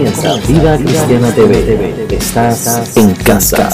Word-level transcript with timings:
Comienza 0.00 0.34
Vida 0.48 0.78
Cristiana 0.78 1.34
TV. 1.34 2.06
Estás 2.10 2.96
en 2.96 3.14
casa. 3.16 3.68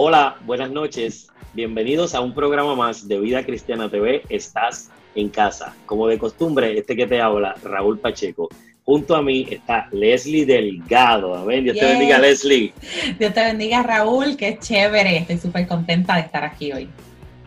Hola, 0.00 0.36
buenas 0.46 0.70
noches. 0.70 1.28
Bienvenidos 1.54 2.14
a 2.14 2.20
un 2.20 2.32
programa 2.32 2.76
más 2.76 3.08
de 3.08 3.18
Vida 3.18 3.44
Cristiana 3.44 3.90
TV. 3.90 4.22
Estás 4.28 4.92
en 5.16 5.28
casa. 5.28 5.74
Como 5.86 6.06
de 6.06 6.20
costumbre, 6.20 6.78
este 6.78 6.94
que 6.94 7.08
te 7.08 7.20
habla, 7.20 7.56
Raúl 7.64 7.98
Pacheco. 7.98 8.48
Junto 8.84 9.16
a 9.16 9.22
mí 9.22 9.48
está 9.50 9.88
Leslie 9.90 10.46
Delgado. 10.46 11.34
Amén. 11.34 11.64
Dios 11.64 11.76
te 11.76 11.84
bendiga, 11.84 12.16
Leslie. 12.16 12.72
Dios 13.18 13.34
te 13.34 13.42
bendiga, 13.42 13.82
Raúl. 13.82 14.36
Qué 14.36 14.56
chévere. 14.60 15.16
Estoy 15.16 15.38
súper 15.38 15.66
contenta 15.66 16.14
de 16.14 16.20
estar 16.20 16.44
aquí 16.44 16.70
hoy. 16.70 16.88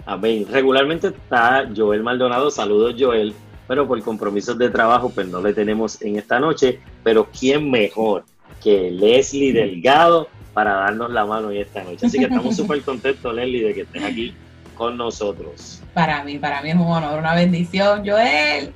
Amén. 0.05 0.45
Regularmente 0.51 1.07
está 1.07 1.69
Joel 1.73 2.03
Maldonado. 2.03 2.51
Saludos, 2.51 2.95
Joel. 2.99 3.33
Pero 3.65 3.87
por 3.87 4.03
compromisos 4.03 4.57
de 4.57 4.69
trabajo, 4.69 5.09
pues 5.09 5.25
no 5.25 5.41
le 5.41 5.53
tenemos 5.53 6.01
en 6.01 6.17
esta 6.17 6.37
noche. 6.37 6.81
Pero 7.01 7.29
¿quién 7.31 7.71
mejor 7.71 8.25
que 8.61 8.91
Leslie 8.91 9.53
Delgado 9.53 10.27
para 10.53 10.73
darnos 10.73 11.11
la 11.11 11.25
mano 11.25 11.51
en 11.51 11.61
esta 11.61 11.83
noche? 11.83 12.05
Así 12.05 12.17
que 12.17 12.25
estamos 12.25 12.55
súper 12.57 12.81
contentos, 12.81 13.33
Leslie, 13.33 13.63
de 13.63 13.73
que 13.73 13.81
estés 13.81 14.03
aquí 14.03 14.33
con 14.75 14.97
nosotros. 14.97 15.81
Para 15.93 16.23
mí, 16.23 16.39
para 16.39 16.61
mí 16.61 16.69
es 16.69 16.75
un 16.75 16.81
honor, 16.81 17.19
una 17.19 17.35
bendición, 17.35 18.03
Joel. 18.05 18.73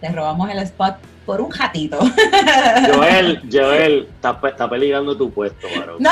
Te 0.00 0.08
robamos 0.08 0.50
el 0.50 0.58
spot 0.60 0.96
por 1.26 1.40
un 1.40 1.50
jatito. 1.50 1.98
Joel, 2.94 3.42
Joel, 3.52 4.08
está, 4.14 4.70
peligrando 4.70 5.16
tu 5.16 5.30
puesto, 5.30 5.68
varón. 5.76 5.96
¡No! 6.00 6.10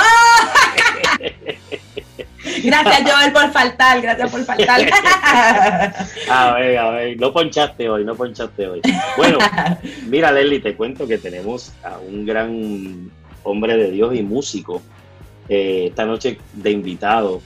Gracias, 2.62 3.11
Joel, 3.11 3.33
por 3.33 3.50
faltar, 3.52 4.00
gracias 4.00 4.31
por 4.31 4.45
faltar. 4.45 4.81
a 6.31 6.52
ver, 6.55 6.79
a 6.79 6.90
ver, 6.90 7.21
no 7.21 7.33
ponchaste 7.33 7.88
hoy, 7.88 8.05
no 8.05 8.14
ponchaste 8.14 8.67
hoy. 8.67 8.81
Bueno, 9.17 9.38
mira, 10.07 10.33
Lely, 10.33 10.61
te 10.61 10.75
cuento 10.75 11.07
que 11.07 11.19
tenemos 11.19 11.73
a 11.83 11.99
un 11.99 12.26
gran 12.26 13.11
hombre 13.43 13.76
de 13.76 13.90
Dios 13.90 14.14
y 14.14 14.23
músico 14.23 14.83
eh, 15.50 15.87
esta 15.88 16.07
noche 16.07 16.38
de 16.54 16.71
invitado. 16.71 17.42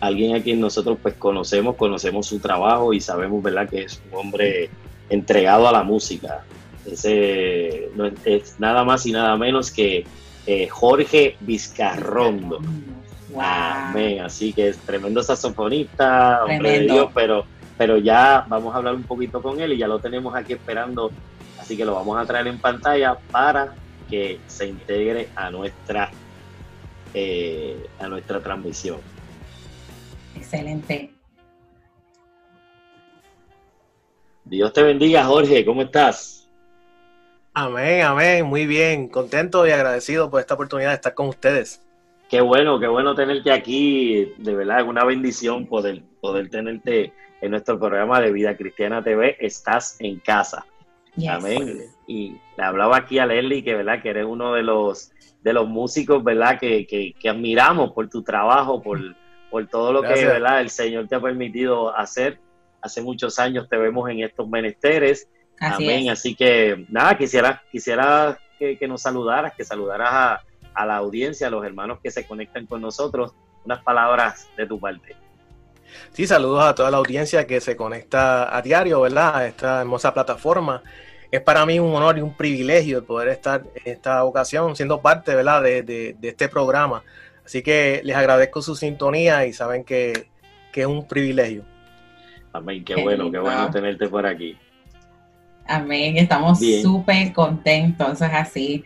Alguien 0.00 0.36
a 0.36 0.40
quien 0.40 0.60
nosotros 0.60 0.96
pues 1.02 1.14
conocemos, 1.14 1.74
conocemos 1.74 2.26
su 2.26 2.38
trabajo 2.38 2.92
y 2.92 3.00
sabemos, 3.00 3.42
¿verdad?, 3.42 3.68
que 3.68 3.82
es 3.82 4.00
un 4.10 4.18
hombre 4.18 4.70
entregado 5.10 5.68
a 5.68 5.72
la 5.72 5.82
música. 5.82 6.44
Ese 6.86 7.90
no 7.96 8.06
es, 8.24 8.54
nada 8.60 8.84
más 8.84 9.04
y 9.06 9.12
nada 9.12 9.36
menos 9.36 9.72
que 9.72 10.06
eh, 10.46 10.68
Jorge 10.68 11.36
Vizcarrondo. 11.40 12.60
Amén. 13.36 14.20
Así 14.20 14.52
que 14.52 14.68
es 14.68 14.78
tremendo 14.78 15.20
saxofonista, 15.22 16.44
hombre 16.44 16.78
de 16.78 16.84
Dios, 16.86 17.10
pero, 17.12 17.44
pero 17.76 17.98
ya 17.98 18.46
vamos 18.48 18.72
a 18.72 18.78
hablar 18.78 18.94
un 18.94 19.02
poquito 19.02 19.42
con 19.42 19.60
él 19.60 19.72
y 19.72 19.78
ya 19.78 19.88
lo 19.88 19.98
tenemos 19.98 20.34
aquí 20.36 20.52
esperando. 20.52 21.10
Así 21.58 21.76
que 21.76 21.84
lo 21.84 21.96
vamos 21.96 22.16
a 22.16 22.24
traer 22.24 22.46
en 22.46 22.58
pantalla 22.58 23.18
para 23.32 23.74
que 24.08 24.38
se 24.46 24.68
integre 24.68 25.28
a 25.34 25.50
nuestra, 25.50 26.10
eh, 27.14 27.86
a 27.98 28.08
nuestra 28.08 28.40
transmisión. 28.40 28.98
Excelente. 30.36 31.12
Dios 34.44 34.72
te 34.72 34.82
bendiga, 34.82 35.24
Jorge. 35.24 35.64
¿Cómo 35.64 35.82
estás? 35.82 36.48
Amén, 37.52 38.02
amén. 38.02 38.46
Muy 38.46 38.66
bien. 38.66 39.08
Contento 39.08 39.66
y 39.66 39.70
agradecido 39.70 40.30
por 40.30 40.40
esta 40.40 40.54
oportunidad 40.54 40.90
de 40.90 40.94
estar 40.94 41.14
con 41.14 41.28
ustedes. 41.28 41.82
Qué 42.30 42.40
bueno, 42.40 42.78
qué 42.78 42.86
bueno 42.86 43.14
tenerte 43.14 43.50
aquí. 43.50 44.32
De 44.38 44.54
verdad, 44.54 44.80
es 44.80 44.86
una 44.86 45.04
bendición 45.04 45.66
poder, 45.66 46.02
poder 46.20 46.48
tenerte 46.50 47.12
en 47.40 47.50
nuestro 47.50 47.78
programa 47.78 48.20
de 48.20 48.32
Vida 48.32 48.56
Cristiana 48.56 49.02
TV. 49.02 49.36
Estás 49.40 49.96
en 50.00 50.18
casa. 50.20 50.64
Amén. 51.28 51.90
Y 52.06 52.36
le 52.56 52.64
hablaba 52.64 52.98
aquí 52.98 53.18
a 53.18 53.26
Leslie 53.26 53.64
que, 53.64 53.74
¿verdad? 53.74 54.02
que 54.02 54.10
eres 54.10 54.26
uno 54.26 54.52
de 54.52 54.62
los, 54.62 55.10
de 55.48 55.54
los 55.54 55.68
músicos 55.68 56.22
¿verdad? 56.22 56.58
Que, 56.58 56.86
que, 56.86 57.28
admiramos 57.28 57.92
por 57.92 58.08
tu 58.08 58.22
trabajo, 58.22 58.82
por, 58.82 59.00
por 59.50 59.66
todo 59.66 59.92
lo 59.92 60.02
que 60.02 60.24
¿verdad? 60.26 60.60
el 60.60 60.70
Señor 60.70 61.08
te 61.08 61.16
ha 61.16 61.20
permitido 61.20 61.96
hacer 61.96 62.38
hace 62.80 63.02
muchos 63.02 63.38
años 63.38 63.68
te 63.68 63.76
vemos 63.76 64.08
en 64.10 64.20
estos 64.20 64.48
menesteres. 64.48 65.28
Amén. 65.60 66.10
Así 66.10 66.34
que 66.34 66.86
nada, 66.88 67.16
quisiera, 67.16 67.62
quisiera 67.70 68.38
que, 68.58 68.88
nos 68.88 69.02
saludaras, 69.02 69.54
que 69.54 69.64
saludaras 69.64 70.08
a, 70.12 70.42
a, 70.74 70.86
la 70.86 70.96
audiencia, 70.96 71.48
a 71.48 71.50
los 71.50 71.64
hermanos 71.64 71.98
que 72.02 72.10
se 72.10 72.26
conectan 72.26 72.66
con 72.66 72.80
nosotros, 72.80 73.34
unas 73.64 73.82
palabras 73.82 74.48
de 74.56 74.66
tu 74.66 74.78
parte. 74.78 75.16
Sí, 76.12 76.26
saludos 76.26 76.64
a 76.64 76.74
toda 76.74 76.90
la 76.90 76.98
audiencia 76.98 77.46
que 77.46 77.60
se 77.60 77.76
conecta 77.76 78.54
a 78.56 78.62
diario, 78.62 79.00
¿verdad? 79.00 79.36
A 79.36 79.46
esta 79.46 79.80
hermosa 79.80 80.12
plataforma. 80.12 80.82
Es 81.30 81.40
para 81.42 81.66
mí 81.66 81.78
un 81.78 81.94
honor 81.94 82.18
y 82.18 82.22
un 82.22 82.32
privilegio 82.32 83.04
poder 83.04 83.28
estar 83.28 83.64
en 83.74 83.92
esta 83.92 84.24
ocasión 84.24 84.74
siendo 84.74 85.00
parte, 85.00 85.34
¿verdad? 85.34 85.62
De, 85.62 85.82
de, 85.82 86.16
este 86.22 86.48
programa. 86.48 87.02
Así 87.44 87.62
que 87.62 88.00
les 88.04 88.16
agradezco 88.16 88.62
su 88.62 88.74
sintonía 88.74 89.46
y 89.46 89.52
saben 89.52 89.84
que, 89.84 90.28
que 90.72 90.82
es 90.82 90.86
un 90.86 91.06
privilegio. 91.06 91.64
Amén, 92.52 92.84
qué, 92.84 93.02
bueno, 93.02 93.30
qué 93.30 93.38
bueno 93.38 93.70
tenerte 93.70 94.08
por 94.08 94.26
aquí. 94.26 94.56
Amén, 95.66 96.16
estamos 96.16 96.60
súper 96.82 97.32
contentos, 97.34 98.22
es 98.22 98.32
así. 98.32 98.84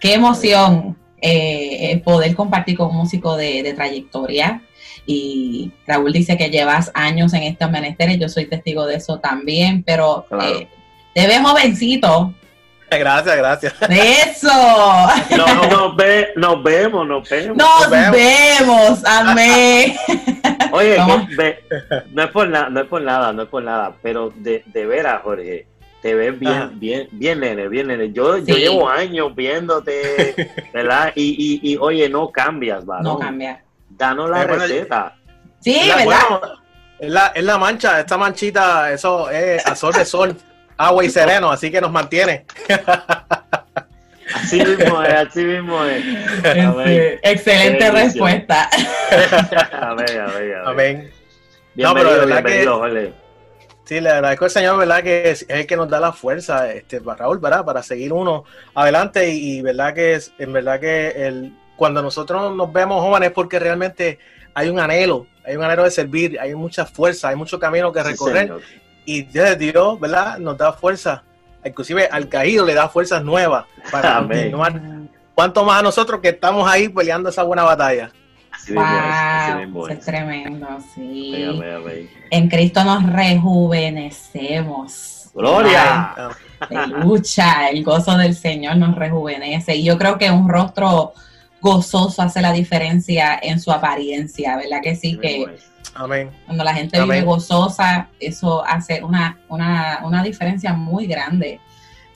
Qué 0.00 0.14
emoción 0.14 0.96
eh, 1.22 2.02
poder 2.04 2.34
compartir 2.34 2.76
con 2.76 2.90
un 2.90 2.96
músico 2.96 3.36
de, 3.36 3.72
trayectoria. 3.74 4.62
Y 5.06 5.72
Raúl 5.86 6.12
dice 6.12 6.36
que 6.36 6.50
llevas 6.50 6.90
años 6.94 7.32
en 7.32 7.44
estos 7.44 7.70
menesteres, 7.70 8.18
yo 8.18 8.28
soy 8.28 8.46
testigo 8.46 8.86
de 8.86 8.96
eso 8.96 9.20
también, 9.20 9.84
pero 9.84 10.26
eh, 10.42 10.66
te 11.16 11.26
ves 11.26 11.40
jovencito, 11.40 12.34
Gracias, 12.90 13.36
gracias. 13.36 13.74
Eso. 13.88 14.48
No, 15.36 15.68
nos, 15.68 15.96
ve, 15.96 16.28
nos 16.36 16.62
vemos, 16.62 17.04
nos 17.08 17.28
vemos. 17.28 17.56
Nos, 17.56 17.90
vemos. 17.90 19.04
amén. 19.04 19.96
Oye, 20.70 20.96
no 22.12 22.22
es 22.22 22.30
por 22.30 22.48
nada, 22.48 22.68
no 22.68 22.80
es 22.82 22.86
por 22.86 23.02
nada, 23.02 23.32
no 23.32 23.42
es 23.42 23.48
por 23.48 23.62
nada, 23.64 23.92
pero 24.02 24.32
de, 24.36 24.62
de 24.66 24.86
veras, 24.86 25.22
Jorge, 25.22 25.66
te 26.00 26.14
ves 26.14 26.38
bien, 26.38 26.78
bien, 26.78 27.08
bien, 27.10 27.40
nene, 27.40 27.66
bien, 27.66 27.88
nene. 27.88 28.12
Yo, 28.12 28.38
yo 28.38 28.54
llevo 28.54 28.88
años 28.88 29.34
viéndote, 29.34 30.54
¿verdad? 30.72 31.12
Y, 31.16 31.60
y, 31.62 31.72
y 31.72 31.76
oye, 31.78 32.08
no 32.08 32.30
cambias, 32.30 32.86
¿verdad? 32.86 33.02
No 33.02 33.18
cambia. 33.18 33.64
Danos 33.88 34.30
la 34.30 34.44
receta. 34.44 35.16
Sí, 35.58 35.76
¿verdad? 35.88 36.20
es, 37.00 37.10
la, 37.10 37.32
es 37.34 37.42
la 37.42 37.58
mancha, 37.58 37.98
esta 37.98 38.16
manchita, 38.16 38.92
eso 38.92 39.28
es 39.28 39.66
a 39.66 39.74
sol 39.74 39.92
de 39.92 40.04
sol 40.04 40.36
agua 40.76 41.04
y 41.04 41.10
sereno, 41.10 41.50
así 41.50 41.70
que 41.70 41.80
nos 41.80 41.92
mantiene. 41.92 42.44
Así 44.34 44.60
mismo 44.60 45.02
es, 45.02 45.14
así 45.14 45.44
mismo 45.44 45.84
es. 45.84 46.04
Este, 46.42 47.30
excelente 47.30 47.90
respuesta. 47.92 48.68
Amén, 49.80 50.20
amén, 50.20 50.52
amén. 50.64 51.10
No, 51.76 51.94
pero 51.94 52.12
de 52.12 52.26
verdad 52.26 52.44
que, 52.44 53.12
Sí, 53.84 54.00
le 54.00 54.10
agradezco 54.10 54.46
al 54.46 54.50
Señor, 54.50 54.78
¿verdad? 54.78 55.04
Que 55.04 55.30
es 55.30 55.46
el 55.48 55.64
que 55.64 55.76
nos 55.76 55.88
da 55.88 56.00
la 56.00 56.12
fuerza, 56.12 56.72
este, 56.72 56.98
Raúl, 56.98 57.38
¿verdad? 57.38 57.64
Para 57.64 57.84
seguir 57.84 58.12
uno 58.12 58.44
adelante 58.74 59.30
y, 59.30 59.62
verdad 59.62 59.94
que 59.94 60.14
es, 60.14 60.32
en 60.38 60.52
verdad 60.52 60.80
que 60.80 61.08
el, 61.10 61.56
cuando 61.76 62.02
nosotros 62.02 62.54
nos 62.56 62.72
vemos 62.72 63.00
jóvenes 63.00 63.30
porque 63.30 63.60
realmente 63.60 64.18
hay 64.54 64.68
un 64.70 64.80
anhelo, 64.80 65.28
hay 65.44 65.54
un 65.54 65.62
anhelo 65.62 65.84
de 65.84 65.92
servir, 65.92 66.40
hay 66.40 66.52
mucha 66.56 66.84
fuerza, 66.84 67.28
hay 67.28 67.36
mucho 67.36 67.60
camino 67.60 67.92
que 67.92 68.02
recorrer 68.02 68.50
y 69.06 69.22
Dios, 69.22 69.98
¿verdad? 69.98 70.36
Nos 70.38 70.58
da 70.58 70.72
fuerza, 70.72 71.24
inclusive 71.64 72.06
al 72.10 72.28
caído 72.28 72.66
le 72.66 72.74
da 72.74 72.88
fuerzas 72.88 73.24
nuevas 73.24 73.64
para 73.90 74.18
continuar. 74.18 74.80
Cuanto 75.34 75.64
más 75.64 75.80
a 75.80 75.82
nosotros 75.82 76.20
que 76.20 76.28
estamos 76.30 76.70
ahí 76.70 76.88
peleando 76.88 77.28
esa 77.30 77.42
buena 77.42 77.62
batalla. 77.62 78.10
Así 78.50 78.74
wow, 78.74 79.86
es, 79.88 80.00
tremendo, 80.00 80.66
sí. 80.94 81.46
En 82.30 82.48
Cristo 82.48 82.82
nos 82.84 83.12
rejuvenecemos. 83.12 85.30
Gloria. 85.34 86.14
De 86.70 86.86
lucha, 86.86 87.68
el 87.68 87.84
gozo 87.84 88.16
del 88.16 88.34
Señor 88.34 88.78
nos 88.78 88.96
rejuvenece. 88.96 89.76
Y 89.76 89.84
yo 89.84 89.98
creo 89.98 90.16
que 90.16 90.30
un 90.30 90.48
rostro 90.48 91.12
gozoso 91.66 92.22
hace 92.22 92.40
la 92.40 92.52
diferencia 92.52 93.38
en 93.42 93.60
su 93.60 93.72
apariencia, 93.72 94.56
¿verdad? 94.56 94.80
Que 94.82 94.94
sí, 94.94 95.18
que 95.18 95.46
Amén. 95.94 96.30
Cuando 96.44 96.62
la 96.62 96.74
gente 96.74 97.00
vive 97.02 97.22
gozosa, 97.22 98.08
eso 98.20 98.64
hace 98.64 99.02
una, 99.02 99.38
una, 99.48 100.22
diferencia 100.22 100.74
muy 100.74 101.06
grande. 101.06 101.58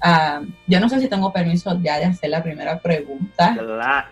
Ah, 0.03 0.43
yo 0.67 0.81
no 0.81 0.89
sé 0.89 1.01
si 1.01 1.09
tengo 1.09 1.33
permiso 1.33 1.79
ya 1.83 1.99
de 1.99 2.05
hacer 2.05 2.31
la 2.31 2.43
primera 2.43 2.79
pregunta. 2.79 3.57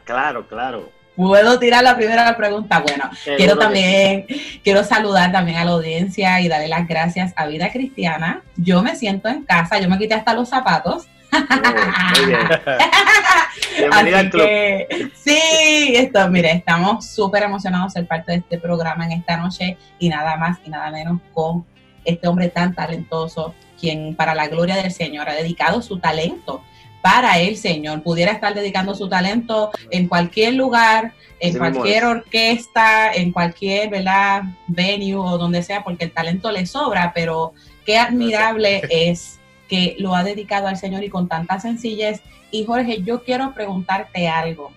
Claro, 0.04 0.48
claro. 0.48 0.90
¿Puedo 1.14 1.58
tirar 1.58 1.82
la 1.82 1.96
primera 1.96 2.36
pregunta? 2.36 2.80
Bueno, 2.80 3.10
quiero 3.36 3.58
también, 3.58 4.26
quiero 4.62 4.84
saludar 4.84 5.32
también 5.32 5.58
a 5.58 5.64
la 5.64 5.72
audiencia 5.72 6.40
y 6.40 6.48
darle 6.48 6.68
las 6.68 6.86
gracias 6.86 7.32
a 7.36 7.46
Vida 7.46 7.72
Cristiana. 7.72 8.42
Yo 8.56 8.82
me 8.82 8.94
siento 8.94 9.28
en 9.28 9.44
casa, 9.44 9.80
yo 9.80 9.88
me 9.88 9.98
quité 9.98 10.14
hasta 10.14 10.34
los 10.34 10.48
zapatos 10.48 11.08
sí, 15.14 15.92
esto, 15.94 16.28
mire, 16.28 16.52
estamos 16.52 17.06
súper 17.06 17.44
emocionados 17.44 17.94
de 17.94 18.00
ser 18.00 18.08
parte 18.08 18.32
de 18.32 18.38
este 18.38 18.58
programa 18.58 19.04
en 19.06 19.12
esta 19.12 19.36
noche 19.36 19.76
y 19.98 20.08
nada 20.08 20.36
más 20.36 20.58
y 20.64 20.70
nada 20.70 20.90
menos 20.90 21.20
con 21.32 21.64
este 22.04 22.26
hombre 22.28 22.48
tan 22.48 22.74
talentoso, 22.74 23.54
quien 23.78 24.14
para 24.14 24.34
la 24.34 24.48
gloria 24.48 24.76
del 24.76 24.90
Señor 24.90 25.28
ha 25.28 25.34
dedicado 25.34 25.82
su 25.82 25.98
talento 25.98 26.62
para 27.02 27.38
el 27.38 27.56
Señor. 27.56 28.02
Pudiera 28.02 28.32
estar 28.32 28.54
dedicando 28.54 28.94
su 28.94 29.08
talento 29.08 29.70
en 29.90 30.08
cualquier 30.08 30.54
lugar, 30.54 31.12
en 31.40 31.56
cualquier 31.56 32.04
orquesta, 32.04 33.12
en 33.12 33.32
cualquier 33.32 33.90
¿verdad? 33.90 34.42
venue 34.66 35.16
o 35.16 35.38
donde 35.38 35.62
sea, 35.62 35.84
porque 35.84 36.04
el 36.04 36.12
talento 36.12 36.50
le 36.50 36.66
sobra, 36.66 37.12
pero 37.14 37.52
qué 37.86 37.98
admirable 37.98 38.82
es 38.90 39.37
que 39.68 39.96
lo 39.98 40.14
ha 40.14 40.24
dedicado 40.24 40.66
al 40.66 40.76
Señor 40.76 41.04
y 41.04 41.10
con 41.10 41.28
tanta 41.28 41.60
sencillez. 41.60 42.20
Y 42.50 42.64
Jorge, 42.64 43.02
yo 43.02 43.22
quiero 43.22 43.52
preguntarte 43.54 44.28
algo. 44.28 44.72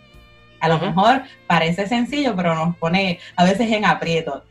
A 0.60 0.68
lo 0.68 0.78
mejor 0.78 1.24
parece 1.48 1.88
sencillo, 1.88 2.36
pero 2.36 2.54
nos 2.54 2.76
pone 2.78 3.20
a 3.36 3.44
veces 3.46 3.72
en 3.72 3.86
aprieto. 3.86 4.44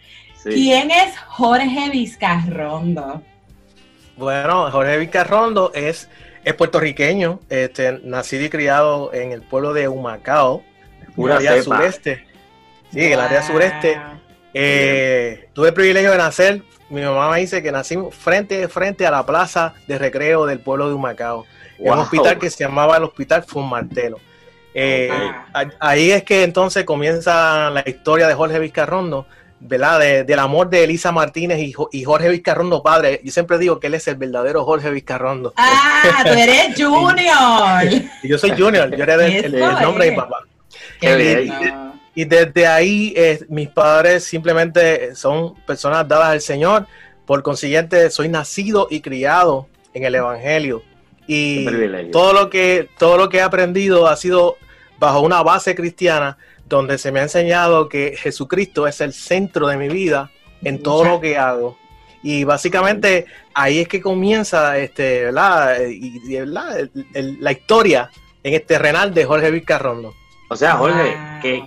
¿Quién 0.42 0.90
es 0.90 1.16
Jorge 1.18 1.90
Vizcarrondo? 1.90 3.22
Bueno, 4.16 4.70
Jorge 4.70 4.98
Vizcarrondo 4.98 5.70
es, 5.74 6.08
es 6.44 6.54
puertorriqueño, 6.54 7.40
este, 7.48 8.00
nacido 8.02 8.44
y 8.44 8.50
criado 8.50 9.12
en 9.14 9.32
el 9.32 9.42
pueblo 9.42 9.72
de 9.72 9.86
Humacao, 9.86 10.62
en 11.16 11.24
el 11.24 11.32
área 11.32 11.62
sureste. 11.62 12.26
Sí, 12.92 13.04
en 13.04 13.12
el 13.12 13.20
área 13.20 13.42
sureste. 13.42 14.00
Eh, 14.52 15.48
tuve 15.52 15.68
el 15.68 15.74
privilegio 15.74 16.10
de 16.10 16.18
nacer, 16.18 16.62
mi 16.90 17.02
mamá 17.02 17.30
me 17.30 17.40
dice 17.40 17.62
que 17.62 17.72
nací 17.72 17.96
frente, 18.10 18.68
frente 18.68 19.06
a 19.06 19.10
la 19.10 19.24
plaza 19.24 19.74
de 19.86 19.96
recreo 19.96 20.44
del 20.44 20.58
pueblo 20.58 20.88
de 20.88 20.94
Humacao, 20.94 21.46
en 21.78 21.92
un 21.92 22.00
hospital 22.00 22.38
que 22.38 22.50
se 22.50 22.64
llamaba 22.64 22.96
el 22.96 23.04
Hospital 23.04 23.44
Funmartelo. 23.44 24.18
Eh, 24.74 25.10
ahí 25.80 26.10
es 26.10 26.22
que 26.24 26.42
entonces 26.44 26.84
comienza 26.84 27.70
la 27.70 27.82
historia 27.86 28.28
de 28.28 28.34
Jorge 28.34 28.58
Vizcarrondo, 28.58 29.26
¿verdad? 29.60 30.24
del 30.24 30.38
amor 30.38 30.68
de 30.68 30.84
Elisa 30.84 31.12
Martínez 31.12 31.58
y, 31.60 32.04
Jorge 32.04 32.28
Vizcarrondo 32.28 32.82
padre. 32.82 33.20
Yo 33.24 33.30
siempre 33.32 33.58
digo 33.58 33.78
que 33.78 33.86
él 33.86 33.94
es 33.94 34.06
el 34.08 34.16
verdadero 34.16 34.64
Jorge 34.64 34.90
Vizcarrondo. 34.90 35.52
Ah, 35.56 36.22
tú 36.24 36.32
eres 36.32 36.74
Junior. 36.76 38.10
yo 38.24 38.38
soy 38.38 38.50
Junior, 38.50 38.94
yo 38.94 39.04
era 39.04 39.14
el, 39.14 39.58
nombre 39.58 40.06
de 40.06 40.10
mi 40.10 40.16
papá. 40.16 40.44
y, 41.00 41.89
desde 42.14 42.66
ahí 42.66 43.14
eh, 43.16 43.44
mis 43.48 43.68
padres 43.68 44.24
simplemente 44.24 45.14
son 45.14 45.54
personas 45.66 46.06
dadas 46.06 46.30
al 46.30 46.40
Señor. 46.40 46.86
Por 47.24 47.42
consiguiente, 47.42 48.10
soy 48.10 48.28
nacido 48.28 48.88
y 48.90 49.00
criado 49.00 49.68
en 49.94 50.04
el 50.04 50.14
Evangelio. 50.14 50.82
Y 51.26 52.10
todo 52.10 52.32
lo 52.32 52.50
que 52.50 52.88
todo 52.98 53.16
lo 53.16 53.28
que 53.28 53.38
he 53.38 53.42
aprendido 53.42 54.08
ha 54.08 54.16
sido 54.16 54.56
bajo 54.98 55.20
una 55.20 55.42
base 55.42 55.76
cristiana 55.76 56.36
donde 56.66 56.98
se 56.98 57.12
me 57.12 57.20
ha 57.20 57.24
enseñado 57.24 57.88
que 57.88 58.16
Jesucristo 58.16 58.86
es 58.86 59.00
el 59.00 59.12
centro 59.12 59.68
de 59.68 59.76
mi 59.76 59.88
vida 59.88 60.30
en 60.62 60.82
todo 60.82 61.04
lo 61.04 61.20
que 61.20 61.36
hago. 61.36 61.78
Y 62.22 62.44
básicamente 62.44 63.26
ahí 63.54 63.80
es 63.80 63.88
que 63.88 64.00
comienza 64.00 64.78
este, 64.78 65.24
¿verdad? 65.24 65.80
Y, 65.88 66.20
la 66.44 67.52
historia 67.52 68.10
en 68.42 68.54
este 68.54 68.78
renal 68.78 69.14
de 69.14 69.24
Jorge 69.24 69.50
Vizcarrondo. 69.50 70.14
O 70.52 70.56
sea, 70.56 70.72
Jorge, 70.72 71.16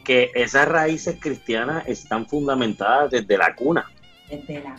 que, 0.03 0.29
esas 0.35 0.67
raíces 0.67 1.15
cristianas 1.17 1.87
están 1.87 2.27
fundamentadas 2.27 3.11
desde 3.11 3.37
la 3.37 3.55
cuna. 3.55 3.89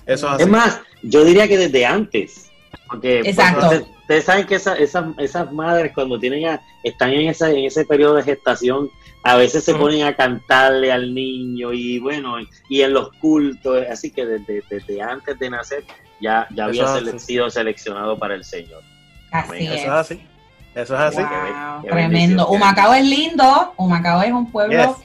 Eso 0.04 0.38
es, 0.38 0.46
más, 0.46 0.82
yo 1.02 1.24
diría 1.24 1.48
que 1.48 1.56
desde 1.56 1.86
antes. 1.86 2.50
Porque 2.86 3.20
pues, 3.24 3.38
Exacto. 3.38 3.86
ustedes 4.02 4.24
saben 4.24 4.46
que 4.46 4.56
esas, 4.56 4.78
esas, 4.78 5.52
madres 5.52 5.92
cuando 5.94 6.18
tienen 6.20 6.60
están 6.82 7.14
en, 7.14 7.30
esa, 7.30 7.50
en 7.50 7.64
ese 7.64 7.86
periodo 7.86 8.16
de 8.16 8.24
gestación 8.24 8.90
a 9.22 9.36
veces 9.36 9.64
se 9.64 9.74
ponen 9.74 10.02
a 10.02 10.14
cantarle 10.14 10.92
al 10.92 11.14
niño 11.14 11.72
y 11.72 11.98
bueno, 11.98 12.36
y 12.68 12.82
en 12.82 12.92
los 12.92 13.10
cultos, 13.14 13.86
así 13.90 14.10
que 14.10 14.26
desde, 14.26 15.00
antes 15.00 15.38
de 15.38 15.48
nacer 15.48 15.82
ya, 16.20 16.46
ya 16.54 16.66
había 16.66 17.18
sido 17.18 17.48
seleccionado 17.48 18.18
para 18.18 18.34
el 18.34 18.44
Señor. 18.44 18.82
Así 19.30 19.64
Eso 19.64 19.72
es 19.72 19.88
así. 19.88 20.26
Eso 20.74 20.94
es 20.94 21.00
así. 21.00 21.22
tremendo. 21.88 22.48
Humacao 22.48 22.94
es 22.94 23.04
lindo, 23.04 23.74
Humacao 23.76 24.22
es 24.22 24.32
un 24.32 24.50
pueblo 24.50 24.96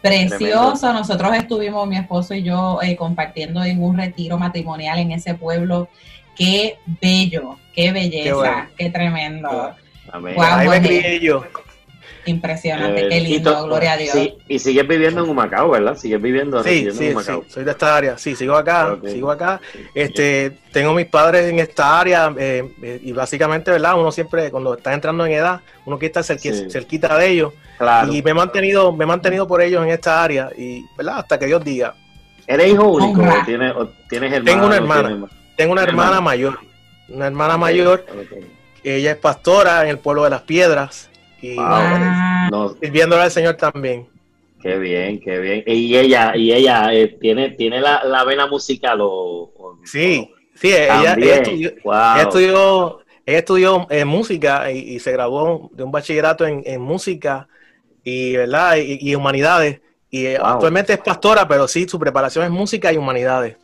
precioso. 0.00 0.92
Nosotros 0.92 1.34
estuvimos, 1.34 1.86
mi 1.88 1.96
esposo 1.96 2.34
y 2.34 2.42
yo, 2.42 2.78
eh, 2.82 2.96
compartiendo 2.96 3.62
en 3.64 3.82
un 3.82 3.96
retiro 3.96 4.38
matrimonial 4.38 4.98
en 4.98 5.12
ese 5.12 5.34
pueblo. 5.34 5.88
Qué 6.36 6.78
bello, 7.00 7.56
qué 7.74 7.90
belleza, 7.90 8.68
qué, 8.76 8.90
tremendo. 8.90 9.74
Ahí 10.12 10.68
me 10.68 10.80
crié 10.80 11.20
yo. 11.20 11.44
Impresionante, 12.28 13.08
qué 13.08 13.16
eh, 13.16 13.20
lindo, 13.20 13.64
gloria 13.64 13.92
a 13.92 13.96
Dios. 13.96 14.16
y 14.46 14.58
sigues 14.58 14.86
viviendo 14.86 15.24
en 15.24 15.30
Humacao, 15.30 15.70
¿verdad? 15.70 15.96
Sigues 15.96 16.20
viviendo 16.20 16.62
sí, 16.62 16.88
sí, 16.92 17.14
Sí, 17.18 17.32
soy 17.48 17.64
de 17.64 17.70
esta 17.70 17.96
área, 17.96 18.18
sí, 18.18 18.36
sigo 18.36 18.54
acá, 18.54 18.98
sigo 19.06 19.30
acá. 19.30 19.60
Este, 19.94 20.58
tengo 20.72 20.92
mis 20.92 21.06
padres 21.06 21.50
en 21.50 21.58
esta 21.58 21.98
área 21.98 22.34
eh, 22.38 22.70
eh, 22.82 23.00
y 23.02 23.12
básicamente, 23.12 23.70
¿verdad? 23.70 23.98
Uno 23.98 24.12
siempre, 24.12 24.50
cuando 24.50 24.74
está 24.74 24.92
entrando 24.92 25.24
en 25.24 25.32
edad, 25.32 25.60
uno 25.86 25.98
quiere 25.98 26.18
estar 26.18 26.38
cerquita 26.38 27.16
de 27.16 27.28
ellos. 27.28 27.52
Y 28.10 28.22
me 28.22 28.32
he 28.32 28.34
mantenido, 28.34 28.92
me 28.92 29.04
he 29.04 29.06
mantenido 29.06 29.46
por 29.46 29.62
ellos 29.62 29.82
en 29.82 29.90
esta 29.90 30.22
área 30.22 30.50
y, 30.56 30.84
¿verdad? 30.96 31.20
Hasta 31.20 31.38
que 31.38 31.46
Dios 31.46 31.64
diga. 31.64 31.94
¿Eres 32.46 32.72
hijo 32.72 32.88
único 32.88 33.22
o 33.22 33.44
tienes, 34.08 34.32
hermano? 34.32 34.44
Tengo 34.44 34.66
una 34.66 34.76
hermana, 34.76 35.26
tengo 35.56 35.72
una 35.72 35.82
hermana 35.82 36.20
mayor, 36.20 36.58
una 37.08 37.26
hermana 37.26 37.56
mayor. 37.56 38.04
Ella 38.84 39.12
es 39.12 39.16
pastora 39.16 39.82
en 39.82 39.88
el 39.88 39.98
pueblo 39.98 40.24
de 40.24 40.30
las 40.30 40.42
Piedras 40.42 41.08
y 41.40 41.56
sirviéndole 42.80 43.22
al 43.22 43.30
Señor 43.30 43.54
también. 43.56 44.08
Qué 44.60 44.76
bien, 44.78 45.20
qué 45.20 45.38
bien. 45.38 45.62
Y 45.66 45.96
ella, 45.96 46.36
y 46.36 46.52
ella 46.52 46.92
eh, 46.92 47.16
tiene, 47.20 47.50
tiene 47.50 47.80
la, 47.80 48.02
la, 48.04 48.24
vena 48.24 48.46
musical 48.46 48.98
o, 49.00 49.78
sí, 49.84 50.30
sí, 50.54 50.68
ella, 50.68 51.14
estudió, 51.14 51.70
ella, 51.84 52.22
estudió, 52.22 53.00
ella 53.24 53.38
estudió 53.38 53.86
eh, 53.88 54.04
música 54.04 54.70
y, 54.72 54.98
se 54.98 55.12
graduó 55.12 55.70
de 55.72 55.84
un 55.84 55.92
bachillerato 55.92 56.44
en, 56.44 56.62
en 56.66 56.80
música 56.80 57.48
y 58.02 58.36
verdad 58.36 58.76
y, 58.76 59.14
humanidades. 59.14 59.80
Y 60.10 60.26
eh, 60.26 60.38
actualmente 60.42 60.94
es 60.94 60.98
pastora, 61.00 61.46
pero 61.46 61.68
sí, 61.68 61.86
su 61.88 61.98
preparación 61.98 62.44
es 62.44 62.50
música 62.50 62.92
y 62.92 62.96
humanidades. 62.96 63.56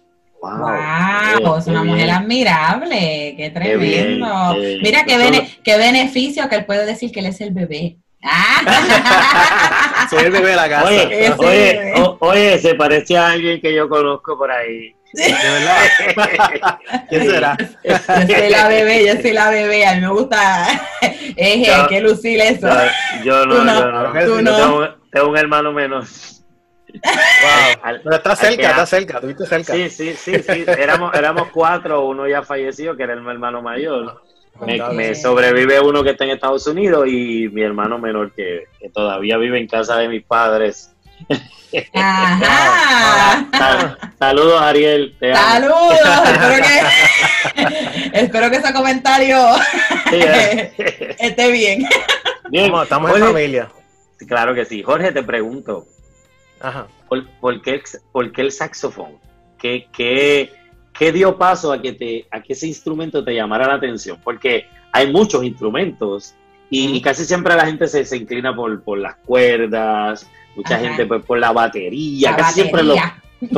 Wow, 0.53 1.59
es 1.59 1.67
una 1.67 1.85
mujer 1.85 2.11
admirable, 2.11 3.35
qué 3.37 3.51
tremendo. 3.51 4.55
Mira 4.83 5.05
qué, 5.05 5.49
qué 5.63 5.77
beneficio 5.79 6.49
que 6.49 6.57
él 6.57 6.65
puede 6.65 6.85
decir 6.87 7.11
que 7.11 7.21
él 7.21 7.27
es 7.27 7.41
el 7.41 7.53
bebé. 7.53 7.97
Ah. 8.27 10.07
Soy 10.09 10.25
el 10.25 10.31
bebé 10.31 10.51
de 10.51 10.57
la 10.57 10.69
casa. 10.69 10.89
Oye, 10.89 11.95
oye, 12.21 12.59
se 12.59 12.75
parece 12.75 13.19
a 13.19 13.33
alguien 13.33 13.61
que 13.61 13.75
yo 13.75 13.87
conozco 13.87 14.39
por 14.39 14.51
ahí. 14.51 14.95
¿De 15.13 15.31
verdad? 15.31 16.79
¿Quién 17.09 17.31
será? 17.31 17.57
Yo 17.85 17.97
soy 18.07 18.51
la 18.51 18.69
bebé, 18.69 19.07
yo 19.07 19.21
soy 19.21 19.33
la 19.33 19.51
bebé. 19.51 19.87
A 19.87 19.95
mí 19.95 20.01
me 20.01 20.09
gusta. 20.09 20.67
Es 21.37 21.89
que 21.89 22.01
lucir 22.01 22.41
eso. 22.41 22.67
Yo 23.25 23.45
no, 23.47 23.63
no, 23.63 23.81
yo 23.81 23.91
no. 23.91 24.25
Tú 24.25 24.43
no. 24.43 24.57
Tengo, 24.57 24.89
tengo 25.13 25.29
un 25.29 25.37
hermano 25.37 25.73
menos. 25.73 26.44
Wow. 27.03 27.99
Pero 28.03 28.17
está 28.17 28.37
cerca, 28.37 28.71
está 28.71 28.87
cerca, 28.87 29.21
tuviste 29.21 29.47
cerca. 29.47 29.73
Sí, 29.73 29.91
sí, 29.91 30.15
sí, 30.15 30.35
sí. 30.41 30.65
Éramos, 30.67 31.15
éramos 31.15 31.49
cuatro, 31.53 32.07
uno 32.07 32.29
ya 32.29 32.43
falleció, 32.43 32.97
que 32.97 33.03
era 33.03 33.15
el 33.15 33.27
hermano 33.27 33.63
mayor. 33.63 34.23
Me, 34.61 35.15
sobrevive 35.17 35.81
uno 35.81 36.05
que 36.05 36.11
está 36.11 36.25
en 36.25 36.31
Estados 36.31 36.67
Unidos 36.69 37.09
y 37.09 37.49
mi 37.49 37.63
hermano 37.63 37.99
menor 37.99 38.33
que, 38.33 38.69
todavía 38.93 39.37
vive 39.37 39.59
en 39.59 39.67
casa 39.67 39.97
de 39.97 40.09
mis 40.09 40.25
padres. 40.25 40.95
Ajá. 41.95 43.49
Saludos, 44.17 44.63
Ariel. 44.63 45.17
Saludos. 45.21 45.99
espero, 46.25 46.63
que, 46.63 46.81
espero 48.21 48.51
que 48.51 48.57
ese 48.57 48.73
comentario 48.73 49.39
esté 51.19 51.51
bien. 51.51 51.85
bien. 52.49 52.73
estamos 52.77 53.17
en 53.17 53.25
familia. 53.25 53.69
Claro 54.29 54.55
que 54.55 54.65
sí. 54.65 54.85
Jorge, 54.85 55.11
te 55.11 55.25
pregunto, 55.25 55.85
¿Por, 57.41 57.63
qué, 57.63 57.83
el 58.37 58.53
saxofón? 58.53 59.19
¿Qué, 59.59 59.87
qué, 59.93 61.13
dio 61.13 61.37
paso 61.37 61.73
a 61.73 61.81
que, 61.81 61.93
te, 61.93 62.27
a 62.31 62.41
que 62.41 62.55
ese 62.55 62.67
instrumento 62.67 63.25
te 63.25 63.35
llamara 63.35 63.67
la 63.67 63.75
atención? 63.75 64.19
Porque 64.23 64.67
hay 64.93 65.13
muchos 65.13 65.45
instrumentos 65.45 66.35
y, 66.71 67.01
casi 67.01 67.25
siempre 67.25 67.55
la 67.55 67.67
gente 67.67 67.87
se, 67.87 68.17
inclina 68.17 68.55
por, 68.55 68.99
las 68.99 69.17
cuerdas, 69.17 70.29
mucha 70.57 70.79
gente 70.79 71.07
pues, 71.07 71.25
por 71.25 71.39
la 71.39 71.53
batería. 71.53 72.35
casi 72.37 72.55
siempre 72.55 72.83
los, 72.83 72.99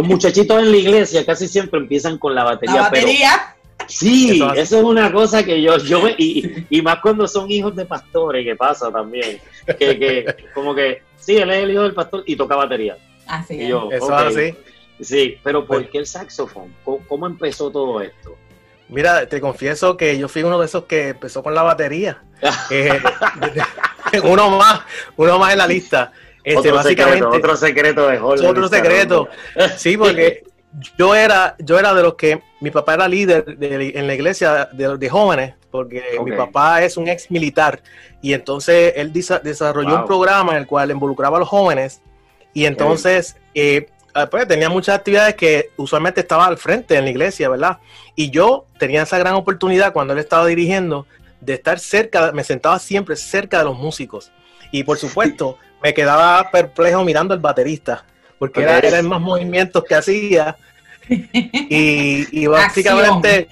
muchachitos 0.04 0.58
en 0.62 0.70
la 0.70 0.76
iglesia 0.76 1.24
casi 1.24 1.48
siempre 1.48 1.80
empiezan 1.80 2.18
con 2.18 2.34
la 2.34 2.44
batería. 2.44 2.76
La 2.76 2.82
batería. 2.82 3.55
Sí, 3.88 4.42
eso, 4.56 4.78
es 4.78 4.84
una 4.84 5.12
cosa 5.12 5.44
que 5.44 5.60
yo, 5.62 5.78
yo 5.78 6.08
y, 6.08 6.66
y, 6.70 6.82
más 6.82 7.00
cuando 7.00 7.28
son 7.28 7.50
hijos 7.50 7.76
de 7.76 7.84
pastores, 7.84 8.44
que 8.44 8.56
pasa 8.56 8.90
también, 8.90 9.38
que, 9.78 9.98
que 9.98 10.36
como 10.54 10.74
que 10.74 11.02
Sí, 11.26 11.36
él 11.36 11.50
es 11.50 11.64
el 11.64 11.72
hijo 11.72 11.82
del 11.82 11.92
pastor 11.92 12.22
y 12.24 12.36
toca 12.36 12.54
batería. 12.54 12.96
Así 13.26 13.60
Eso 13.60 13.90
es 13.90 14.10
así. 14.10 14.54
Sí, 15.00 15.40
pero 15.42 15.66
¿por 15.66 15.90
qué 15.90 15.98
el 15.98 16.06
saxofón? 16.06 16.72
¿Cómo, 16.84 17.26
empezó 17.26 17.68
todo 17.68 18.00
esto? 18.00 18.36
Mira, 18.88 19.26
te 19.26 19.40
confieso 19.40 19.96
que 19.96 20.16
yo 20.16 20.28
fui 20.28 20.44
uno 20.44 20.60
de 20.60 20.66
esos 20.66 20.84
que 20.84 21.08
empezó 21.08 21.42
con 21.42 21.54
la 21.54 21.62
batería. 21.62 22.22
Eh, 22.70 23.00
uno 24.22 24.50
más, 24.56 24.82
uno 25.16 25.38
más 25.38 25.52
en 25.52 25.58
la 25.58 25.66
lista. 25.66 26.12
Este, 26.44 26.60
otro, 26.60 26.74
básicamente, 26.74 27.18
secreto, 27.18 27.36
otro 27.36 27.56
secreto 27.56 28.06
de 28.06 28.18
Jorge. 28.18 28.46
Otro 28.46 28.68
secreto. 28.68 29.28
Sí, 29.76 29.96
porque 29.96 30.44
yo 30.96 31.14
era, 31.14 31.56
yo 31.58 31.78
era 31.78 31.94
de 31.94 32.02
los 32.02 32.14
que 32.14 32.42
mi 32.60 32.70
papá 32.70 32.94
era 32.94 33.08
líder 33.08 33.56
en 33.60 34.06
la 34.06 34.14
iglesia 34.14 34.68
de, 34.72 35.08
jóvenes, 35.08 35.54
porque 35.70 36.02
mi 36.24 36.32
papá 36.32 36.82
es 36.82 36.96
un 36.96 37.08
ex 37.08 37.30
militar. 37.30 37.82
Y 38.22 38.32
entonces 38.32 38.94
él 38.96 39.12
desarrolló 39.12 40.00
un 40.00 40.06
programa 40.06 40.52
en 40.52 40.58
el 40.58 40.66
cual 40.66 40.90
involucraba 40.90 41.36
a 41.36 41.40
los 41.40 41.48
jóvenes. 41.48 42.02
Y 42.52 42.64
entonces 42.64 43.36
eh, 43.54 43.88
ah, 44.14 44.26
pues, 44.30 44.48
tenía 44.48 44.68
muchas 44.68 44.96
actividades 44.96 45.34
que 45.34 45.70
usualmente 45.76 46.20
estaba 46.20 46.46
al 46.46 46.56
frente 46.56 46.96
en 46.96 47.04
la 47.04 47.10
iglesia, 47.10 47.48
¿verdad? 47.48 47.78
Y 48.14 48.30
yo 48.30 48.66
tenía 48.78 49.02
esa 49.02 49.18
gran 49.18 49.34
oportunidad 49.34 49.92
cuando 49.92 50.14
él 50.14 50.18
estaba 50.18 50.46
dirigiendo 50.46 51.06
de 51.40 51.54
estar 51.54 51.78
cerca, 51.78 52.32
me 52.32 52.44
sentaba 52.44 52.78
siempre 52.78 53.16
cerca 53.16 53.58
de 53.58 53.64
los 53.64 53.78
músicos. 53.78 54.32
Y 54.72 54.84
por 54.84 54.98
supuesto 54.98 55.58
me 55.82 55.94
quedaba 55.94 56.50
perplejo 56.50 57.04
mirando 57.04 57.34
al 57.34 57.40
baterista 57.40 58.04
porque 58.38 58.62
era, 58.62 58.78
eran 58.78 59.08
más 59.08 59.20
movimientos 59.20 59.84
que 59.84 59.94
hacía. 59.94 60.56
Y, 61.08 62.46
básicamente 62.48 63.48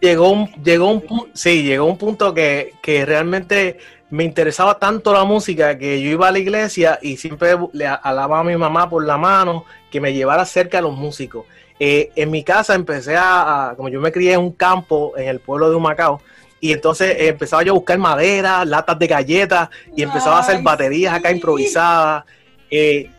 llegó 0.00 0.30
un, 0.30 0.46
llegó 0.62 0.90
un 0.90 1.30
sí, 1.32 1.62
llegó 1.62 1.86
un 1.86 1.98
punto 1.98 2.34
que, 2.34 2.72
realmente 2.84 3.78
me 4.08 4.22
interesaba 4.22 4.78
tanto 4.78 5.12
la 5.12 5.24
música 5.24 5.76
que 5.78 6.00
yo 6.00 6.10
iba 6.10 6.28
a 6.28 6.30
la 6.30 6.38
iglesia 6.38 6.98
y 7.02 7.16
siempre 7.16 7.56
le 7.72 7.86
alababa 7.86 8.40
a 8.40 8.44
mi 8.44 8.56
mamá 8.56 8.88
por 8.88 9.04
la 9.04 9.18
mano 9.18 9.64
que 9.90 10.00
me 10.00 10.14
llevara 10.14 10.44
cerca 10.44 10.78
a 10.78 10.82
los 10.82 10.96
músicos. 10.96 11.44
Eh, 11.78 12.10
en 12.14 12.30
mi 12.30 12.44
casa 12.44 12.74
empecé 12.74 13.16
a, 13.18 13.74
como 13.76 13.88
yo 13.88 14.00
me 14.00 14.12
crié 14.12 14.34
en 14.34 14.40
un 14.40 14.52
campo 14.52 15.12
en 15.16 15.28
el 15.28 15.40
pueblo 15.40 15.68
de 15.68 15.76
Humacao, 15.76 16.20
y 16.60 16.72
entonces 16.72 17.16
empezaba 17.20 17.62
yo 17.62 17.72
a 17.72 17.74
buscar 17.74 17.98
madera, 17.98 18.64
latas 18.64 18.98
de 18.98 19.06
galletas 19.06 19.68
y 19.94 20.02
empezaba 20.02 20.38
a 20.38 20.40
hacer 20.40 20.62
baterías 20.62 21.14
acá 21.14 21.30
improvisadas. 21.30 22.24
Eh, 22.70 23.10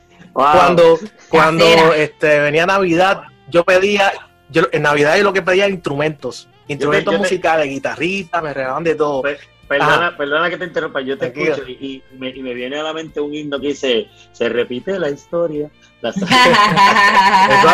cuando 0.43 0.99
cuando 1.29 1.65
este, 1.93 2.39
venía 2.39 2.65
Navidad, 2.65 3.23
yo 3.49 3.63
pedía, 3.63 4.11
yo, 4.49 4.63
en 4.71 4.83
Navidad 4.83 5.17
yo 5.17 5.23
lo 5.23 5.33
que 5.33 5.41
pedía 5.41 5.65
era 5.65 5.73
instrumentos, 5.73 6.47
instrumentos 6.67 7.17
musicales, 7.17 7.67
guitarristas, 7.67 8.43
me 8.43 8.53
regalaban 8.53 8.83
de 8.83 8.95
todo. 8.95 9.23
Perdona, 9.67 10.15
perdona 10.15 10.49
que 10.49 10.57
te 10.57 10.63
interrumpa, 10.63 11.01
yo 11.01 11.17
te 11.17 11.27
escucho 11.27 11.67
y, 11.67 12.01
me, 12.17 12.31
viene 12.31 12.79
a 12.79 12.83
la 12.83 12.93
mente 12.93 13.19
un 13.19 13.33
himno 13.33 13.59
que 13.59 13.67
dice, 13.67 14.07
se 14.31 14.47
repite 14.47 14.97
la 14.97 15.09
historia. 15.09 15.69
La... 15.99 16.09
eso 16.11 16.25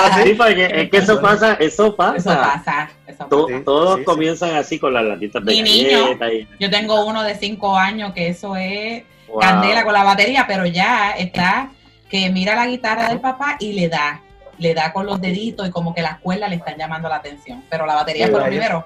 así, 0.05 0.33
porque 0.33 0.71
es 0.73 0.89
que 0.89 0.97
eso 0.97 1.21
pasa, 1.21 1.53
eso 1.59 1.95
pasa. 1.95 2.89
Eso 3.05 3.29
pasa. 3.29 3.63
todos 3.63 3.99
comienzan 4.05 4.55
así 4.55 4.79
con 4.79 4.93
las 4.93 5.03
latitas 5.03 5.45
de 5.45 5.55
galleta. 5.55 6.27
Yo 6.59 6.69
tengo 6.71 7.05
uno 7.05 7.21
de 7.21 7.35
cinco 7.35 7.77
años 7.77 8.13
que 8.13 8.29
eso 8.29 8.55
es 8.55 9.03
candela 9.39 9.83
con 9.83 9.93
la 9.93 10.03
batería, 10.03 10.45
pero 10.47 10.65
ya 10.65 11.11
está 11.11 11.69
que 12.13 12.29
mira 12.29 12.53
la 12.53 12.67
guitarra 12.67 13.09
del 13.09 13.19
papá 13.19 13.57
y 13.59 13.73
le 13.73 13.89
da, 13.89 14.21
le 14.59 14.75
da 14.75 14.93
con 14.93 15.07
los 15.07 15.19
deditos 15.19 15.67
y 15.67 15.71
como 15.71 15.95
que 15.95 16.03
las 16.03 16.19
cuerdas 16.19 16.47
le 16.51 16.57
están 16.57 16.77
llamando 16.77 17.09
la 17.09 17.15
atención. 17.15 17.63
Pero 17.71 17.87
la 17.87 17.95
batería 17.95 18.27
fue 18.27 18.39
lo 18.39 18.45
primero. 18.45 18.85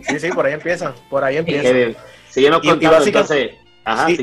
Sí, 0.00 0.18
sí, 0.18 0.30
por 0.30 0.46
ahí 0.46 0.54
empiezan, 0.54 0.94
por 1.10 1.22
ahí 1.22 1.36
empiezan. 1.36 1.94
Síguenos 2.30 2.62
contando, 2.62 3.04
y, 3.04 3.08
entonces. 3.08 3.50
Ajá, 3.84 4.10
y, 4.10 4.16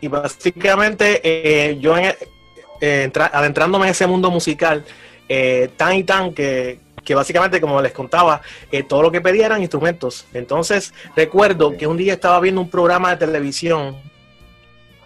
y, 0.00 0.06
básicamente 0.06 1.20
eh, 1.24 1.78
yo 1.80 1.96
eh, 1.98 3.12
adentrándome 3.32 3.86
en 3.86 3.90
ese 3.90 4.06
mundo 4.06 4.30
musical, 4.30 4.84
eh, 5.28 5.68
tan 5.76 5.96
y 5.96 6.04
tan 6.04 6.32
que, 6.32 6.78
que 7.04 7.16
básicamente, 7.16 7.60
como 7.60 7.82
les 7.82 7.90
contaba, 7.90 8.40
todo 8.86 9.02
lo 9.02 9.10
que 9.10 9.20
pedía 9.20 9.46
eran 9.46 9.62
instrumentos. 9.62 10.26
Entonces, 10.32 10.94
recuerdo 11.16 11.76
que 11.76 11.88
un 11.88 11.96
día 11.96 12.12
estaba 12.12 12.38
viendo 12.38 12.60
un 12.60 12.70
programa 12.70 13.10
de 13.10 13.26
televisión 13.26 13.96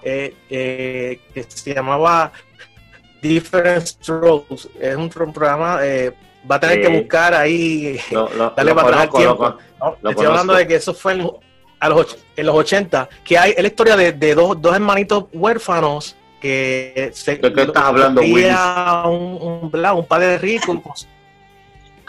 eh, 0.02 0.34
eh, 0.50 1.20
que 1.32 1.42
se 1.44 1.74
llamaba 1.74 2.32
Different 3.20 3.86
Strokes. 3.86 4.68
Es 4.80 4.96
un, 4.96 5.08
programa, 5.08 5.78
eh, 5.82 6.12
va 6.50 6.56
a 6.56 6.60
tener 6.60 6.82
que 6.82 6.88
buscar 6.88 7.34
ahí, 7.34 7.98
darle 8.56 8.74
para 8.74 9.02
atrás 9.02 9.10
tiempo. 9.10 9.58
estoy 10.08 10.26
hablando 10.26 10.54
de 10.54 10.66
que 10.66 10.76
eso 10.76 10.92
fue 10.92 11.14
en, 11.14 11.30
a 11.80 11.88
los, 11.88 12.18
en 12.36 12.46
los 12.46 12.54
80, 12.54 13.08
que 13.24 13.38
hay 13.38 13.52
es 13.52 13.62
la 13.62 13.68
historia 13.68 13.96
de, 13.96 14.12
de 14.12 14.34
dos, 14.34 14.60
dos 14.60 14.74
hermanitos 14.74 15.24
huérfanos 15.32 16.16
que 16.40 17.10
se 17.14 17.36
¿De 17.36 17.52
qué 17.52 17.62
estás 17.62 17.84
hablando, 17.84 18.20
un, 18.20 19.70
un, 19.70 19.70
un, 19.72 20.06
padre 20.06 20.38
rico 20.38 20.82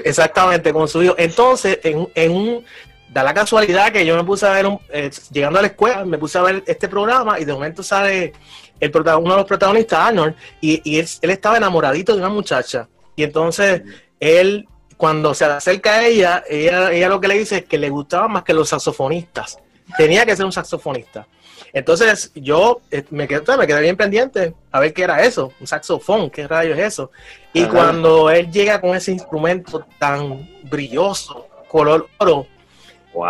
exactamente 0.04 0.74
con 0.74 0.88
su 0.88 1.04
hijo. 1.04 1.16
Entonces 1.18 1.80
en, 1.84 2.08
en 2.16 2.32
un 2.32 2.66
da 3.14 3.24
la 3.24 3.34
casualidad 3.34 3.92
que 3.92 4.06
yo 4.06 4.18
me 4.18 4.24
puse 4.24 4.48
a 4.48 4.52
ver, 4.52 4.68
eh, 4.90 5.12
llegando 5.32 5.60
a 5.60 5.62
la 5.62 5.68
escuela, 5.68 6.04
me 6.04 6.18
puse 6.18 6.38
a 6.40 6.42
ver 6.42 6.64
este 6.66 6.88
programa 6.90 7.40
y 7.40 7.46
de 7.46 7.54
momento 7.54 7.84
sale 7.84 8.34
el 8.80 8.92
uno 8.96 9.32
de 9.32 9.38
los 9.38 9.46
protagonistas, 9.46 10.00
Arnold, 10.00 10.36
y, 10.60 11.00
él, 11.00 11.08
estaba 11.22 11.58
enamoradito 11.58 12.14
de 12.14 12.20
una 12.20 12.30
muchacha. 12.30 12.90
Y 13.16 13.24
entonces 13.24 13.84
él, 14.20 14.68
cuando 14.98 15.34
se 15.34 15.46
acerca 15.46 15.94
a 15.94 16.06
ella, 16.06 16.44
ella, 16.50 17.08
lo 17.08 17.22
que 17.22 17.28
le 17.28 17.38
dice 17.38 17.58
es 17.58 17.66
que 17.66 17.78
le 17.78 17.90
gustaba 17.90 18.28
más 18.28 18.44
que 18.44 18.54
los 18.54 18.70
saxofonistas. 18.70 19.60
Tenía 19.96 20.26
que 20.26 20.36
ser 20.36 20.46
un 20.46 20.52
saxofonista. 20.52 21.28
Entonces 21.72 22.32
yo 22.36 22.82
eh, 22.92 23.04
me 23.10 23.28
quedé, 23.28 23.58
me 23.58 23.68
quedé 23.68 23.82
bien 23.82 23.96
pendiente 23.96 24.54
a 24.72 24.80
ver 24.80 24.94
qué 24.94 25.04
era 25.04 25.24
eso, 25.24 25.54
un 25.60 25.68
saxofón, 25.68 26.30
qué 26.30 26.48
rayos 26.48 26.78
es 26.78 26.86
eso. 26.86 27.12
Y 27.54 27.66
cuando 27.66 28.30
él 28.30 28.52
llega 28.52 28.82
con 28.82 28.96
ese 28.96 29.12
instrumento 29.12 29.86
tan 29.98 30.50
brilloso, 30.64 31.48
color 31.68 32.08
oro, 32.18 32.48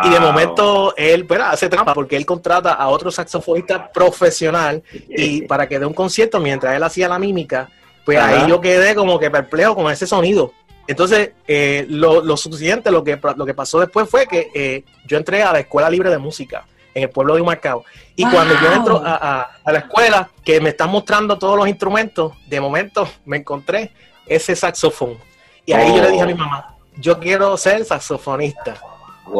y 0.03 0.09
de 0.09 0.19
momento 0.19 0.93
él 0.95 1.27
hace 1.41 1.69
trampa 1.69 1.93
porque 1.93 2.15
él 2.15 2.25
contrata 2.25 2.73
a 2.73 2.87
otro 2.87 3.11
saxofonista 3.11 3.91
profesional 3.91 4.81
y 5.09 5.41
para 5.47 5.67
que 5.67 5.79
dé 5.79 5.85
un 5.85 5.93
concierto 5.93 6.39
mientras 6.39 6.75
él 6.75 6.83
hacía 6.83 7.09
la 7.09 7.19
mímica, 7.19 7.69
pues 8.05 8.17
ahí 8.17 8.49
yo 8.49 8.61
quedé 8.61 8.95
como 8.95 9.19
que 9.19 9.29
perplejo 9.29 9.75
con 9.75 9.91
ese 9.91 10.07
sonido. 10.07 10.53
Entonces, 10.87 11.31
eh, 11.47 11.85
lo, 11.89 12.21
lo, 12.21 12.35
suficiente, 12.35 12.91
lo 12.91 13.03
que, 13.03 13.17
lo 13.37 13.45
que 13.45 13.53
pasó 13.53 13.79
después 13.79 14.09
fue 14.09 14.27
que 14.27 14.51
eh, 14.53 14.83
yo 15.05 15.17
entré 15.17 15.41
a 15.41 15.53
la 15.53 15.59
Escuela 15.59 15.89
Libre 15.89 16.09
de 16.09 16.17
Música 16.17 16.65
en 16.93 17.03
el 17.03 17.09
pueblo 17.09 17.35
de 17.35 17.41
Humacao. 17.41 17.85
Y 18.15 18.29
cuando 18.29 18.53
yo 18.59 18.73
entro 18.73 19.01
a, 19.03 19.49
la 19.65 19.79
escuela, 19.79 20.29
que 20.43 20.59
me 20.59 20.69
están 20.69 20.91
mostrando 20.91 21.37
todos 21.37 21.57
los 21.57 21.67
instrumentos, 21.67 22.33
de 22.47 22.59
momento 22.59 23.07
me 23.25 23.37
encontré 23.37 23.91
ese 24.25 24.55
saxofón. 24.55 25.17
Y 25.65 25.73
ahí 25.73 25.95
yo 25.95 26.01
le 26.01 26.11
dije 26.11 26.21
a 26.21 26.25
mi 26.25 26.33
oh. 26.33 26.37
mamá, 26.37 26.75
yo 26.97 27.19
quiero 27.19 27.55
ser 27.57 27.85
saxofonista. 27.85 28.75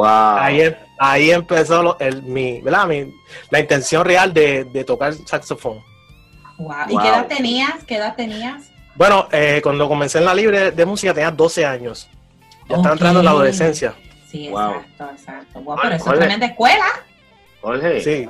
Ahí, 0.04 0.62
em, 0.62 0.76
ahí 1.00 1.32
empezó 1.32 1.98
el, 2.00 2.24
mi, 2.24 2.62
¿verdad? 2.62 2.88
la 3.50 3.60
intención 3.60 4.06
real 4.06 4.34
de, 4.34 4.84
tocar 4.86 5.14
saxofón. 5.14 5.82
¿Y 6.88 6.98
qué 6.98 7.08
edad 7.08 7.28
tenías? 7.28 7.84
¿Qué 7.86 7.98
edad 7.98 8.16
tenías? 8.16 8.70
Bueno, 8.96 9.28
eh, 9.32 9.60
cuando 9.64 9.88
comencé 9.88 10.20
en 10.20 10.26
la 10.26 10.36
libre 10.36 10.72
de 10.72 10.86
música 10.86 11.14
tenía 11.14 11.32
12 11.32 11.66
años. 11.66 12.10
Ya 12.70 12.78
estaba 12.78 12.94
entrando 12.94 13.20
en 13.20 13.26
la 13.26 13.32
adolescencia. 13.32 13.94
Sí, 14.30 14.48
exacto, 14.48 15.10
exacto. 15.12 15.62
Wow, 15.62 15.78
pero 15.82 15.96
eso 15.96 16.14
es 16.14 16.20
tremenda 16.20 16.46
escuela. 16.46 16.86
Jorge. 17.62 18.02
Sí, 18.02 18.30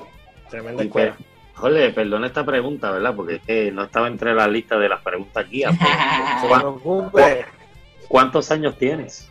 tremenda 0.50 0.84
escuela. 0.84 1.16
Jorge, 1.54 1.90
perdona 1.92 2.28
esta 2.28 2.44
pregunta, 2.44 2.92
¿verdad? 2.92 3.14
Porque 3.16 3.72
no 3.72 3.84
estaba 3.84 4.08
entre 4.08 4.34
la 4.34 4.48
lista 4.48 4.78
de 4.78 4.90
las 4.90 5.02
preguntas 5.02 5.46
aquí. 5.46 5.64
¿Cuántos 8.08 8.52
años 8.52 8.78
tienes? 8.78 9.30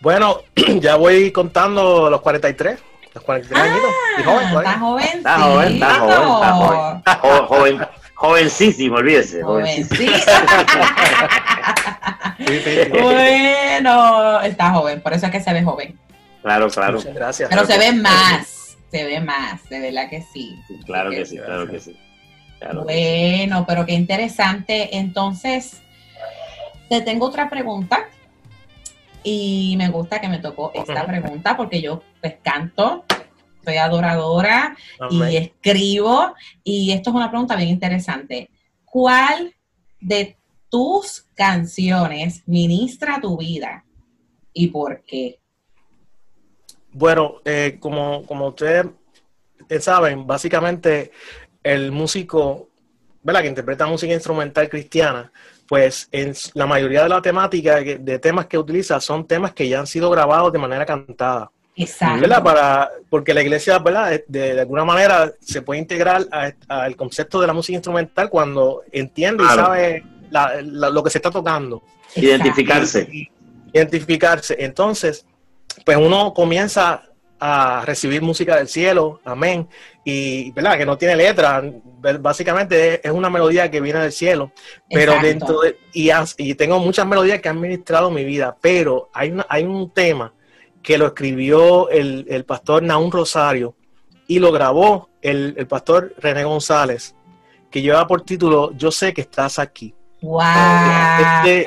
Bueno, 0.00 0.42
ya 0.80 0.96
voy 0.96 1.30
contando 1.32 2.08
los 2.10 2.20
43. 2.20 2.78
Los 3.14 3.24
43 3.24 3.62
años. 3.62 3.78
Y 4.18 4.22
joven, 4.22 4.48
Está 4.48 4.78
joven. 4.78 5.06
Está 5.14 5.38
joven, 5.38 5.72
está 5.74 5.94
joven. 5.94 6.96
Está 6.98 7.14
joven. 7.46 7.80
jovencísimo, 8.14 8.96
olvídese. 8.96 9.42
Jovencísimo. 9.42 10.12
bueno, 13.02 14.40
está 14.42 14.70
joven, 14.70 15.00
por 15.00 15.14
eso 15.14 15.26
es 15.26 15.32
que 15.32 15.40
se 15.40 15.52
ve 15.52 15.64
joven. 15.64 15.98
Claro, 16.42 16.70
claro. 16.70 16.98
Muchas 16.98 17.14
gracias. 17.14 17.50
Pero 17.50 17.66
se 17.66 17.78
ve 17.78 17.92
más, 17.92 18.76
se 18.90 19.04
ve 19.04 19.20
más, 19.20 19.68
de 19.68 19.80
verdad 19.80 20.08
que 20.08 20.22
sí. 20.22 20.56
Claro 20.86 21.10
que 21.10 21.26
sí, 21.26 21.36
claro 21.38 21.68
que 21.68 21.80
sí. 21.80 21.98
bueno, 22.84 23.64
pero 23.66 23.84
qué 23.84 23.94
interesante. 23.94 24.96
Entonces, 24.96 25.82
te 26.88 27.00
tengo 27.00 27.26
otra 27.26 27.50
pregunta 27.50 28.06
y 29.22 29.74
me 29.76 29.88
gusta 29.88 30.20
que 30.20 30.28
me 30.28 30.38
tocó 30.38 30.72
esta 30.74 31.06
pregunta 31.06 31.56
porque 31.56 31.80
yo 31.80 32.02
pues 32.20 32.36
canto, 32.42 33.04
soy 33.64 33.76
adoradora 33.76 34.76
y 35.10 35.36
escribo. 35.36 36.34
Y 36.64 36.92
esto 36.92 37.10
es 37.10 37.16
una 37.16 37.30
pregunta 37.30 37.56
bien 37.56 37.68
interesante. 37.68 38.50
¿Cuál 38.84 39.54
de 40.00 40.36
tus 40.70 41.26
canciones 41.34 42.42
ministra 42.46 43.20
tu 43.20 43.36
vida 43.36 43.84
y 44.52 44.68
por 44.68 45.02
qué? 45.02 45.38
Bueno, 46.92 47.36
eh, 47.44 47.76
como, 47.78 48.24
como 48.24 48.48
ustedes 48.48 48.86
saben, 49.80 50.26
básicamente 50.26 51.12
el 51.62 51.92
músico, 51.92 52.70
¿verdad? 53.22 53.42
Que 53.42 53.48
interpreta 53.48 53.86
música 53.86 54.14
instrumental 54.14 54.68
cristiana, 54.68 55.30
pues 55.68 56.08
en 56.12 56.34
la 56.54 56.66
mayoría 56.66 57.02
de 57.02 57.10
la 57.10 57.20
temática 57.20 57.76
de 57.76 58.18
temas 58.18 58.46
que 58.46 58.56
utiliza 58.56 59.00
son 59.00 59.26
temas 59.26 59.52
que 59.52 59.68
ya 59.68 59.78
han 59.78 59.86
sido 59.86 60.10
grabados 60.10 60.52
de 60.52 60.58
manera 60.58 60.86
cantada. 60.86 61.50
¿verdad? 62.20 62.42
Para, 62.42 62.90
porque 63.08 63.32
la 63.32 63.42
iglesia, 63.42 63.78
¿verdad? 63.78 64.20
De, 64.26 64.60
alguna 64.60 64.84
manera 64.84 65.30
se 65.40 65.62
puede 65.62 65.80
integrar 65.80 66.26
al 66.68 66.96
concepto 66.96 67.40
de 67.40 67.46
la 67.46 67.52
música 67.52 67.76
instrumental 67.76 68.28
cuando 68.28 68.82
entiende 68.90 69.44
y 69.44 69.46
sabe 69.46 70.04
lo 70.62 71.02
que 71.04 71.10
se 71.10 71.18
está 71.18 71.30
tocando. 71.30 71.82
Identificarse. 72.16 73.30
identificarse. 73.72 74.56
Entonces, 74.58 75.24
pues 75.84 75.98
uno 75.98 76.32
comienza 76.34 77.02
a 77.40 77.82
recibir 77.84 78.22
música 78.22 78.56
del 78.56 78.68
cielo, 78.68 79.20
amén, 79.24 79.68
y 80.04 80.50
verdad 80.52 80.76
que 80.76 80.86
no 80.86 80.98
tiene 80.98 81.16
letra, 81.16 81.62
básicamente 82.20 83.06
es 83.06 83.12
una 83.12 83.30
melodía 83.30 83.70
que 83.70 83.80
viene 83.80 84.00
del 84.00 84.12
cielo, 84.12 84.52
pero 84.90 85.14
dentro 85.20 85.60
de, 85.60 85.78
y, 85.92 86.10
y, 86.38 86.54
tengo 86.54 86.78
muchas 86.78 87.06
melodías 87.06 87.40
que 87.40 87.48
han 87.48 87.60
ministrado 87.60 88.10
mi 88.10 88.24
vida, 88.24 88.56
pero 88.60 89.10
hay, 89.12 89.30
una, 89.30 89.46
hay 89.48 89.64
un 89.64 89.90
tema 89.90 90.32
que 90.82 90.98
lo 90.98 91.06
escribió 91.06 91.90
el, 91.90 92.26
el 92.28 92.44
pastor 92.44 92.82
Naún 92.82 93.12
Rosario 93.12 93.74
y 94.26 94.38
lo 94.38 94.52
grabó 94.52 95.08
el, 95.22 95.54
el, 95.58 95.66
pastor 95.66 96.14
René 96.18 96.44
González, 96.44 97.14
que 97.70 97.82
lleva 97.82 98.06
por 98.06 98.22
título 98.22 98.72
Yo 98.76 98.90
sé 98.90 99.12
que 99.12 99.22
estás 99.22 99.58
aquí. 99.58 99.94
Wow. 100.20 100.40
Este, 101.20 101.66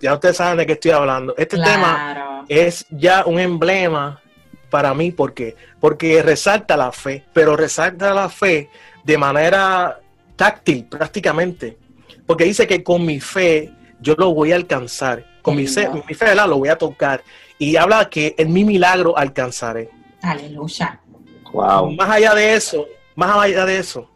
ya 0.00 0.14
ustedes 0.14 0.36
saben 0.36 0.58
de 0.58 0.66
qué 0.66 0.72
estoy 0.72 0.92
hablando. 0.92 1.34
Este 1.36 1.56
tema 1.56 2.44
es 2.48 2.86
ya 2.90 3.24
un 3.26 3.38
emblema 3.38 4.20
para 4.70 4.94
mí, 4.94 5.10
¿por 5.10 5.34
qué? 5.34 5.56
Porque 5.80 6.22
resalta 6.22 6.76
la 6.76 6.92
fe, 6.92 7.24
pero 7.32 7.56
resalta 7.56 8.12
la 8.12 8.28
fe 8.28 8.70
de 9.04 9.18
manera 9.18 10.00
táctil 10.36 10.84
prácticamente, 10.84 11.76
porque 12.26 12.44
dice 12.44 12.66
que 12.66 12.82
con 12.82 13.04
mi 13.04 13.20
fe 13.20 13.72
yo 14.00 14.14
lo 14.16 14.34
voy 14.34 14.52
a 14.52 14.56
alcanzar, 14.56 15.24
con 15.42 15.56
mi, 15.56 15.66
fe, 15.66 15.88
mi 15.88 16.14
fe 16.14 16.34
lo 16.34 16.58
voy 16.58 16.68
a 16.68 16.76
tocar, 16.76 17.22
y 17.58 17.76
habla 17.76 18.08
que 18.08 18.34
en 18.38 18.52
mi 18.52 18.64
milagro 18.64 19.16
alcanzaré. 19.16 19.90
Aleluya. 20.22 21.00
Wow. 21.52 21.92
Más 21.92 22.10
allá 22.10 22.34
de 22.34 22.54
eso, 22.54 22.86
más 23.16 23.36
allá 23.36 23.64
de 23.64 23.78
eso, 23.78 24.10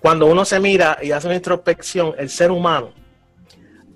cuando 0.00 0.26
uno 0.26 0.44
se 0.44 0.60
mira 0.60 0.98
y 1.02 1.10
hace 1.10 1.26
una 1.26 1.36
introspección, 1.36 2.14
el 2.18 2.30
ser 2.30 2.50
humano, 2.50 2.92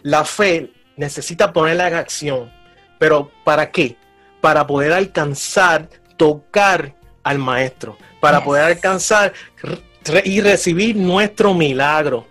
la 0.03 0.25
fe 0.25 0.73
necesita 0.97 1.53
ponerla 1.53 1.88
en 1.88 1.95
acción, 1.95 2.53
pero 2.99 3.31
¿para 3.45 3.71
qué? 3.71 3.97
Para 4.42 4.66
poder 4.66 4.92
alcanzar, 4.92 5.88
tocar 6.18 6.94
al 7.22 7.38
maestro, 7.38 7.96
para 8.20 8.42
poder 8.42 8.64
alcanzar 8.64 9.33
y 10.24 10.40
recibir 10.40 10.96
nuestro 10.96 11.55
milagro, 11.55 12.26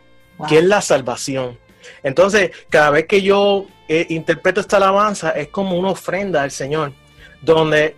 que 0.47 0.57
es 0.57 0.65
la 0.65 0.81
salvación. 0.81 1.57
Entonces, 2.03 2.51
cada 2.69 2.89
vez 2.89 3.07
que 3.07 3.21
yo 3.21 3.65
eh, 3.87 4.07
interpreto 4.09 4.59
esta 4.59 4.75
alabanza, 4.75 5.31
es 5.31 5.47
como 5.47 5.77
una 5.77 5.91
ofrenda 5.91 6.43
al 6.43 6.51
Señor, 6.51 6.91
donde 7.41 7.95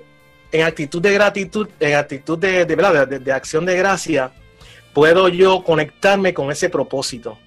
en 0.52 0.62
actitud 0.62 1.02
de 1.02 1.12
gratitud, 1.12 1.68
en 1.80 1.96
actitud 1.96 2.38
de, 2.38 2.66
de, 2.66 3.32
acción 3.34 3.66
de 3.66 3.76
gracia, 3.76 4.32
puedo 4.94 5.28
yo 5.28 5.64
conectarme 5.64 6.36
con 6.36 6.52
ese 6.52 6.70
propósito. 6.70 7.40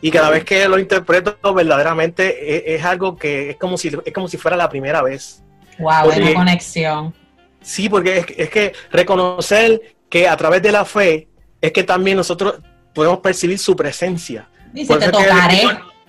Y 0.00 0.12
cada 0.12 0.30
vez 0.30 0.44
que 0.44 0.68
lo 0.68 0.78
interpreto, 0.78 1.36
verdaderamente 1.52 2.56
es, 2.56 2.80
es, 2.80 2.86
algo 2.86 3.16
que 3.16 3.50
es 3.50 3.56
como 3.56 3.76
si 3.76 3.88
es 4.04 4.12
como 4.12 4.28
si 4.28 4.36
fuera 4.36 4.56
la 4.56 4.68
primera 4.68 5.02
vez. 5.02 5.41
Wow, 5.78 6.08
una 6.08 6.34
conexión. 6.34 7.14
Sí, 7.60 7.88
porque 7.88 8.24
es, 8.36 8.50
que 8.50 8.72
reconocer 8.90 9.80
que 10.08 10.28
a 10.28 10.36
través 10.36 10.62
de 10.62 10.72
la 10.72 10.84
fe 10.84 11.28
es 11.60 11.72
que 11.72 11.84
también 11.84 12.16
nosotros 12.16 12.60
podemos 12.92 13.18
percibir 13.20 13.58
su 13.58 13.76
presencia. 13.76 14.48
Dice, 14.72 14.96
te 14.96 15.10
tocaré, 15.10 15.62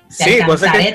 sí, 0.09 0.39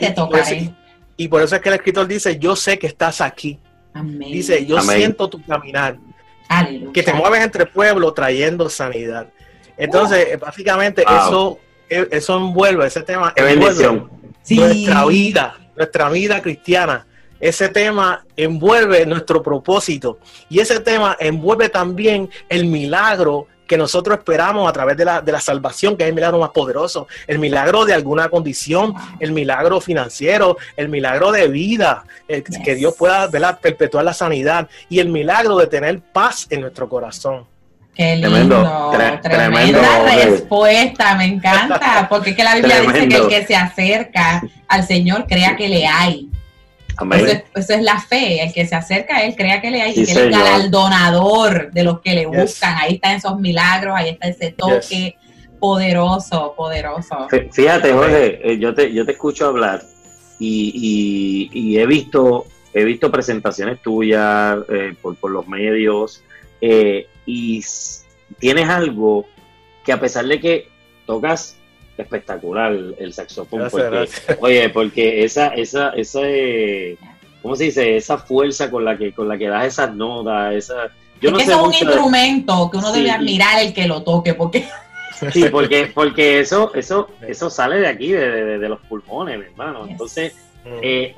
te 0.00 0.10
tocaré. 0.10 0.74
Y 1.16 1.28
por 1.28 1.42
eso 1.42 1.56
es 1.56 1.62
que 1.62 1.68
el 1.68 1.74
escritor 1.76 2.06
dice, 2.06 2.38
yo 2.38 2.56
sé 2.56 2.78
que 2.78 2.86
estás 2.86 3.20
aquí. 3.20 3.58
Dice, 3.94 4.64
yo 4.66 4.80
siento 4.80 5.28
tu 5.28 5.44
caminar. 5.44 5.98
Que 6.92 7.02
te 7.02 7.12
mueves 7.12 7.42
entre 7.42 7.66
pueblos 7.66 8.14
trayendo 8.14 8.68
sanidad. 8.68 9.28
Entonces, 9.76 10.38
básicamente, 10.40 11.02
eso, 11.02 11.58
eso 11.88 12.36
envuelve, 12.36 12.86
ese 12.86 13.02
tema 13.02 13.32
envuelve 13.36 14.08
nuestra 14.50 15.04
vida, 15.06 15.56
nuestra 15.76 16.08
vida 16.08 16.42
cristiana 16.42 17.06
ese 17.40 17.68
tema 17.68 18.24
envuelve 18.36 19.06
nuestro 19.06 19.42
propósito 19.42 20.18
y 20.48 20.60
ese 20.60 20.80
tema 20.80 21.16
envuelve 21.20 21.68
también 21.68 22.30
el 22.48 22.66
milagro 22.66 23.46
que 23.68 23.76
nosotros 23.76 24.18
esperamos 24.18 24.68
a 24.68 24.72
través 24.72 24.96
de 24.96 25.04
la, 25.04 25.20
de 25.20 25.30
la 25.30 25.40
salvación, 25.40 25.96
que 25.96 26.02
es 26.02 26.08
el 26.08 26.14
milagro 26.14 26.38
más 26.38 26.50
poderoso, 26.50 27.06
el 27.26 27.38
milagro 27.38 27.84
de 27.84 27.92
alguna 27.92 28.30
condición, 28.30 28.94
el 29.20 29.30
milagro 29.30 29.80
financiero, 29.80 30.56
el 30.76 30.88
milagro 30.88 31.30
de 31.30 31.46
vida, 31.48 32.04
que 32.26 32.74
Dios 32.74 32.94
pueda 32.96 33.30
perpetuar 33.60 34.04
la 34.04 34.14
sanidad 34.14 34.68
y 34.88 34.98
el 34.98 35.10
milagro 35.10 35.56
de 35.58 35.66
tener 35.66 36.00
paz 36.00 36.46
en 36.50 36.62
nuestro 36.62 36.88
corazón. 36.88 37.46
Qué 37.94 38.16
lindo, 38.16 38.90
tremenda 39.22 40.14
respuesta, 40.24 41.16
me 41.16 41.26
encanta, 41.26 42.06
porque 42.08 42.30
es 42.30 42.36
que 42.36 42.44
la 42.44 42.54
Biblia 42.54 42.80
dice 42.80 43.08
que 43.08 43.16
el 43.16 43.28
que 43.28 43.44
se 43.44 43.56
acerca 43.56 44.42
al 44.68 44.86
Señor 44.86 45.26
crea 45.26 45.56
que 45.56 45.68
le 45.68 45.86
hay. 45.86 46.28
Eso 47.54 47.74
es, 47.74 47.82
la 47.82 48.00
fe, 48.00 48.42
el 48.42 48.52
que 48.52 48.66
se 48.66 48.74
acerca 48.74 49.18
a 49.18 49.24
él 49.24 49.36
crea 49.36 49.60
que 49.60 49.70
le 49.70 49.82
hay, 49.82 49.94
que 49.94 50.02
es 50.02 50.16
el 50.16 50.30
galardonador 50.30 51.70
de 51.70 51.84
los 51.84 52.00
que 52.00 52.14
le 52.14 52.26
buscan, 52.26 52.76
ahí 52.76 52.94
están 52.94 53.16
esos 53.16 53.38
milagros, 53.38 53.94
ahí 53.96 54.10
está 54.10 54.28
ese 54.28 54.52
toque 54.52 55.16
poderoso, 55.60 56.54
poderoso. 56.56 57.28
Fíjate, 57.52 57.92
Jorge, 57.92 58.40
eh, 58.42 58.58
yo 58.58 58.74
te, 58.74 58.92
yo 58.92 59.04
te 59.04 59.12
escucho 59.12 59.46
hablar 59.46 59.82
y, 60.38 61.76
he 61.78 61.86
visto 61.86 62.46
he 62.74 62.84
visto 62.84 63.10
presentaciones 63.10 63.80
tuyas 63.80 64.58
eh, 64.68 64.94
por, 65.00 65.30
los 65.30 65.48
medios 65.48 66.22
eh, 66.60 67.08
y 67.26 67.64
tienes 68.38 68.68
algo 68.68 69.26
que 69.84 69.92
a 69.92 69.98
pesar 69.98 70.26
de 70.26 70.38
que 70.38 70.68
tocas 71.06 71.57
espectacular 72.02 72.72
el 72.98 73.12
saxofón. 73.12 73.68
porque, 73.70 74.08
Oye, 74.40 74.68
porque 74.70 75.24
esa, 75.24 75.48
esa, 75.48 75.90
esa, 75.90 76.20
¿cómo 77.42 77.56
se 77.56 77.64
dice? 77.64 77.96
Esa 77.96 78.18
fuerza 78.18 78.70
con 78.70 78.84
la 78.84 78.96
que, 78.96 79.12
con 79.12 79.28
la 79.28 79.36
que 79.36 79.48
das 79.48 79.66
esas 79.66 79.94
notas, 79.94 80.54
esa. 80.54 80.88
Yo 81.20 81.30
es 81.30 81.32
no 81.32 81.38
que 81.38 81.44
es 81.44 81.54
un 81.54 81.74
instrumento 81.74 82.70
que 82.70 82.76
uno 82.76 82.92
debe 82.92 83.10
admirar 83.10 83.60
el 83.60 83.74
que 83.74 83.86
lo 83.86 84.02
toque, 84.02 84.34
porque. 84.34 84.66
Sí, 85.32 85.46
porque, 85.50 85.90
porque 85.92 86.38
eso, 86.38 86.72
eso, 86.74 87.08
eso 87.26 87.50
sale 87.50 87.80
de 87.80 87.88
aquí, 87.88 88.12
de, 88.12 88.56
de, 88.56 88.68
los 88.68 88.78
pulmones, 88.82 89.40
hermano. 89.44 89.84
Entonces, 89.88 90.32
mm. 90.64 90.78
eh, 90.80 91.16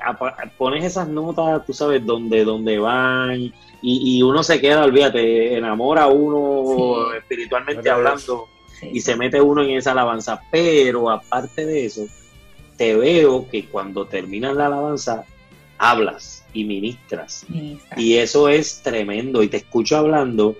pones 0.57 0.83
esas 0.83 1.07
notas, 1.07 1.63
tú 1.67 1.73
sabes 1.73 2.03
dónde, 2.03 2.43
dónde 2.43 2.79
van, 2.79 3.39
y, 3.39 3.53
y 3.83 4.23
uno 4.23 4.41
se 4.41 4.59
queda, 4.59 4.85
olvídate, 4.85 5.55
enamora 5.55 6.05
a 6.05 6.07
uno 6.07 7.13
espiritualmente 7.13 7.91
hablando 7.91 8.47
y 8.81 9.01
se 9.01 9.15
mete 9.15 9.41
uno 9.41 9.63
en 9.63 9.71
esa 9.71 9.91
alabanza. 9.91 10.41
Pero 10.51 11.09
aparte 11.09 11.65
de 11.65 11.85
eso, 11.85 12.05
te 12.77 12.95
veo 12.95 13.47
que 13.49 13.65
cuando 13.65 14.05
terminas 14.05 14.55
la 14.55 14.67
alabanza, 14.67 15.25
hablas 15.77 16.45
y 16.53 16.63
ministras. 16.63 17.45
Y 17.97 18.15
eso 18.15 18.49
es 18.49 18.81
tremendo. 18.81 19.43
Y 19.43 19.47
te 19.47 19.57
escucho 19.57 19.97
hablando, 19.97 20.55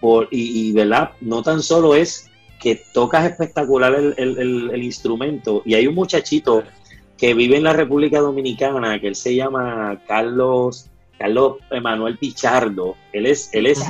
por, 0.00 0.28
y, 0.30 0.72
¿verdad? 0.72 1.10
No 1.20 1.42
tan 1.42 1.62
solo 1.62 1.94
es 1.94 2.30
que 2.60 2.82
tocas 2.92 3.30
espectacular 3.30 3.94
el, 3.94 4.82
instrumento. 4.82 5.62
Y 5.64 5.74
hay 5.74 5.86
un 5.86 5.94
muchachito 5.94 6.62
que 7.16 7.34
vive 7.34 7.56
en 7.56 7.64
la 7.64 7.72
República 7.72 8.20
Dominicana, 8.20 9.00
que 9.00 9.08
él 9.08 9.16
se 9.16 9.34
llama 9.34 10.00
Carlos, 10.06 10.90
Carlos 11.18 11.56
Emanuel 11.70 12.18
Pichardo. 12.18 12.96
Él 13.12 13.26
es, 13.26 13.52
él 13.52 13.66
es, 13.66 13.84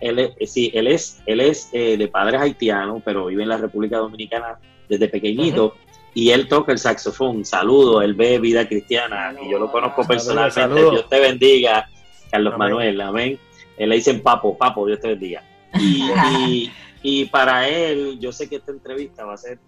él 0.00 0.18
es, 0.18 0.30
eh, 0.38 0.46
sí, 0.46 0.70
él 0.74 0.86
es, 0.86 1.20
él 1.26 1.40
es 1.40 1.70
eh, 1.72 1.96
de 1.96 2.08
padres 2.08 2.40
haitianos, 2.40 3.02
pero 3.04 3.26
vive 3.26 3.42
en 3.42 3.48
la 3.48 3.56
República 3.56 3.98
Dominicana 3.98 4.58
desde 4.88 5.08
pequeñito. 5.08 5.74
Y 6.14 6.30
él 6.30 6.48
toca 6.48 6.72
el 6.72 6.78
saxofón. 6.78 7.44
Saludo, 7.44 8.02
él 8.02 8.14
ve 8.14 8.38
vida 8.38 8.66
cristiana. 8.66 9.34
y 9.44 9.50
yo 9.50 9.58
lo 9.58 9.70
conozco 9.70 10.04
personalmente. 10.06 10.90
Dios 10.90 11.08
te 11.08 11.20
bendiga, 11.20 11.88
Carlos 12.30 12.56
Manuel. 12.56 13.00
Amén. 13.00 13.38
Él 13.76 13.90
le 13.90 13.96
dicen 13.96 14.22
papo, 14.22 14.56
papo, 14.56 14.86
Dios 14.86 15.00
te 15.00 15.08
bendiga. 15.08 15.42
Y, 17.00 17.26
para 17.26 17.68
él, 17.68 18.18
yo 18.18 18.32
sé 18.32 18.48
que 18.48 18.56
esta 18.56 18.72
entrevista 18.72 19.24
va 19.24 19.34
a 19.34 19.36
ser 19.36 19.60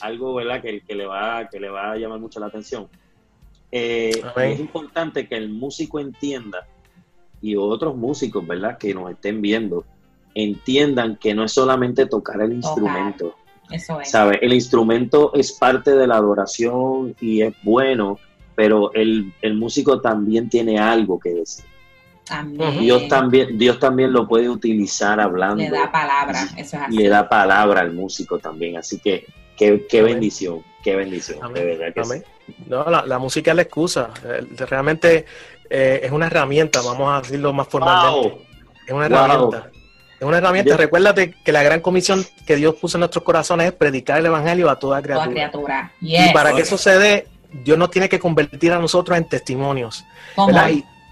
algo, 0.00 0.34
¿verdad? 0.34 0.62
Que, 0.62 0.80
que, 0.80 0.94
le, 0.94 1.04
va, 1.04 1.46
que 1.50 1.60
le 1.60 1.68
va 1.68 1.92
a 1.92 1.96
llamar 1.96 2.18
mucho 2.18 2.40
la 2.40 2.46
atención. 2.46 2.88
Eh, 3.72 4.22
es 4.36 4.60
importante 4.60 5.28
que 5.28 5.36
el 5.36 5.48
músico 5.48 6.00
entienda 6.00 6.66
y 7.40 7.56
otros 7.56 7.96
músicos, 7.96 8.46
¿verdad? 8.46 8.78
Que 8.78 8.94
nos 8.94 9.10
estén 9.10 9.40
viendo, 9.40 9.84
entiendan 10.34 11.16
que 11.16 11.34
no 11.34 11.44
es 11.44 11.52
solamente 11.52 12.06
tocar 12.06 12.40
el 12.40 12.52
instrumento. 12.52 13.34
Eso 13.70 14.00
es. 14.00 14.10
¿Sabe? 14.10 14.38
El 14.42 14.52
instrumento 14.52 15.32
es 15.34 15.52
parte 15.52 15.92
de 15.92 16.06
la 16.06 16.16
adoración 16.16 17.14
y 17.20 17.42
es 17.42 17.54
bueno, 17.62 18.18
pero 18.54 18.92
el, 18.92 19.32
músico 19.54 20.00
también 20.00 20.48
tiene 20.48 20.78
algo 20.78 21.18
que 21.18 21.30
decir. 21.30 21.64
Dios 22.78 23.08
también, 23.08 23.58
Dios 23.58 23.80
también 23.80 24.12
lo 24.12 24.28
puede 24.28 24.48
utilizar 24.48 25.20
hablando. 25.20 25.56
Le 25.56 25.70
da 25.70 25.90
palabra, 25.90 26.42
eso 26.42 26.54
es 26.56 26.74
así. 26.74 26.96
Le 26.96 27.08
da 27.08 27.28
palabra 27.28 27.80
al 27.80 27.92
músico 27.92 28.38
también. 28.38 28.76
Así 28.76 29.00
que 29.00 29.26
qué, 29.56 29.86
qué 29.88 30.02
bendición, 30.02 30.62
qué 30.82 30.96
bendición. 30.96 31.52
De 31.52 31.64
verdad 31.64 31.94
que 31.94 32.22
No, 32.66 32.88
la, 32.90 33.04
la, 33.06 33.18
música 33.18 33.50
es 33.50 33.56
la 33.56 33.62
excusa. 33.62 34.10
Eh, 34.24 34.46
realmente 34.66 35.26
eh, 35.68 36.00
es 36.02 36.10
una 36.10 36.26
herramienta, 36.26 36.80
vamos 36.82 37.12
a 37.12 37.20
decirlo 37.22 37.52
más 37.52 37.68
formalmente. 37.68 38.44
Es 38.86 38.92
una 38.92 39.06
herramienta. 39.06 39.70
Es 40.18 40.26
una 40.26 40.38
herramienta. 40.38 40.76
Recuérdate 40.76 41.34
que 41.44 41.52
la 41.52 41.62
gran 41.62 41.80
comisión 41.80 42.24
que 42.46 42.56
Dios 42.56 42.74
puso 42.74 42.98
en 42.98 43.00
nuestros 43.00 43.24
corazones 43.24 43.68
es 43.68 43.72
predicar 43.72 44.18
el 44.18 44.26
evangelio 44.26 44.68
a 44.68 44.78
toda 44.78 45.00
criatura. 45.00 45.92
Y 46.00 46.32
para 46.32 46.52
que 46.52 46.62
eso 46.62 46.76
se 46.76 46.98
dé, 46.98 47.26
Dios 47.52 47.78
nos 47.78 47.90
tiene 47.90 48.08
que 48.08 48.18
convertir 48.18 48.72
a 48.72 48.78
nosotros 48.78 49.16
en 49.16 49.28
testimonios. 49.28 50.04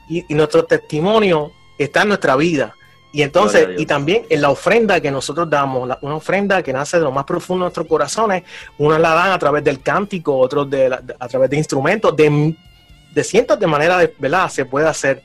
Y, 0.09 0.25
y, 0.29 0.35
nuestro 0.35 0.65
testimonio 0.65 1.53
está 1.79 2.03
en 2.03 2.09
nuestra 2.09 2.35
vida. 2.37 2.75
Y 3.11 3.23
entonces, 3.23 3.69
y 3.79 3.87
también 3.87 4.25
en 4.29 4.43
la 4.43 4.51
ofrenda 4.51 5.01
que 5.01 5.11
nosotros 5.11 5.49
damos, 5.49 5.89
una 6.03 6.15
ofrenda 6.15 6.63
que 6.63 6.73
nace 6.73 6.99
de 6.99 7.05
lo 7.05 7.11
más 7.11 7.25
profundo 7.25 7.65
de 7.65 7.69
nuestros 7.69 7.87
corazones, 7.87 8.43
unos 8.77 9.01
la 9.01 9.15
dan 9.15 9.33
a 9.33 9.39
través 9.39 9.65
del 9.65 9.81
cántico, 9.81 10.37
otros 10.37 10.69
de 10.69 10.95
a 11.19 11.29
través 11.29 11.49
de 11.49 11.57
instrumentos, 11.57 12.15
de, 12.15 12.55
de 13.11 13.25
cientos 13.25 13.59
de 13.59 13.67
maneras, 13.67 14.01
de, 14.01 14.15
¿verdad? 14.19 14.51
Se 14.51 14.67
puede 14.67 14.87
hacer. 14.87 15.23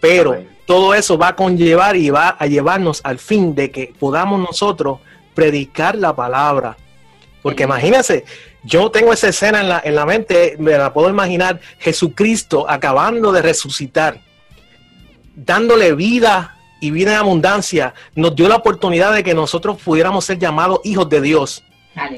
Pero 0.00 0.42
todo 0.64 0.94
eso 0.94 1.18
va 1.18 1.28
a 1.28 1.36
conllevar 1.36 1.94
y 1.96 2.08
va 2.08 2.36
a 2.38 2.46
llevarnos 2.46 3.02
al 3.04 3.18
fin 3.18 3.54
de 3.54 3.70
que 3.70 3.92
podamos 3.98 4.40
nosotros 4.40 5.00
predicar 5.34 5.94
la 5.96 6.16
palabra. 6.16 6.78
Porque 7.42 7.64
imagínense, 7.64 8.24
yo 8.64 8.90
tengo 8.90 9.12
esa 9.12 9.28
escena 9.28 9.60
en 9.60 9.68
la, 9.68 9.82
en 9.84 9.94
la 9.94 10.06
mente, 10.06 10.56
me 10.58 10.76
la 10.76 10.92
puedo 10.92 11.10
imaginar, 11.10 11.60
Jesucristo 11.78 12.68
acabando 12.68 13.30
de 13.30 13.42
resucitar, 13.42 14.20
dándole 15.34 15.94
vida 15.94 16.55
y 16.86 16.90
vida 16.92 17.12
en 17.12 17.18
abundancia, 17.18 17.94
nos 18.14 18.36
dio 18.36 18.48
la 18.48 18.56
oportunidad 18.56 19.12
de 19.12 19.24
que 19.24 19.34
nosotros 19.34 19.76
pudiéramos 19.82 20.24
ser 20.24 20.38
llamados 20.38 20.80
hijos 20.84 21.08
de 21.08 21.20
Dios. 21.20 21.64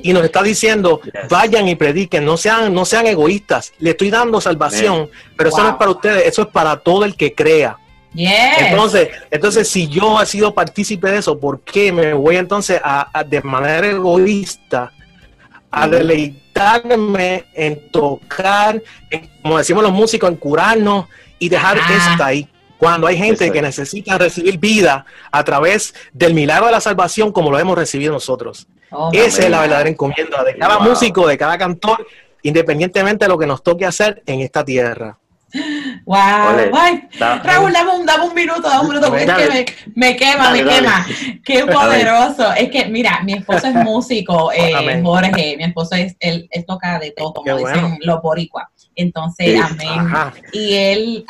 Y 0.03 0.13
nos 0.13 0.25
está 0.25 0.43
diciendo, 0.43 1.01
vayan 1.31 1.69
y 1.69 1.77
prediquen, 1.77 2.25
no 2.25 2.37
sean, 2.37 2.75
no 2.75 2.85
sean 2.85 3.07
egoístas. 3.07 3.73
Le 3.79 3.91
estoy 3.91 4.11
dando 4.11 4.41
salvación, 4.41 5.09
pero 5.37 5.51
eso 5.51 5.63
no 5.63 5.71
es 5.71 5.75
para 5.77 5.91
ustedes, 5.91 6.27
eso 6.27 6.43
es 6.43 6.49
para 6.49 6.77
todo 6.77 7.05
el 7.05 7.17
que 7.17 7.35
crea. 7.35 7.79
Entonces, 8.15 9.09
entonces, 9.31 9.69
si 9.69 9.89
yo 9.89 10.21
he 10.21 10.27
sido 10.27 10.53
partícipe 10.53 11.11
de 11.11 11.19
eso, 11.19 11.39
¿por 11.39 11.61
qué 11.61 11.93
me 11.93 12.13
voy 12.13 12.37
entonces 12.37 12.81
a, 12.83 13.25
de 13.25 13.41
manera 13.43 13.87
egoísta 13.87 14.93
a 15.71 15.87
deleitarme 15.87 17.45
en 17.55 17.91
tocar, 17.91 18.83
como 19.43 19.59
decimos 19.59 19.83
los 19.83 19.93
músicos, 19.93 20.29
en 20.29 20.37
curarnos 20.37 21.07
y 21.39 21.49
dejar 21.49 21.79
esto 21.79 22.25
ahí? 22.25 22.49
Cuando 22.79 23.07
hay 23.07 23.17
gente 23.17 23.51
que 23.51 23.61
necesita 23.61 24.19
recibir 24.19 24.59
vida 24.59 25.05
a 25.33 25.45
través 25.45 25.95
del 26.13 26.35
milagro 26.35 26.67
de 26.67 26.73
la 26.73 26.81
salvación 26.81 27.33
como 27.33 27.51
lo 27.51 27.59
hemos 27.59 27.77
recibido 27.77 28.13
nosotros. 28.13 28.67
Oh, 28.91 29.11
Esa 29.13 29.43
es 29.43 29.51
la 29.51 29.61
verdadera 29.61 29.91
encomienda 29.91 30.43
de 30.45 30.57
cada 30.57 30.79
músico, 30.79 31.27
de 31.27 31.37
cada 31.37 31.59
cantor, 31.59 32.07
independientemente 32.43 33.25
de 33.25 33.29
lo 33.29 33.39
que 33.39 33.47
nos 33.47 33.63
toque 33.63 33.85
hacer 33.85 34.23
en 34.27 34.41
esta 34.41 34.65
tierra. 34.65 35.19
Wow, 36.05 36.17
Raúl, 37.43 37.73
dame 37.73 37.91
un, 37.95 38.07
dame 38.07 38.25
un, 38.25 38.35
minuto, 38.35 38.69
dame 38.69 38.81
un 38.81 38.89
minuto, 38.89 39.09
porque 39.09 39.25
es 39.25 39.33
que 39.33 39.75
me, 39.95 40.15
quema, 40.15 40.51
me 40.51 40.63
quema. 40.63 41.07
Qué 41.43 41.65
poderoso. 41.65 42.53
Es 42.53 42.71
que, 42.71 42.87
mira, 42.87 43.21
mi 43.25 43.35
esposo 43.35 43.67
es 43.67 43.75
músico, 43.75 44.53
eh, 44.57 45.01
Jorge, 45.03 45.57
mi 45.57 45.65
esposo 45.65 45.95
es, 45.95 46.17
él, 46.21 46.49
toca 46.67 46.99
de 46.99 47.13
todo, 47.13 47.33
como 47.35 47.57
dicen 47.57 47.99
los 48.03 48.21
boricuas. 48.21 48.67
Entonces, 48.95 49.61
amén. 49.61 50.33
Y 50.53 50.75
él, 50.75 51.25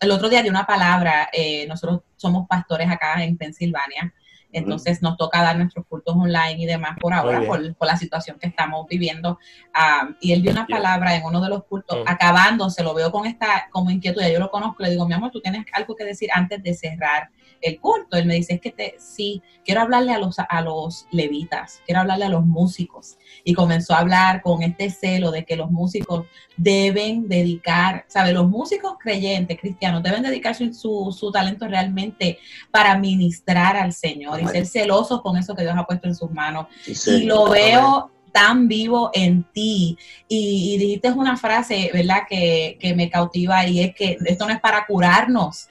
el 0.00 0.10
otro 0.10 0.28
día 0.28 0.42
dio 0.42 0.50
una 0.50 0.66
palabra, 0.66 1.28
eh, 1.32 1.66
nosotros 1.66 2.00
somos 2.16 2.46
pastores 2.46 2.90
acá 2.90 3.22
en 3.22 3.36
Pensilvania, 3.36 4.14
entonces 4.52 5.02
nos 5.02 5.16
toca 5.16 5.42
dar 5.42 5.56
nuestros 5.58 5.84
cultos 5.86 6.14
online 6.16 6.56
y 6.62 6.66
demás 6.66 6.96
por 6.98 7.12
ahora, 7.12 7.42
por, 7.42 7.60
la 7.86 7.96
situación 7.96 8.38
que 8.38 8.48
estamos 8.48 8.86
viviendo. 8.88 9.38
Ah, 9.74 10.08
y 10.20 10.32
él 10.32 10.42
dio 10.42 10.52
una 10.52 10.66
palabra 10.66 11.14
en 11.16 11.24
uno 11.24 11.40
de 11.40 11.50
los 11.50 11.64
cultos, 11.64 11.98
mm. 11.98 12.08
acabándose, 12.08 12.82
lo 12.82 12.94
veo 12.94 13.12
con 13.12 13.26
esta 13.26 13.68
como 13.70 13.90
inquietud, 13.90 14.22
ya 14.22 14.30
yo 14.30 14.40
lo 14.40 14.50
conozco, 14.50 14.82
le 14.82 14.90
digo, 14.90 15.06
mi 15.06 15.14
amor, 15.14 15.30
tú 15.30 15.40
tienes 15.40 15.66
algo 15.72 15.94
que 15.94 16.04
decir 16.04 16.30
antes 16.32 16.62
de 16.62 16.74
cerrar 16.74 17.30
el 17.60 17.80
culto. 17.80 18.16
Él 18.16 18.26
me 18.26 18.34
dice, 18.34 18.54
es 18.54 18.60
que 18.60 18.70
te, 18.70 18.96
sí, 18.98 19.42
quiero 19.64 19.82
hablarle 19.82 20.12
a 20.12 20.18
los, 20.18 20.38
a 20.38 20.60
los 20.62 21.06
levitas, 21.10 21.82
quiero 21.84 22.00
hablarle 22.00 22.24
a 22.24 22.30
los 22.30 22.46
músicos. 22.46 23.18
Y 23.48 23.54
comenzó 23.54 23.94
a 23.94 24.00
hablar 24.00 24.42
con 24.42 24.62
este 24.62 24.90
celo 24.90 25.30
de 25.30 25.46
que 25.46 25.56
los 25.56 25.70
músicos 25.70 26.26
deben 26.58 27.28
dedicar, 27.28 28.04
¿sabe? 28.06 28.34
Los 28.34 28.46
músicos 28.46 28.96
creyentes, 29.00 29.58
cristianos, 29.58 30.02
deben 30.02 30.22
dedicar 30.22 30.54
su, 30.54 31.16
su, 31.18 31.32
talento 31.32 31.66
realmente 31.66 32.38
para 32.70 32.98
ministrar 32.98 33.74
al 33.74 33.94
Señor 33.94 34.42
y 34.42 34.46
ser 34.48 34.66
celosos 34.66 35.22
con 35.22 35.38
eso 35.38 35.54
que 35.54 35.62
Dios 35.62 35.74
ha 35.78 35.86
puesto 35.86 36.08
en 36.08 36.14
sus 36.14 36.30
manos. 36.30 36.66
y 37.06 37.22
lo 37.22 37.48
veo 37.48 38.10
tan 38.32 38.68
vivo 38.68 39.10
en 39.14 39.44
ti. 39.44 39.96
Y, 40.28 40.76
dijiste 40.76 41.10
una 41.12 41.38
frase, 41.38 41.88
¿verdad?, 41.94 42.24
que, 42.28 42.76
que, 42.78 42.94
me 42.94 43.08
cautiva 43.08 43.66
y 43.66 43.80
es 43.80 43.94
que 43.94 44.18
esto 44.26 44.46
no 44.46 44.52
es 44.52 44.60
para 44.60 44.84
curarnos, 44.84 45.68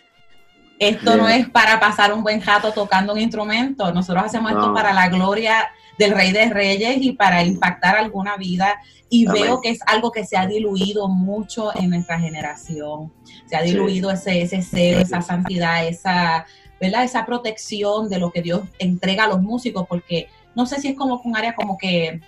esto 0.79 1.15
no 1.15 1.27
es 1.27 1.47
para 1.49 1.79
pasar 1.79 2.13
un 2.13 2.23
buen 2.23 2.41
rato 2.41 2.71
tocando 2.71 3.13
un 3.13 3.19
instrumento. 3.19 3.91
Nosotros 3.91 4.25
hacemos 4.25 4.51
esto 4.51 4.73
para 4.73 4.93
la 4.93 5.09
gloria 5.09 5.67
del 5.97 6.11
Rey 6.11 6.31
de 6.31 6.49
Reyes 6.49 6.97
y 7.01 7.13
para 7.13 7.43
impactar 7.43 7.97
alguna 7.97 8.37
vida. 8.37 8.79
Y 9.09 9.25
veo 9.25 9.61
que 9.61 9.69
es 9.69 9.79
algo 9.85 10.11
que 10.11 10.25
se 10.25 10.35
ha 10.35 10.45
diluido 10.45 11.07
mucho 11.07 11.75
en 11.77 11.89
nuestra 11.89 12.19
generación. 12.19 13.13
Se 13.45 13.55
ha 13.55 13.61
diluido 13.61 14.11
ese, 14.11 14.41
ese 14.41 14.61
ser, 14.61 15.01
esa 15.01 15.21
santidad, 15.21 15.87
esa, 15.87 16.45
¿verdad? 16.79 17.05
esa 17.05 17.25
protección 17.25 18.09
de 18.09 18.19
lo 18.19 18.31
que 18.31 18.41
Dios 18.41 18.63
entrega 18.79 19.23
a 19.23 19.27
los 19.27 19.41
músicos, 19.41 19.87
porque 19.87 20.27
no 20.55 20.65
sé 20.65 20.81
si 20.81 20.89
es 20.89 20.97
como 20.97 21.21
un 21.23 21.37
área 21.37 21.55
como 21.55 21.77
que 21.77 22.19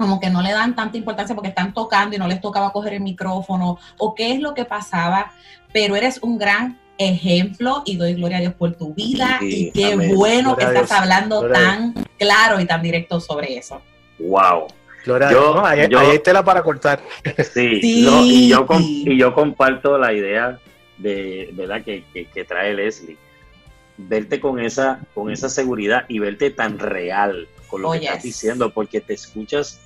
como 0.00 0.18
que 0.18 0.30
no 0.30 0.40
le 0.40 0.52
dan 0.52 0.74
tanta 0.74 0.96
importancia 0.96 1.34
porque 1.34 1.50
están 1.50 1.74
tocando 1.74 2.16
y 2.16 2.18
no 2.18 2.26
les 2.26 2.40
tocaba 2.40 2.72
coger 2.72 2.94
el 2.94 3.02
micrófono 3.02 3.78
o 3.98 4.14
qué 4.14 4.32
es 4.32 4.40
lo 4.40 4.54
que 4.54 4.64
pasaba, 4.64 5.30
pero 5.74 5.94
eres 5.94 6.22
un 6.22 6.38
gran 6.38 6.79
ejemplo 7.00 7.82
y 7.86 7.96
doy 7.96 8.14
gloria 8.14 8.38
a 8.38 8.40
Dios 8.40 8.54
por 8.54 8.72
tu 8.74 8.94
vida 8.94 9.38
y 9.40 9.70
qué 9.72 9.96
bueno 10.14 10.56
que 10.56 10.64
estás 10.64 10.92
hablando 10.92 11.48
tan 11.50 11.94
claro 12.18 12.60
y 12.60 12.66
tan 12.66 12.82
directo 12.82 13.20
sobre 13.20 13.56
eso. 13.56 13.80
Wow. 14.18 14.68
Gloria 15.04 15.32
yo, 15.32 15.64
ahí, 15.64 15.80
hay 15.80 16.18
tela 16.18 16.44
para 16.44 16.62
cortar. 16.62 17.00
Sí, 17.52 17.80
y, 17.82 18.48
yo, 18.48 18.66
y 18.78 19.18
yo 19.18 19.34
comparto 19.34 19.96
la 19.96 20.12
idea 20.12 20.60
de 20.98 21.50
verdad 21.54 21.82
que, 21.82 22.04
que, 22.12 22.44
trae 22.44 22.74
Leslie. 22.74 23.16
Verte 23.96 24.40
con 24.40 24.60
esa, 24.60 25.00
con 25.14 25.30
esa 25.30 25.48
seguridad 25.48 26.04
y 26.08 26.18
verte 26.18 26.50
tan 26.50 26.78
real 26.78 27.48
con 27.68 27.82
lo 27.82 27.92
que 27.92 27.98
estás 27.98 28.22
diciendo, 28.22 28.70
porque 28.70 29.00
te 29.00 29.14
escuchas 29.14 29.80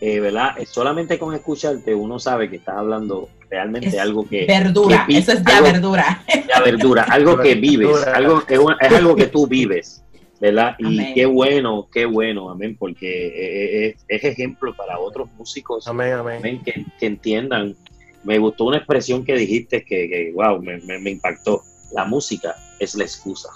eh, 0.00 0.18
¿verdad? 0.18 0.56
Solamente 0.66 1.18
con 1.18 1.34
escucharte 1.34 1.94
uno 1.94 2.18
sabe 2.18 2.48
que 2.48 2.56
estás 2.56 2.76
hablando 2.76 3.28
realmente 3.50 3.98
algo 3.98 4.26
que... 4.28 4.46
Verdura, 4.46 5.06
eso 5.08 5.32
es 5.32 5.42
ya 5.44 5.60
verdura. 5.60 6.24
Ya 6.48 6.60
verdura, 6.60 7.02
algo 7.04 7.38
que 7.38 7.54
vives, 7.54 8.06
algo 8.06 8.44
que 8.46 8.54
es 8.54 8.92
algo 8.92 9.16
que 9.16 9.26
tú 9.26 9.46
vives, 9.46 10.02
¿verdad? 10.40 10.76
Y 10.78 11.12
qué 11.14 11.26
bueno, 11.26 11.88
qué 11.92 12.06
bueno, 12.06 12.50
amén, 12.50 12.76
porque 12.78 13.26
eh, 13.26 13.86
eh, 13.86 13.96
es, 14.08 14.24
ejemplo 14.24 14.74
para 14.74 14.98
otros 14.98 15.28
músicos 15.36 15.86
amén, 15.88 16.12
amén. 16.12 16.62
Que, 16.64 17.06
entiendan. 17.06 17.76
Me 18.22 18.38
gustó 18.38 18.64
una 18.64 18.76
expresión 18.76 19.24
que 19.24 19.34
dijiste 19.34 19.82
que, 19.82 20.08
que 20.08 20.32
wow, 20.34 20.62
me, 20.62 20.78
me 20.78 21.10
impactó. 21.10 21.62
La 21.92 22.04
música 22.04 22.54
es 22.78 22.94
la 22.94 23.02
excusa 23.02 23.48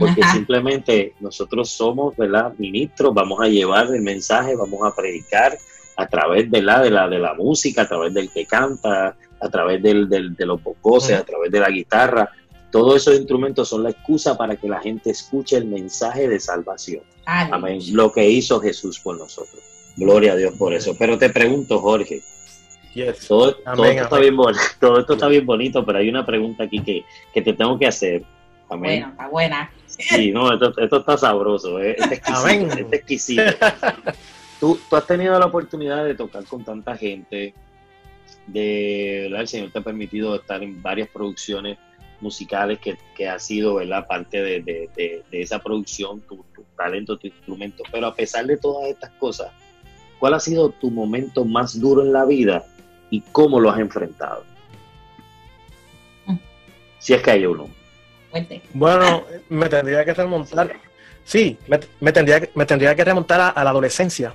porque 0.00 0.22
simplemente 0.32 1.12
nosotros 1.20 1.68
somos, 1.68 2.16
¿verdad? 2.16 2.54
Ministros, 2.56 3.12
vamos 3.12 3.38
a 3.42 3.48
llevar 3.48 3.86
el 3.94 4.00
mensaje, 4.00 4.56
vamos 4.56 4.80
a 4.82 4.96
predicar 4.96 5.58
a 6.00 6.06
través, 6.08 6.50
De 6.50 6.62
la, 6.62 6.80
de 6.80 7.18
la 7.18 7.34
música, 7.34 7.82
a 7.82 7.88
través 7.88 8.14
del 8.14 8.30
que 8.30 8.46
canta, 8.46 9.16
a 9.40 9.48
través 9.48 9.82
del, 9.82 10.08
de 10.08 10.46
los 10.46 10.60
voces, 10.82 11.18
a 11.18 11.24
través 11.24 11.50
de 11.50 11.60
la 11.60 11.70
guitarra. 11.70 12.30
Todos 12.70 12.96
esos 12.96 13.16
instrumentos 13.16 13.68
son 13.68 13.82
la 13.82 13.90
excusa 13.90 14.36
para 14.36 14.56
que 14.56 14.68
la 14.68 14.80
gente 14.80 15.10
escuche 15.10 15.56
el 15.56 15.66
mensaje 15.66 16.28
de 16.28 16.38
salvación. 16.38 17.02
Amén. 17.26 17.80
Lo 17.92 18.12
que 18.12 18.28
hizo 18.28 18.60
Jesús 18.60 19.00
por 19.00 19.18
nosotros. 19.18 19.60
Gloria 19.96 20.32
a 20.32 20.36
Dios 20.36 20.54
por 20.56 20.72
eso. 20.72 20.94
Pero 20.98 21.18
te 21.18 21.30
pregunto, 21.30 21.80
Jorge, 21.80 22.22
Todo, 22.94 23.50
esto 23.50 23.50
Está 23.50 24.18
bien, 24.18 24.36
todo, 24.78 25.00
esto 25.00 25.12
está 25.14 25.28
bien 25.28 25.46
bonito, 25.46 25.84
pero 25.84 25.98
hay 25.98 26.08
una 26.08 26.24
pregunta 26.24 26.64
aquí 26.64 26.80
que, 26.82 27.04
que 27.34 27.42
te 27.42 27.52
tengo 27.52 27.78
que 27.78 27.86
hacer. 27.86 28.22
Amén. 28.68 29.00
Bueno, 29.00 29.08
está 29.10 29.28
buena. 29.28 29.72
Sí, 29.86 30.30
no, 30.30 30.52
esto, 30.54 30.98
está 30.98 31.18
sabroso, 31.18 31.80
¿eh? 31.80 31.96
es 31.98 32.12
exquisito. 32.12 32.74
Es 32.74 32.92
exquisito. 32.92 33.42
¿Tú, 34.60 34.78
tú 34.88 34.96
has 34.96 35.06
tenido 35.06 35.38
la 35.38 35.46
oportunidad 35.46 36.04
de 36.04 36.14
tocar 36.14 36.44
con 36.44 36.62
tanta 36.62 36.96
gente, 36.96 37.54
de, 38.46 39.20
¿verdad? 39.24 39.40
El 39.40 39.48
Señor 39.48 39.70
te 39.70 39.78
ha 39.78 39.82
permitido 39.82 40.36
estar 40.36 40.62
en 40.62 40.82
varias 40.82 41.08
producciones 41.08 41.78
musicales 42.20 42.78
que, 42.78 42.98
que 43.16 43.28
ha 43.28 43.38
sido, 43.38 43.76
¿verdad? 43.76 44.06
Parte 44.06 44.42
de, 44.42 44.60
de, 44.60 45.22
de, 45.30 45.42
esa 45.42 45.58
producción, 45.60 46.20
tu, 46.20 46.44
tu, 46.54 46.62
talento, 46.76 47.16
tu 47.16 47.26
instrumento. 47.26 47.82
Pero 47.90 48.08
a 48.08 48.14
pesar 48.14 48.46
de 48.46 48.58
todas 48.58 48.90
estas 48.90 49.10
cosas, 49.12 49.50
¿cuál 50.18 50.34
ha 50.34 50.40
sido 50.40 50.68
tu 50.68 50.90
momento 50.90 51.44
más 51.46 51.80
duro 51.80 52.02
en 52.02 52.12
la 52.12 52.26
vida 52.26 52.64
y 53.08 53.22
cómo 53.32 53.58
lo 53.58 53.70
has 53.70 53.80
enfrentado? 53.80 54.44
Mm. 56.26 56.36
Si 56.98 57.14
es 57.14 57.22
que 57.22 57.30
hay 57.30 57.46
uno. 57.46 57.68
Bueno, 58.74 59.24
me 59.48 59.68
tendría 59.68 60.04
que 60.04 60.14
remontar. 60.14 60.76
Sí, 61.24 61.58
me, 62.00 62.12
tendría, 62.12 62.48
me 62.54 62.66
tendría 62.66 62.94
que 62.94 63.04
remontar 63.04 63.52
a, 63.54 63.64
la 63.64 63.70
adolescencia. 63.70 64.34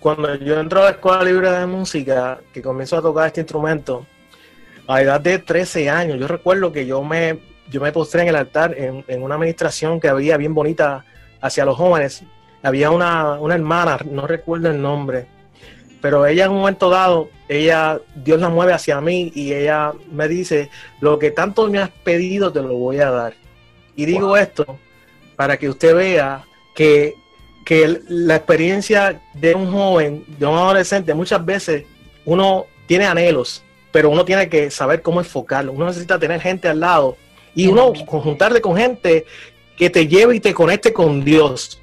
Cuando 0.00 0.34
yo 0.36 0.58
entro 0.58 0.80
a 0.80 0.84
la 0.84 0.90
escuela 0.90 1.22
libre 1.22 1.50
de 1.50 1.66
música, 1.66 2.40
que 2.52 2.62
comienzo 2.62 2.96
a 2.96 3.02
tocar 3.02 3.26
este 3.26 3.40
instrumento, 3.40 4.06
a 4.88 5.02
edad 5.02 5.20
de 5.20 5.38
13 5.38 5.90
años, 5.90 6.18
yo 6.18 6.26
recuerdo 6.26 6.72
que 6.72 6.86
yo 6.86 7.02
me, 7.02 7.38
yo 7.70 7.80
me 7.80 7.92
postré 7.92 8.22
en 8.22 8.28
el 8.28 8.36
altar 8.36 8.74
en, 8.76 9.04
en 9.06 9.22
una 9.22 9.34
administración 9.34 10.00
que 10.00 10.08
había 10.08 10.36
bien 10.36 10.54
bonita 10.54 11.04
hacia 11.40 11.64
los 11.64 11.76
jóvenes. 11.76 12.24
Había 12.62 12.90
una, 12.90 13.40
una 13.40 13.54
hermana, 13.54 13.98
no 14.10 14.26
recuerdo 14.26 14.70
el 14.70 14.80
nombre, 14.80 15.26
pero 16.00 16.26
ella 16.26 16.46
en 16.46 16.50
un 16.50 16.58
momento 16.58 16.90
dado, 16.90 17.30
ella, 17.48 18.00
Dios 18.16 18.40
la 18.40 18.48
mueve 18.48 18.72
hacia 18.72 19.00
mí 19.00 19.30
y 19.34 19.52
ella 19.52 19.92
me 20.10 20.26
dice, 20.26 20.68
lo 21.00 21.18
que 21.18 21.30
tanto 21.30 21.68
me 21.68 21.78
has 21.78 21.90
pedido 21.90 22.52
te 22.52 22.60
lo 22.60 22.74
voy 22.74 22.98
a 22.98 23.10
dar. 23.10 23.34
Y 23.94 24.04
digo 24.06 24.36
esto 24.36 24.78
para 25.36 25.56
que 25.56 25.68
usted 25.68 25.94
vea 25.94 26.44
que, 26.74 27.14
que 27.64 28.00
la 28.08 28.36
experiencia 28.36 29.20
de 29.34 29.54
un 29.54 29.70
joven, 29.70 30.24
de 30.38 30.46
un 30.46 30.54
adolescente, 30.54 31.14
muchas 31.14 31.44
veces 31.44 31.84
uno 32.24 32.66
tiene 32.86 33.06
anhelos, 33.06 33.62
pero 33.90 34.10
uno 34.10 34.24
tiene 34.24 34.48
que 34.48 34.70
saber 34.70 35.02
cómo 35.02 35.20
enfocarlo. 35.20 35.72
Uno 35.72 35.86
necesita 35.86 36.18
tener 36.18 36.40
gente 36.40 36.68
al 36.68 36.80
lado 36.80 37.16
y 37.54 37.66
uno 37.66 37.92
conjuntarte 38.06 38.60
con 38.60 38.76
gente 38.76 39.26
que 39.76 39.90
te 39.90 40.06
lleve 40.06 40.36
y 40.36 40.40
te 40.40 40.54
conecte 40.54 40.92
con 40.92 41.24
Dios. 41.24 41.80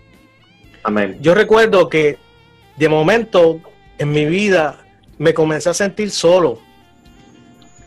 Amén. 0.83 1.17
Yo 1.21 1.33
recuerdo 1.33 1.89
que 1.89 2.17
de 2.77 2.89
momento 2.89 3.59
en 3.97 4.11
mi 4.11 4.25
vida 4.25 4.85
me 5.17 5.33
comencé 5.33 5.69
a 5.69 5.73
sentir 5.73 6.11
solo. 6.11 6.59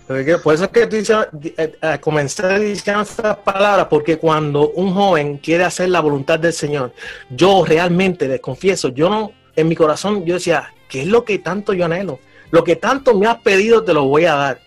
Por 0.06 0.54
eso 0.54 0.64
es 0.64 0.70
que 0.70 0.82
eh, 0.82 1.78
eh, 1.80 1.98
comencé 2.00 2.58
diciendo 2.58 3.02
estas 3.02 3.36
palabras, 3.38 3.86
porque 3.88 4.18
cuando 4.18 4.70
un 4.70 4.92
joven 4.92 5.38
quiere 5.38 5.64
hacer 5.64 5.88
la 5.88 6.00
voluntad 6.00 6.38
del 6.38 6.52
Señor, 6.52 6.92
yo 7.30 7.64
realmente 7.64 8.28
les 8.28 8.40
confieso, 8.40 8.88
yo 8.88 9.08
no, 9.08 9.32
en 9.54 9.68
mi 9.68 9.76
corazón, 9.76 10.24
yo 10.24 10.34
decía, 10.34 10.72
¿qué 10.88 11.02
es 11.02 11.06
lo 11.06 11.24
que 11.24 11.38
tanto 11.38 11.72
yo 11.72 11.84
anhelo? 11.84 12.18
Lo 12.50 12.64
que 12.64 12.76
tanto 12.76 13.16
me 13.16 13.26
has 13.26 13.40
pedido 13.40 13.82
te 13.82 13.94
lo 13.94 14.04
voy 14.04 14.26
a 14.26 14.34
dar. 14.34 14.60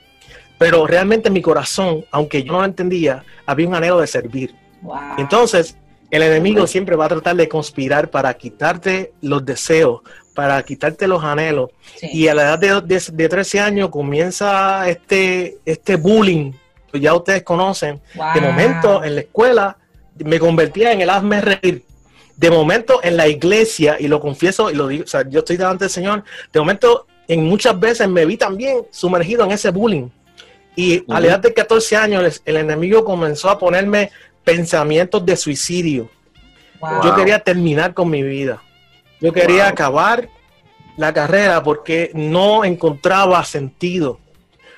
Pero 0.58 0.88
realmente 0.88 1.28
en 1.28 1.34
mi 1.34 1.42
corazón, 1.42 2.06
aunque 2.12 2.44
yo 2.44 2.54
no 2.54 2.60
lo 2.60 2.66
entendía, 2.66 3.24
había 3.46 3.68
un 3.68 3.76
anhelo 3.76 4.00
de 4.00 4.08
servir. 4.08 4.56
Entonces, 5.18 5.78
el 6.12 6.24
enemigo 6.24 6.66
siempre 6.66 6.96
va 6.96 7.06
a 7.06 7.10
tratar 7.10 7.36
de 7.36 7.50
conspirar 7.50 8.10
para 8.10 8.34
quitarte 8.36 9.14
los 9.22 9.46
deseos, 9.46 10.02
para 10.36 10.62
quitarte 10.62 11.08
los 11.08 11.24
anhelos. 11.24 11.72
Y 12.02 12.28
a 12.28 12.36
la 12.36 12.44
edad 12.44 12.84
de, 12.84 13.02
de, 13.12 13.30
13 13.30 13.60
años 13.60 13.90
comienza 13.90 14.88
este, 14.88 15.58
este 15.66 15.96
bullying, 15.96 16.52
que 16.92 17.00
ya 17.00 17.16
ustedes 17.16 17.42
conocen. 17.42 18.00
De 18.36 18.42
momento 18.42 19.04
en 19.04 19.16
la 19.16 19.22
escuela 19.22 19.78
me 20.24 20.38
convertía 20.38 20.92
en 20.92 21.02
el 21.02 21.10
hazme 21.10 21.42
reír. 21.42 21.84
De 22.36 22.52
momento 22.52 23.00
en 23.02 23.16
la 23.16 23.28
iglesia, 23.30 23.96
y 23.98 24.10
lo 24.10 24.20
confieso 24.20 24.70
y 24.70 24.76
lo 24.76 24.88
digo, 24.88 25.06
o 25.06 25.08
sea, 25.08 25.28
yo 25.28 25.40
estoy 25.40 25.56
delante 25.56 25.86
del 25.86 25.92
Señor, 25.92 26.24
de 26.52 26.60
momento 26.60 27.08
en 27.30 27.46
muchas 27.46 27.80
veces 27.80 28.10
me 28.10 28.26
vi 28.26 28.36
también 28.36 28.86
sumergido 28.92 29.46
en 29.46 29.52
ese 29.52 29.70
bullying. 29.70 30.10
Y 30.76 31.06
a 31.10 31.22
la 31.22 31.28
edad 31.28 31.40
de 31.40 31.54
14 31.54 31.96
años 31.96 32.42
el, 32.44 32.58
enemigo 32.58 33.06
comenzó 33.06 33.50
a 33.50 33.58
ponerme 33.58 34.12
pensamientos 34.44 35.26
de 35.26 35.38
suicidio. 35.38 36.10
Yo 37.04 37.16
quería 37.16 37.40
terminar 37.40 37.94
con 37.94 38.10
mi 38.10 38.22
vida. 38.22 38.62
Yo 39.22 39.34
quería 39.34 39.68
acabar 39.68 40.30
la 40.98 41.14
carrera 41.14 41.64
porque 41.64 42.12
no 42.14 42.64
encontraba 42.64 43.44
sentido. 43.44 44.20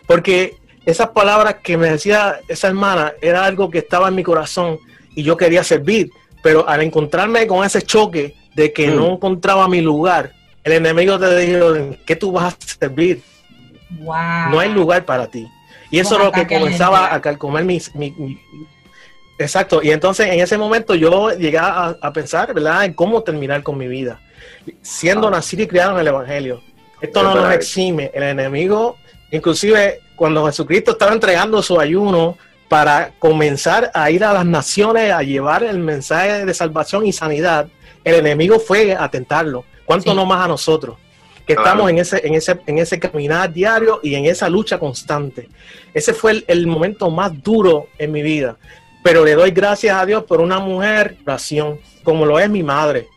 Porque 0.05 0.57
esas 0.85 1.09
palabras 1.09 1.57
que 1.61 1.77
me 1.77 1.89
decía 1.89 2.39
esa 2.47 2.67
hermana 2.67 3.13
era 3.21 3.45
algo 3.45 3.69
que 3.69 3.79
estaba 3.79 4.07
en 4.07 4.15
mi 4.15 4.23
corazón 4.23 4.79
y 5.15 5.23
yo 5.23 5.38
quería 5.38 5.63
servir. 5.63 6.09
Pero 6.41 6.67
al 6.67 6.81
encontrarme 6.81 7.45
con 7.47 7.65
ese 7.65 7.81
choque 7.81 8.35
de 8.55 8.71
que 8.71 8.88
no 8.88 9.09
mm. 9.09 9.13
encontraba 9.13 9.67
mi 9.67 9.81
lugar, 9.81 10.33
el 10.63 10.73
enemigo 10.73 11.19
te 11.19 11.35
dijo, 11.38 11.75
¿en 11.75 11.99
qué 12.05 12.15
tú 12.15 12.31
vas 12.31 12.53
a 12.53 12.57
servir? 12.79 13.21
No 13.99 14.59
hay 14.59 14.71
lugar 14.71 15.05
para 15.05 15.27
ti. 15.27 15.47
Y 15.89 15.99
eso 15.99 16.17
es 16.17 16.25
lo 16.25 16.31
que 16.31 16.45
comenzaba 16.47 17.13
a 17.13 17.21
calcomer 17.21 17.63
mis, 17.63 17.95
mi, 17.95 18.13
Exacto, 19.39 19.81
y 19.81 19.91
entonces 19.91 20.27
en 20.27 20.39
ese 20.39 20.57
momento 20.57 20.95
yo 20.95 21.31
llegué 21.31 21.57
a, 21.57 21.95
a, 22.01 22.11
pensar, 22.11 22.53
¿verdad?, 22.53 22.85
en 22.85 22.93
cómo 22.93 23.21
terminar 23.21 23.63
con 23.63 23.77
mi 23.77 23.88
vida 23.88 24.19
siendo 24.82 25.30
nacido 25.30 25.63
y 25.63 25.68
criado 25.68 25.93
en 25.93 25.99
el 25.99 26.07
Evangelio. 26.07 26.61
Esto 27.01 27.24
no 27.24 27.36
nos 27.36 27.53
exime. 27.53 28.11
El 28.13 28.24
enemigo, 28.24 28.97
inclusive 29.32 30.01
cuando 30.15 30.45
Jesucristo 30.45 30.91
estaba 30.91 31.13
entregando 31.13 31.61
su 31.61 31.80
ayuno 31.80 32.38
para 32.68 33.11
comenzar 33.20 33.91
a 33.93 34.09
ir 34.11 34.24
a 34.24 34.34
las 34.34 34.45
naciones 34.45 35.11
a 35.11 35.22
llevar 35.22 35.63
el 35.63 35.80
mensaje 35.80 36.45
de 36.45 36.53
salvación 36.53 37.05
y 37.05 37.13
sanidad, 37.13 37.68
el 38.03 38.15
enemigo 38.15 38.59
fue 38.59 38.95
a 38.95 39.09
tentarlo. 39.09 39.63
¿Cuánto 39.86 40.13
no 40.13 40.26
más 40.26 40.43
a 40.43 40.47
nosotros? 40.47 40.97
que 41.47 41.53
estamos 41.53 41.89
en 41.89 41.97
ese, 41.97 42.28
en 42.28 42.36
ese, 42.36 42.59
en 42.68 42.78
ese 42.78 42.99
caminar 42.99 43.53
diario 43.53 44.01
y 44.03 44.15
en 44.15 44.26
esa 44.26 44.49
lucha 44.49 44.78
constante. 44.78 45.47
Ese 45.93 46.13
fue 46.13 46.32
el, 46.32 46.45
el, 46.45 46.68
momento 46.68 47.09
más 47.09 47.41
duro 47.41 47.88
en 47.97 48.11
mi 48.11 48.22
vida. 48.22 48.57
Pero 49.01 49.24
le 49.24 49.34
doy 49.34 49.51
gracias 49.51 49.95
a 49.95 50.05
Dios 50.05 50.26
por 50.26 50.41
una 50.41 50.59
mujer 50.59 51.15
oración, 51.24 51.80
como 52.03 52.26
lo 52.26 52.38
es 52.38 52.49
mi 52.49 52.63
madre. 52.63 53.07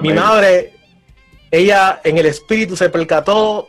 Mi 0.00 0.12
madre, 0.12 0.79
ella 1.50 2.00
en 2.04 2.18
el 2.18 2.26
espíritu 2.26 2.76
se 2.76 2.88
percató 2.88 3.68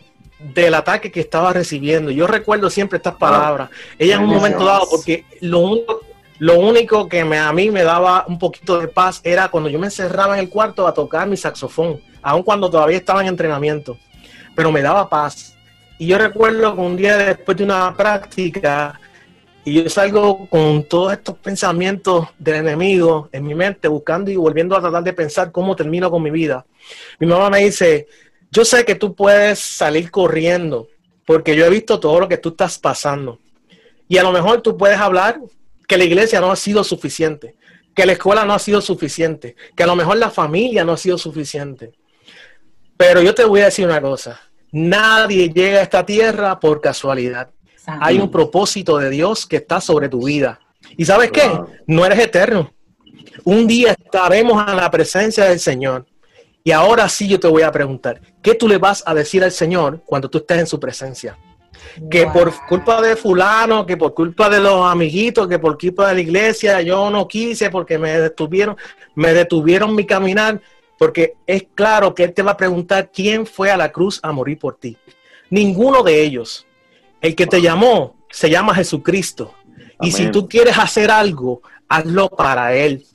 del 0.54 0.74
ataque 0.74 1.12
que 1.12 1.20
estaba 1.20 1.54
recibiendo. 1.54 2.12
Yo 2.12 2.28
recuerdo 2.28 2.70
siempre 2.70 2.98
estas 2.98 3.16
palabras. 3.16 3.70
Ella 3.98 4.16
en 4.16 4.24
un 4.24 4.30
momento 4.30 4.66
dado, 4.66 4.88
porque 4.90 5.26
lo 5.42 5.60
único, 5.60 6.02
lo 6.40 6.60
único 6.60 7.08
que 7.08 7.24
me, 7.24 7.38
a 7.38 7.52
mí 7.54 7.70
me 7.70 7.84
daba 7.84 8.26
un 8.28 8.40
poquito 8.40 8.80
de 8.80 8.88
paz 8.88 9.22
era 9.24 9.50
cuando 9.50 9.70
yo 9.70 9.80
me 9.80 9.88
encerraba 9.88 10.34
en 10.36 10.40
el 10.42 10.50
cuarto 10.50 10.88
a 10.88 10.94
tocar 10.94 11.28
mi 11.28 11.38
saxofón, 11.38 12.02
aun 12.22 12.44
cuando 12.44 12.70
todavía 12.70 12.98
estaba 12.98 13.22
en 13.22 13.28
entrenamiento, 13.28 13.98
pero 14.56 14.72
me 14.72 14.82
daba 14.82 15.08
paz. 15.08 15.56
Y 16.00 16.08
yo 16.08 16.18
recuerdo 16.18 16.74
que 16.74 16.82
un 16.82 16.98
día 16.98 17.18
después 17.18 17.56
de 17.58 17.64
una 17.64 17.96
práctica, 17.96 19.00
y 19.64 19.84
yo 19.84 19.90
salgo 19.90 20.48
con 20.48 20.84
todos 20.84 21.14
estos 21.14 21.38
pensamientos 21.38 22.28
del 22.40 22.56
enemigo 22.56 23.30
en 23.32 23.46
mi 23.46 23.54
mente, 23.54 23.88
buscando 23.88 24.32
y 24.32 24.36
volviendo 24.36 24.76
a 24.76 24.82
tratar 24.82 25.04
de 25.04 25.14
pensar 25.14 25.52
cómo 25.52 25.76
termino 25.76 26.10
con 26.10 26.24
mi 26.24 26.32
vida. 26.32 26.66
Mi 27.20 27.28
mamá 27.28 27.50
me 27.50 27.60
dice, 27.60 28.08
yo 28.52 28.66
sé 28.66 28.84
que 28.86 28.96
tú 28.96 29.16
puedes 29.16 29.60
salir 29.60 30.12
corriendo, 30.12 30.88
porque 31.26 31.56
yo 31.56 31.66
he 31.66 31.70
visto 31.70 32.00
todo 32.00 32.20
lo 32.20 32.28
que 32.28 32.38
tú 32.38 32.50
estás 32.50 32.78
pasando. 32.78 33.40
Y 34.08 34.18
a 34.18 34.24
lo 34.24 34.32
mejor 34.32 34.62
tú 34.62 34.76
puedes 34.76 34.98
hablar 34.98 35.40
que 35.88 35.98
la 35.98 36.04
iglesia 36.04 36.42
no 36.42 36.52
ha 36.52 36.56
sido 36.56 36.84
suficiente, 36.84 37.56
que 37.96 38.06
la 38.06 38.14
escuela 38.14 38.46
no 38.46 38.54
ha 38.54 38.60
sido 38.60 38.82
suficiente, 38.82 39.56
que 39.76 39.84
a 39.84 39.88
lo 39.88 39.96
mejor 39.96 40.18
la 40.18 40.30
familia 40.30 40.84
no 40.84 40.94
ha 40.94 40.98
sido 40.98 41.18
suficiente. 41.18 41.92
Pero 42.98 43.22
yo 43.22 43.34
te 43.34 43.46
voy 43.46 43.62
a 43.62 43.66
decir 43.66 43.86
una 43.86 44.02
cosa, 44.02 44.42
nadie 44.72 45.50
llega 45.50 45.80
a 45.80 45.84
esta 45.84 46.06
tierra 46.06 46.60
por 46.60 46.82
casualidad. 46.82 47.50
Hay 47.86 48.20
un 48.20 48.30
propósito 48.30 48.98
de 48.98 49.10
Dios 49.10 49.46
que 49.46 49.58
está 49.58 49.82
sobre 49.82 50.08
tu 50.08 50.26
vida. 50.26 50.60
¿Y 50.98 51.06
sabes 51.06 51.32
qué? 51.32 51.50
No 51.88 52.06
eres 52.06 52.20
eterno. 52.20 52.74
Un 53.44 53.66
día 53.66 53.92
estaremos 53.92 54.64
a 54.66 54.76
la 54.76 54.92
presencia 54.92 55.46
del 55.46 55.60
Señor. 55.60 56.06
Y 56.64 56.72
ahora 56.72 57.10
sí 57.10 57.28
yo 57.28 57.40
te 57.40 57.48
voy 57.48 57.64
a 57.64 57.72
preguntar, 57.72 58.22
¿qué 58.42 58.54
tú 58.54 58.68
le 58.68 58.78
vas 58.78 59.04
a 59.06 59.14
decir 59.14 59.44
al 59.44 59.52
Señor 59.52 60.02
cuando 60.06 60.30
tú 60.30 60.40
estés 60.40 60.60
en 60.60 60.68
su 60.68 60.80
presencia? 60.80 61.38
Que 62.10 62.28
por 62.28 62.54
culpa 62.68 63.02
de 63.02 63.16
fulano, 63.16 63.86
que 63.86 63.98
por 63.98 64.14
culpa 64.14 64.50
de 64.50 64.60
los 64.60 64.86
amiguitos, 64.86 65.48
que 65.48 65.58
por 65.58 65.78
culpa 65.78 66.10
de 66.10 66.16
la 66.16 66.22
iglesia, 66.22 66.82
yo 66.82 67.10
no 67.10 67.28
quise 67.28 67.70
porque 67.70 67.98
me 67.98 68.20
detuvieron, 68.20 68.78
me 69.16 69.34
detuvieron 69.34 69.96
mi 69.96 70.06
caminar, 70.06 70.62
porque 70.98 71.34
es 71.48 71.66
claro 71.74 72.14
que 72.14 72.24
Él 72.26 72.34
te 72.34 72.44
va 72.44 72.52
a 72.52 72.58
preguntar 72.58 73.10
quién 73.12 73.48
fue 73.48 73.72
a 73.72 73.78
la 73.78 73.92
cruz 73.92 74.20
a 74.22 74.32
morir 74.32 74.60
por 74.60 74.78
ti. 74.78 74.98
Ninguno 75.50 76.04
de 76.04 76.22
ellos. 76.22 76.68
El 77.20 77.36
que 77.36 77.48
te 77.48 77.62
llamó 77.62 78.16
se 78.30 78.50
llama 78.50 78.76
Jesucristo. 78.76 79.54
Y 80.00 80.12
si 80.12 80.32
tú 80.32 80.48
quieres 80.48 80.78
hacer 80.78 81.12
algo, 81.12 81.62
hazlo 81.90 82.30
para 82.30 82.76
Él. 82.76 83.06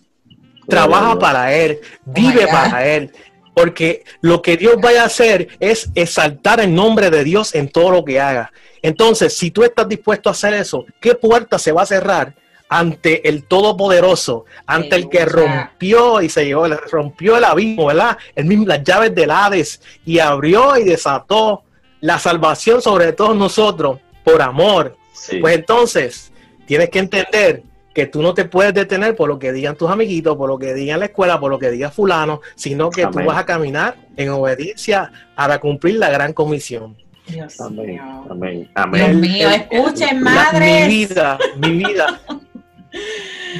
Trabaja 0.68 1.18
para 1.18 1.55
Él. 1.55 1.80
Vive 2.05 2.47
para 2.47 2.86
Él. 2.86 3.12
Porque 3.57 4.04
lo 4.20 4.42
que 4.42 4.59
Dios 4.59 4.76
vaya 4.82 5.02
a 5.02 5.07
hacer 5.07 5.48
es 5.61 5.88
exaltar 5.94 6.61
el 6.61 6.74
nombre 6.74 7.09
de 7.09 7.24
Dios 7.24 7.54
en 7.54 7.70
todo 7.70 7.90
lo 7.90 8.04
que 8.04 8.20
haga. 8.20 8.52
Entonces, 8.82 9.34
si 9.34 9.50
tú 9.50 9.64
estás 9.64 9.88
dispuesto 9.88 10.28
a 10.28 10.32
hacer 10.32 10.52
eso, 10.52 10.84
¿qué 11.00 11.14
puerta 11.14 11.59
se 11.59 11.72
va 11.72 11.80
a 11.80 11.86
cerrar 11.86 12.34
ante 12.68 13.26
el 13.26 13.44
Todopoderoso, 13.44 14.44
ante 14.66 14.96
el 14.96 15.09
que 15.09 15.24
rompió 15.24 16.20
y 16.20 16.28
se 16.28 16.44
llevó, 16.44 16.68
rompió 16.68 17.38
el 17.38 17.44
abismo, 17.44 17.86
¿verdad? 17.86 18.18
El 18.34 18.44
mismo, 18.44 18.66
las 18.66 18.84
llaves 18.84 19.14
del 19.14 19.30
Hades 19.30 19.80
y 20.04 20.18
abrió 20.18 20.76
y 20.76 20.84
desató 20.84 21.62
la 22.02 22.18
salvación 22.18 22.82
sobre 22.82 23.14
todos 23.14 23.34
nosotros 23.34 24.00
por 24.22 24.42
amor. 24.42 24.98
Pues 25.40 25.54
entonces, 25.54 26.30
tienes 26.66 26.90
que 26.90 26.98
entender 26.98 27.62
que 27.97 28.05
tú 28.05 28.20
no 28.20 28.34
te 28.34 28.44
puedes 28.44 28.74
detener 28.74 29.16
por 29.16 29.26
lo 29.26 29.38
que 29.38 29.53
digan 29.53 29.74
tus 29.74 29.90
amiguitos, 29.90 30.36
por 30.36 30.51
lo 30.51 30.59
que 30.59 30.74
digan 30.74 31.01
la 31.01 31.07
escuela, 31.07 31.40
por 31.40 31.51
lo 31.51 31.59
que 31.59 31.70
diga 31.70 31.90
fulano, 31.90 32.42
sino 32.55 32.90
que 32.90 33.07
tú 33.07 33.20
vas 33.24 33.38
a 33.38 33.47
caminar 33.47 33.97
en 34.18 34.28
obediencia 34.28 35.11
para 35.34 35.59
cumplir 35.61 35.94
la 35.94 36.11
gran 36.11 36.34
comisión. 36.34 36.94
Dios 37.26 37.59
amén, 37.59 37.99
amén, 38.28 38.70
amén. 38.74 39.22
Dios 39.22 39.32
mío, 39.32 39.49
escuchen, 39.49 40.20
madre. 40.20 40.86
Mi 40.86 41.07
vida, 41.07 41.38
mi 41.57 41.70
vida, 41.70 42.20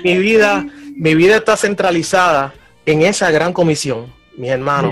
mi 0.05 0.19
vida, 0.19 0.67
mi 0.95 1.15
vida 1.15 1.37
está 1.37 1.57
centralizada 1.57 2.53
en 2.85 3.01
esa 3.01 3.31
gran 3.31 3.55
comisión, 3.55 4.13
mi 4.37 4.51
hermano 4.51 4.91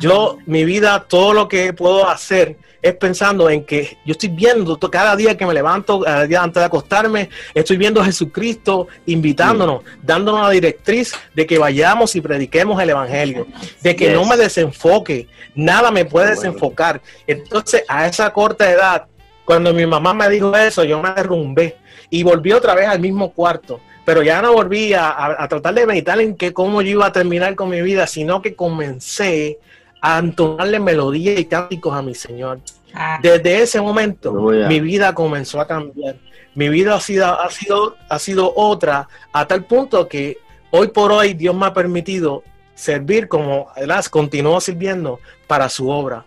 yo, 0.00 0.38
mi 0.46 0.64
vida, 0.64 1.04
todo 1.06 1.32
lo 1.32 1.48
que 1.48 1.72
puedo 1.72 2.08
hacer 2.08 2.56
es 2.84 2.94
pensando 2.96 3.48
en 3.48 3.64
que 3.64 3.96
yo 4.04 4.12
estoy 4.12 4.28
viendo 4.28 4.78
cada 4.78 5.16
día 5.16 5.38
que 5.38 5.46
me 5.46 5.54
levanto, 5.54 6.00
cada 6.00 6.26
día 6.26 6.42
antes 6.42 6.60
de 6.60 6.66
acostarme, 6.66 7.30
estoy 7.54 7.78
viendo 7.78 7.98
a 8.02 8.04
Jesucristo 8.04 8.88
invitándonos, 9.06 9.82
dándonos 10.02 10.42
la 10.42 10.50
directriz 10.50 11.14
de 11.34 11.46
que 11.46 11.58
vayamos 11.58 12.14
y 12.14 12.20
prediquemos 12.20 12.80
el 12.82 12.90
Evangelio, 12.90 13.46
de 13.80 13.96
que 13.96 14.12
no 14.12 14.26
me 14.26 14.36
desenfoque, 14.36 15.28
nada 15.54 15.90
me 15.90 16.04
puede 16.04 16.32
desenfocar. 16.32 17.00
Entonces, 17.26 17.84
a 17.88 18.06
esa 18.06 18.30
corta 18.34 18.70
edad, 18.70 19.06
cuando 19.46 19.72
mi 19.72 19.86
mamá 19.86 20.12
me 20.12 20.28
dijo 20.28 20.54
eso, 20.54 20.84
yo 20.84 21.00
me 21.00 21.10
derrumbé 21.14 21.76
y 22.10 22.22
volví 22.22 22.52
otra 22.52 22.74
vez 22.74 22.86
al 22.86 23.00
mismo 23.00 23.32
cuarto 23.32 23.80
pero 24.04 24.22
ya 24.22 24.42
no 24.42 24.52
volví 24.52 24.92
a, 24.92 25.46
tratar 25.48 25.72
de 25.72 25.86
meditar 25.86 26.20
en 26.20 26.36
que 26.36 26.52
cómo 26.52 26.82
yo 26.82 26.90
iba 26.90 27.06
a 27.06 27.12
terminar 27.12 27.54
con 27.54 27.70
mi 27.70 27.80
vida, 27.80 28.06
sino 28.06 28.42
que 28.42 28.54
comencé 28.54 29.58
a 30.06 30.18
entonarle 30.18 30.78
melodías 30.80 31.40
y 31.40 31.46
cánticos 31.46 31.94
a 31.94 32.02
mi 32.02 32.14
Señor. 32.14 32.60
Ah. 32.92 33.18
Desde 33.22 33.62
ese 33.62 33.80
momento, 33.80 34.34
mi 34.34 34.78
vida 34.78 35.14
comenzó 35.14 35.62
a 35.62 35.66
cambiar. 35.66 36.16
Mi 36.54 36.68
vida 36.68 36.94
ha 36.94 37.00
sido, 37.00 37.40
ha 37.40 37.50
sido, 37.50 37.96
ha 38.10 38.18
sido 38.18 38.52
otra, 38.54 39.08
a 39.32 39.46
tal 39.46 39.64
punto 39.64 40.06
que 40.06 40.36
hoy 40.70 40.88
por 40.88 41.10
hoy 41.10 41.32
Dios 41.32 41.54
me 41.54 41.64
ha 41.64 41.72
permitido 41.72 42.42
servir 42.74 43.28
como, 43.28 43.68
además, 43.74 44.10
continúo 44.10 44.60
sirviendo 44.60 45.20
para 45.46 45.70
su 45.70 45.88
obra. 45.88 46.26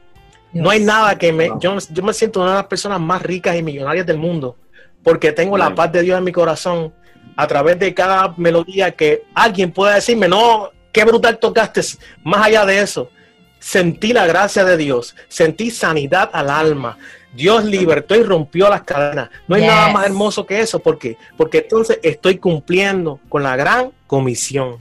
No 0.51 0.71
hay 0.71 0.79
nada 0.79 1.15
que 1.15 1.31
me, 1.31 1.51
yo, 1.59 1.77
yo, 1.91 2.01
me 2.01 2.13
siento 2.13 2.41
una 2.41 2.49
de 2.49 2.57
las 2.57 2.67
personas 2.67 2.99
más 2.99 3.21
ricas 3.21 3.55
y 3.55 3.61
millonarias 3.61 4.07
del 4.07 4.17
mundo, 4.17 4.55
porque 5.03 5.31
tengo 5.33 5.55
la 5.55 5.75
paz 5.75 5.91
de 5.91 6.01
Dios 6.01 6.17
en 6.17 6.23
mi 6.23 6.31
corazón 6.31 6.91
a 7.35 7.45
través 7.45 7.77
de 7.77 7.93
cada 7.93 8.33
melodía 8.37 8.89
que 8.89 9.25
alguien 9.35 9.71
pueda 9.71 9.93
decirme, 9.93 10.27
no, 10.27 10.71
qué 10.91 11.05
brutal 11.05 11.37
tocaste, 11.37 11.81
más 12.23 12.43
allá 12.43 12.65
de 12.65 12.79
eso 12.79 13.11
sentí 13.59 14.13
la 14.13 14.25
gracia 14.25 14.63
de 14.65 14.77
Dios, 14.77 15.15
sentí 15.27 15.71
sanidad 15.71 16.29
al 16.33 16.49
alma. 16.49 16.97
Dios 17.33 17.65
libertó 17.65 18.15
y 18.15 18.23
rompió 18.23 18.69
las 18.69 18.81
cadenas. 18.81 19.29
No 19.47 19.55
hay 19.55 19.67
nada 19.67 19.89
más 19.89 20.05
hermoso 20.05 20.45
que 20.45 20.59
eso. 20.59 20.79
¿Por 20.79 20.97
qué? 20.97 21.17
Porque 21.35 21.59
entonces 21.59 21.99
estoy 22.01 22.37
cumpliendo 22.37 23.19
con 23.29 23.43
la 23.43 23.55
gran 23.55 23.91
comisión. 24.07 24.77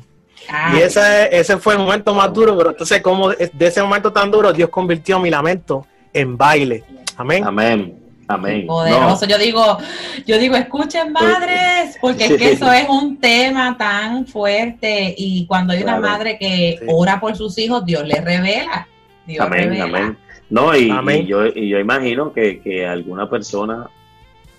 Y 0.75 0.79
ese, 0.79 1.37
ese 1.37 1.57
fue 1.59 1.75
el 1.75 1.81
momento 1.81 2.15
más 2.15 2.33
duro, 2.33 2.57
pero 2.57 2.71
entonces 2.71 3.03
como 3.03 3.31
de 3.31 3.67
ese 3.67 3.83
momento 3.83 4.13
tan 4.13 4.31
duro, 4.31 4.53
Dios 4.53 4.71
convirtió 4.71 5.19
mi 5.19 5.29
lamento 5.29 5.87
en 6.13 6.37
baile. 6.37 6.85
Amén. 7.17 7.45
Amén. 7.45 8.06
Amén. 8.29 8.67
Poderoso. 8.67 9.27
Yo 9.27 9.39
digo, 9.39 9.79
yo 10.27 10.39
digo, 10.39 10.57
escuchen 10.57 11.13
madres, 11.13 11.97
porque 12.01 12.27
es 12.27 12.37
que 12.37 12.53
eso 12.53 12.73
es 12.73 12.89
un 12.89 13.19
tema 13.19 13.77
tan 13.77 14.27
fuerte 14.27 15.15
y 15.17 15.47
cuando 15.47 15.73
hay 15.73 15.83
una 15.83 16.01
madre 16.01 16.37
que 16.39 16.81
ora 16.89 17.21
por 17.21 17.37
sus 17.37 17.57
hijos, 17.59 17.85
Dios 17.85 18.07
le 18.07 18.21
revela. 18.21 18.89
Dios 19.27 19.47
amén, 19.47 19.81
amén. 19.81 20.19
No, 20.49 20.77
y, 20.77 20.89
yo, 21.27 21.47
y 21.47 21.69
yo 21.69 21.79
imagino 21.79 22.33
que, 22.33 22.87
alguna 22.87 23.29
persona 23.29 23.89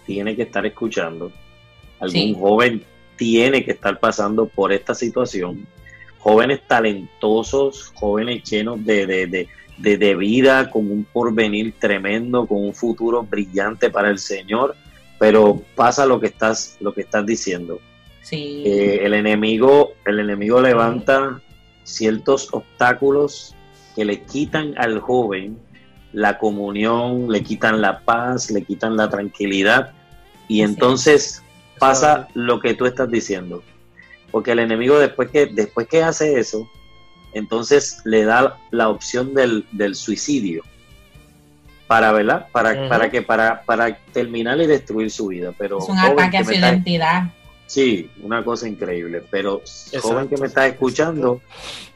tiene 0.05 0.35
que 0.35 0.43
estar 0.43 0.65
escuchando, 0.65 1.31
algún 1.99 2.35
joven 2.35 2.83
tiene 3.15 3.63
que 3.63 3.71
estar 3.71 3.99
pasando 3.99 4.47
por 4.47 4.71
esta 4.71 4.93
situación, 4.93 5.65
jóvenes 6.19 6.61
talentosos, 6.67 7.91
jóvenes 7.95 8.43
llenos 8.43 8.85
de, 8.85 9.05
de 9.05 9.27
de, 9.27 9.47
vida, 9.77 10.69
con 10.69 10.91
un 10.91 11.03
porvenir 11.05 11.73
tremendo, 11.79 12.45
con 12.45 12.63
un 12.63 12.73
futuro 12.73 13.23
brillante 13.23 13.89
para 13.89 14.09
el 14.09 14.19
Señor, 14.19 14.75
pero 15.19 15.61
pasa 15.75 16.05
lo 16.05 16.19
que 16.19 16.27
estás, 16.27 16.77
lo 16.79 16.93
que 16.93 17.01
estás 17.01 17.25
diciendo. 17.25 17.79
Sí. 18.21 18.63
Eh, 18.65 18.99
el 19.03 19.13
enemigo, 19.13 19.93
el 20.05 20.19
enemigo 20.19 20.61
levanta 20.61 21.41
ciertos 21.83 22.49
obstáculos 22.51 23.55
que 23.95 24.05
le 24.05 24.21
quitan 24.23 24.73
al 24.77 24.99
joven 24.99 25.57
la 26.13 26.37
comunión, 26.37 27.31
le 27.31 27.43
quitan 27.43 27.81
la 27.81 27.99
paz, 27.99 28.51
le 28.51 28.63
quitan 28.63 28.97
la 28.97 29.09
tranquilidad 29.09 29.93
y 30.47 30.61
entonces 30.61 31.43
pasa 31.79 32.27
lo 32.33 32.59
que 32.59 32.73
tú 32.73 32.85
estás 32.85 33.09
diciendo. 33.09 33.63
Porque 34.31 34.51
el 34.51 34.59
enemigo 34.59 34.99
después 34.99 35.29
que 35.29 35.45
después 35.45 35.87
que 35.87 36.03
hace 36.03 36.39
eso, 36.39 36.67
entonces 37.33 38.01
le 38.05 38.25
da 38.25 38.57
la 38.71 38.89
opción 38.89 39.33
del, 39.33 39.65
suicidio. 39.95 40.63
Para 41.87 42.11
¿verdad? 42.11 42.47
para 42.51 42.89
para 42.89 43.09
que 43.09 43.21
para 43.21 43.61
para 43.61 43.95
terminar 44.11 44.59
y 44.59 44.67
destruir 44.67 45.09
su 45.09 45.27
vida. 45.27 45.53
Pero 45.57 45.79
es 45.79 45.87
un 45.87 45.97
ataque 45.97 46.37
a 46.37 46.43
su 46.43 46.51
identidad. 46.51 47.31
Sí 47.65 48.09
una 48.21 48.43
cosa 48.43 48.67
increíble. 48.67 49.23
Pero 49.31 49.61
joven 50.01 50.27
que 50.27 50.35
me 50.37 50.47
estás 50.47 50.67
escuchando 50.67 51.41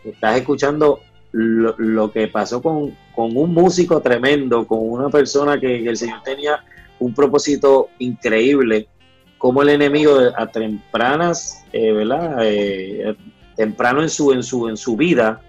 estás 0.05 0.38
escuchando 0.38 1.01
lo, 1.32 2.11
que 2.11 2.27
pasó 2.27 2.61
con, 2.61 2.95
un 3.15 3.53
músico 3.53 4.01
tremendo 4.01 4.65
con 4.67 4.79
una 4.82 5.09
persona 5.09 5.59
que, 5.59 5.88
el 5.88 5.97
señor 5.97 6.21
tenía 6.23 6.63
un 6.99 7.13
propósito 7.13 7.89
increíble 7.99 8.88
como 9.38 9.61
el 9.61 9.69
enemigo 9.69 10.17
a 10.36 10.47
tempranas 10.47 11.63
eh, 11.73 11.91
verdad 11.91 12.38
eh, 12.41 13.15
temprano 13.56 14.02
en 14.02 14.10
su, 14.10 14.32
en 14.32 14.43
su, 14.43 14.68
en 14.70 14.78
su 14.78 14.95
vida, 14.95 15.41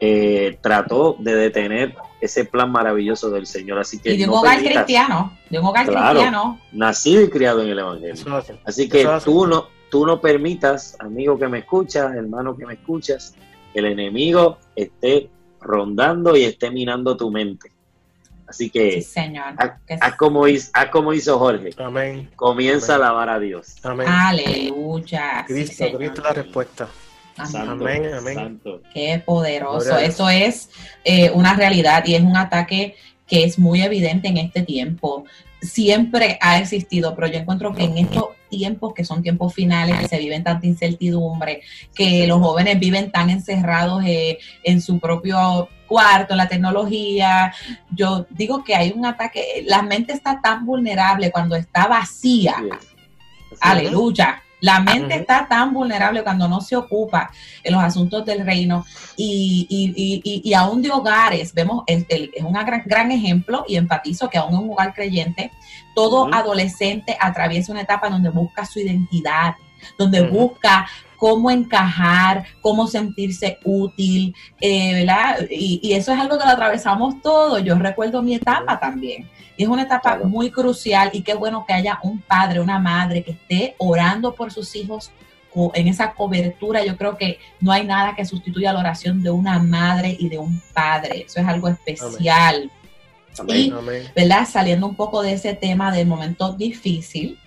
eh, 0.00 0.58
trató 0.60 1.16
de 1.18 1.34
detener 1.34 1.94
ese 2.20 2.44
plan 2.44 2.70
maravilloso 2.70 3.30
del 3.30 3.46
Señor. 3.46 3.78
Así 3.78 3.98
que 3.98 4.14
y 4.14 4.18
de 4.18 4.28
un 4.28 4.34
hogar 4.34 4.58
cristiano, 4.58 5.36
de 5.50 5.58
un 5.58 5.66
hogar 5.66 5.86
cristiano. 5.86 6.60
Nacido 6.72 7.22
y 7.22 7.30
criado 7.30 7.62
en 7.62 7.68
el 7.70 7.78
Evangelio. 7.78 8.42
Así 8.64 8.88
que 8.88 9.06
tú 9.24 9.46
no, 9.46 9.68
tú 9.90 10.06
no 10.06 10.20
permitas, 10.20 10.96
amigo 10.98 11.38
que 11.38 11.48
me 11.48 11.60
escuchas, 11.60 12.14
hermano 12.14 12.56
que 12.56 12.66
me 12.66 12.74
escuchas, 12.74 13.34
que 13.72 13.78
el 13.78 13.86
enemigo 13.86 14.58
esté 14.74 15.30
rondando 15.60 16.36
y 16.36 16.44
esté 16.44 16.70
minando 16.70 17.16
tu 17.16 17.30
mente. 17.30 17.70
Así 18.46 18.70
que 18.70 19.00
señor. 19.02 19.54
Haz, 19.56 20.16
como 20.16 20.46
hizo, 20.46 20.70
como 20.92 21.12
hizo 21.12 21.38
Jorge. 21.38 21.70
Amén. 21.78 22.30
Comienza 22.36 22.92
a 22.92 22.96
alabar 22.96 23.28
a 23.30 23.38
Dios. 23.38 23.76
Amén. 23.82 24.06
Aleluya. 24.08 25.44
Cristo, 25.46 25.86
Cristo 25.96 26.22
la 26.22 26.32
respuesta. 26.32 26.88
Amén, 27.36 28.14
amén. 28.14 28.60
Qué 28.92 29.22
poderoso. 29.24 29.98
Eso 29.98 30.28
es 30.28 30.70
eh, 31.04 31.30
una 31.30 31.54
realidad 31.54 32.04
y 32.06 32.14
es 32.14 32.22
un 32.22 32.36
ataque 32.36 32.94
que 33.26 33.44
es 33.44 33.58
muy 33.58 33.82
evidente 33.82 34.28
en 34.28 34.38
este 34.38 34.62
tiempo. 34.62 35.24
Siempre 35.60 36.38
ha 36.40 36.58
existido, 36.58 37.14
pero 37.14 37.26
yo 37.26 37.38
encuentro 37.38 37.72
que 37.72 37.84
en 37.84 37.98
estos 37.98 38.26
tiempos, 38.50 38.92
que 38.94 39.04
son 39.04 39.22
tiempos 39.22 39.54
finales, 39.54 39.98
que 39.98 40.08
se 40.08 40.18
viven 40.18 40.44
tanta 40.44 40.66
incertidumbre, 40.66 41.62
que 41.94 42.26
los 42.26 42.40
jóvenes 42.40 42.78
viven 42.78 43.10
tan 43.10 43.30
encerrados 43.30 44.04
eh, 44.04 44.38
en 44.62 44.80
su 44.80 45.00
propio 45.00 45.68
cuarto, 45.88 46.34
en 46.34 46.38
la 46.38 46.48
tecnología. 46.48 47.52
Yo 47.90 48.26
digo 48.30 48.62
que 48.62 48.74
hay 48.74 48.92
un 48.94 49.06
ataque, 49.06 49.64
la 49.66 49.82
mente 49.82 50.12
está 50.12 50.40
tan 50.40 50.66
vulnerable 50.66 51.30
cuando 51.30 51.56
está 51.56 51.86
vacía. 51.86 52.56
Aleluya. 53.60 54.42
La 54.64 54.80
mente 54.80 55.14
está 55.16 55.46
tan 55.46 55.74
vulnerable 55.74 56.22
cuando 56.22 56.48
no 56.48 56.62
se 56.62 56.74
ocupa 56.74 57.30
en 57.62 57.74
los 57.74 57.82
asuntos 57.82 58.24
del 58.24 58.46
reino 58.46 58.86
y, 59.14 59.66
y, 59.68 60.40
y, 60.42 60.54
aún 60.54 60.80
de 60.80 60.90
hogares, 60.90 61.52
vemos, 61.52 61.84
es, 61.86 62.06
un 62.42 62.52
gran, 62.54 62.82
gran, 62.86 63.12
ejemplo 63.12 63.66
y 63.68 63.76
enfatizo 63.76 64.30
que 64.30 64.38
aún 64.38 64.54
en 64.54 64.60
un 64.60 64.70
hogar 64.70 64.94
creyente, 64.94 65.52
todo 65.94 66.32
adolescente 66.32 67.14
atraviesa 67.20 67.72
una 67.72 67.82
etapa 67.82 68.08
donde 68.08 68.30
busca 68.30 68.64
su 68.64 68.80
identidad, 68.80 69.54
donde 69.98 70.22
busca 70.22 70.86
cómo 71.16 71.50
encajar, 71.50 72.44
cómo 72.60 72.86
sentirse 72.86 73.58
útil, 73.64 74.34
eh, 74.60 74.94
¿verdad? 74.94 75.46
Y, 75.50 75.80
y, 75.82 75.92
eso 75.94 76.12
es 76.12 76.18
algo 76.18 76.38
que 76.38 76.44
lo 76.44 76.50
atravesamos 76.50 77.20
todos. 77.22 77.62
Yo 77.64 77.74
recuerdo 77.76 78.22
mi 78.22 78.34
etapa 78.34 78.78
también. 78.78 79.28
Y 79.56 79.62
es 79.62 79.68
una 79.68 79.82
etapa 79.82 80.18
muy 80.24 80.50
crucial 80.50 81.10
y 81.12 81.22
qué 81.22 81.34
bueno 81.34 81.64
que 81.66 81.74
haya 81.74 81.98
un 82.02 82.20
padre, 82.20 82.60
una 82.60 82.78
madre 82.78 83.22
que 83.22 83.32
esté 83.32 83.74
orando 83.78 84.34
por 84.34 84.52
sus 84.52 84.74
hijos 84.74 85.12
en 85.74 85.88
esa 85.88 86.12
cobertura. 86.12 86.84
Yo 86.84 86.96
creo 86.96 87.16
que 87.16 87.38
no 87.60 87.72
hay 87.72 87.84
nada 87.84 88.14
que 88.14 88.24
sustituya 88.24 88.72
la 88.72 88.80
oración 88.80 89.22
de 89.22 89.30
una 89.30 89.58
madre 89.58 90.16
y 90.18 90.28
de 90.28 90.38
un 90.38 90.60
padre. 90.72 91.24
Eso 91.26 91.40
es 91.40 91.46
algo 91.46 91.68
especial. 91.68 92.70
Y, 93.48 93.72
¿verdad? 94.14 94.46
Saliendo 94.48 94.86
un 94.86 94.96
poco 94.96 95.22
de 95.22 95.32
ese 95.32 95.54
tema 95.54 95.92
del 95.92 96.06
momento 96.06 96.52
difícil, 96.52 97.38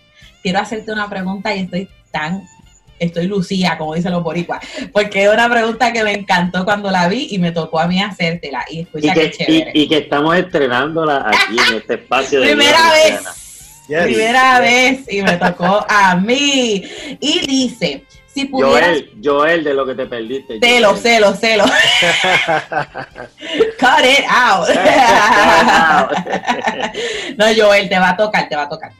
quiero 0.41 0.59
hacerte 0.59 0.91
una 0.91 1.09
pregunta 1.09 1.55
y 1.55 1.59
estoy 1.59 1.89
tan 2.11 2.43
estoy 2.99 3.27
lucía, 3.27 3.77
como 3.77 3.95
dicen 3.95 4.11
los 4.11 4.23
boricuas, 4.23 4.59
porque 4.91 5.23
es 5.23 5.33
una 5.33 5.49
pregunta 5.49 5.93
que 5.93 6.03
me 6.03 6.13
encantó 6.13 6.65
cuando 6.65 6.91
la 6.91 7.07
vi 7.07 7.27
y 7.31 7.39
me 7.39 7.51
tocó 7.51 7.79
a 7.79 7.87
mí 7.87 8.01
hacértela. 8.01 8.65
Y 8.69 8.81
escucha 8.81 9.13
que, 9.13 9.31
chévere. 9.31 9.71
Y, 9.73 9.87
que 9.87 9.97
estamos 9.97 10.35
estrenándola 10.35 11.27
aquí 11.27 11.57
en 11.69 11.77
este 11.77 11.95
espacio 11.95 12.41
de 12.41 12.47
Primera 12.47 12.91
vez. 12.91 13.21
Primera 13.87 14.59
vez 14.59 15.05
y 15.09 15.21
me 15.21 15.37
tocó 15.37 15.85
a 15.87 16.15
mí. 16.15 16.83
Y 17.19 17.47
dice, 17.47 18.03
si 18.37 18.45
pudieras... 18.45 18.89
Joel, 18.89 19.11
Joel, 19.23 19.63
de 19.63 19.73
lo 19.73 19.85
que 19.85 19.95
te 19.95 20.05
perdiste. 20.05 20.59
Celo, 20.59 20.97
celo, 20.97 21.33
celo. 21.33 21.63
Cut 23.79 24.03
it 24.03 24.25
out. 24.29 24.67
no, 27.37 27.45
Joel, 27.55 27.87
te 27.87 27.97
va 27.97 28.09
a 28.09 28.17
tocar, 28.17 28.49
te 28.49 28.55
va 28.55 28.63
a 28.63 28.69
tocar. 28.69 28.91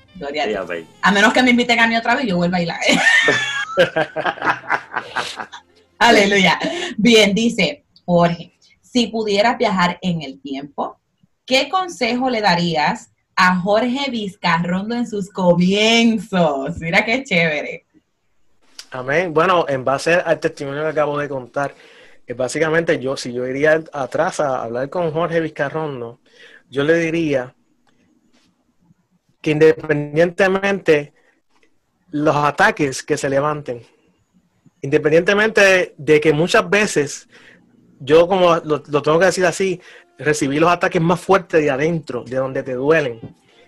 a, 1.01 1.11
menos 1.11 1.33
que 1.33 1.43
me 1.43 1.51
inviten 1.51 1.79
a 1.79 1.87
mí 1.87 1.95
otra 1.95 2.15
vez, 2.15 2.25
yo 2.25 2.37
vuelvo 2.37 2.55
a 2.55 2.59
bailar. 2.59 2.79
Aleluya. 5.99 6.59
Bien, 6.97 7.33
dice 7.33 7.85
Jorge, 8.05 8.53
si 8.81 9.07
pudieras 9.07 9.57
viajar 9.57 9.97
en 10.01 10.21
el 10.21 10.41
tiempo, 10.41 10.99
¿qué 11.45 11.69
consejo 11.69 12.29
le 12.29 12.41
darías 12.41 13.11
a 13.35 13.59
Jorge 13.59 14.09
Vizcarrondo 14.09 14.95
en 14.95 15.07
sus 15.07 15.29
comienzos? 15.29 16.79
Mira 16.79 17.05
qué 17.05 17.23
chévere. 17.23 17.85
Amén. 18.91 19.33
Bueno, 19.33 19.65
en 19.67 19.83
base 19.83 20.13
al 20.13 20.39
testimonio 20.39 20.83
que 20.83 20.89
acabo 20.89 21.19
de 21.19 21.27
contar, 21.27 21.75
eh, 22.25 22.33
básicamente 22.33 22.99
yo, 22.99 23.17
si 23.17 23.33
yo 23.33 23.45
iría 23.45 23.83
atrás 23.91 24.39
a 24.39 24.63
hablar 24.63 24.89
con 24.89 25.11
Jorge 25.11 25.41
Vizcarrondo, 25.41 26.21
yo 26.69 26.83
le 26.83 26.95
diría 26.95 27.53
que 29.41 29.51
independientemente 29.51 31.13
los 32.11 32.35
ataques 32.35 33.03
que 33.03 33.17
se 33.17 33.29
levanten, 33.29 33.81
independientemente 34.81 35.93
de 35.97 36.19
que 36.21 36.33
muchas 36.33 36.69
veces, 36.69 37.27
yo 37.99 38.27
como 38.27 38.55
lo, 38.57 38.81
tengo 38.81 39.19
que 39.19 39.25
decir 39.25 39.45
así, 39.45 39.81
recibí 40.17 40.59
los 40.59 40.71
ataques 40.71 41.01
más 41.01 41.19
fuertes 41.19 41.61
de 41.61 41.69
adentro, 41.69 42.23
de 42.23 42.37
donde 42.37 42.63
te 42.63 42.73
duelen, 42.73 43.19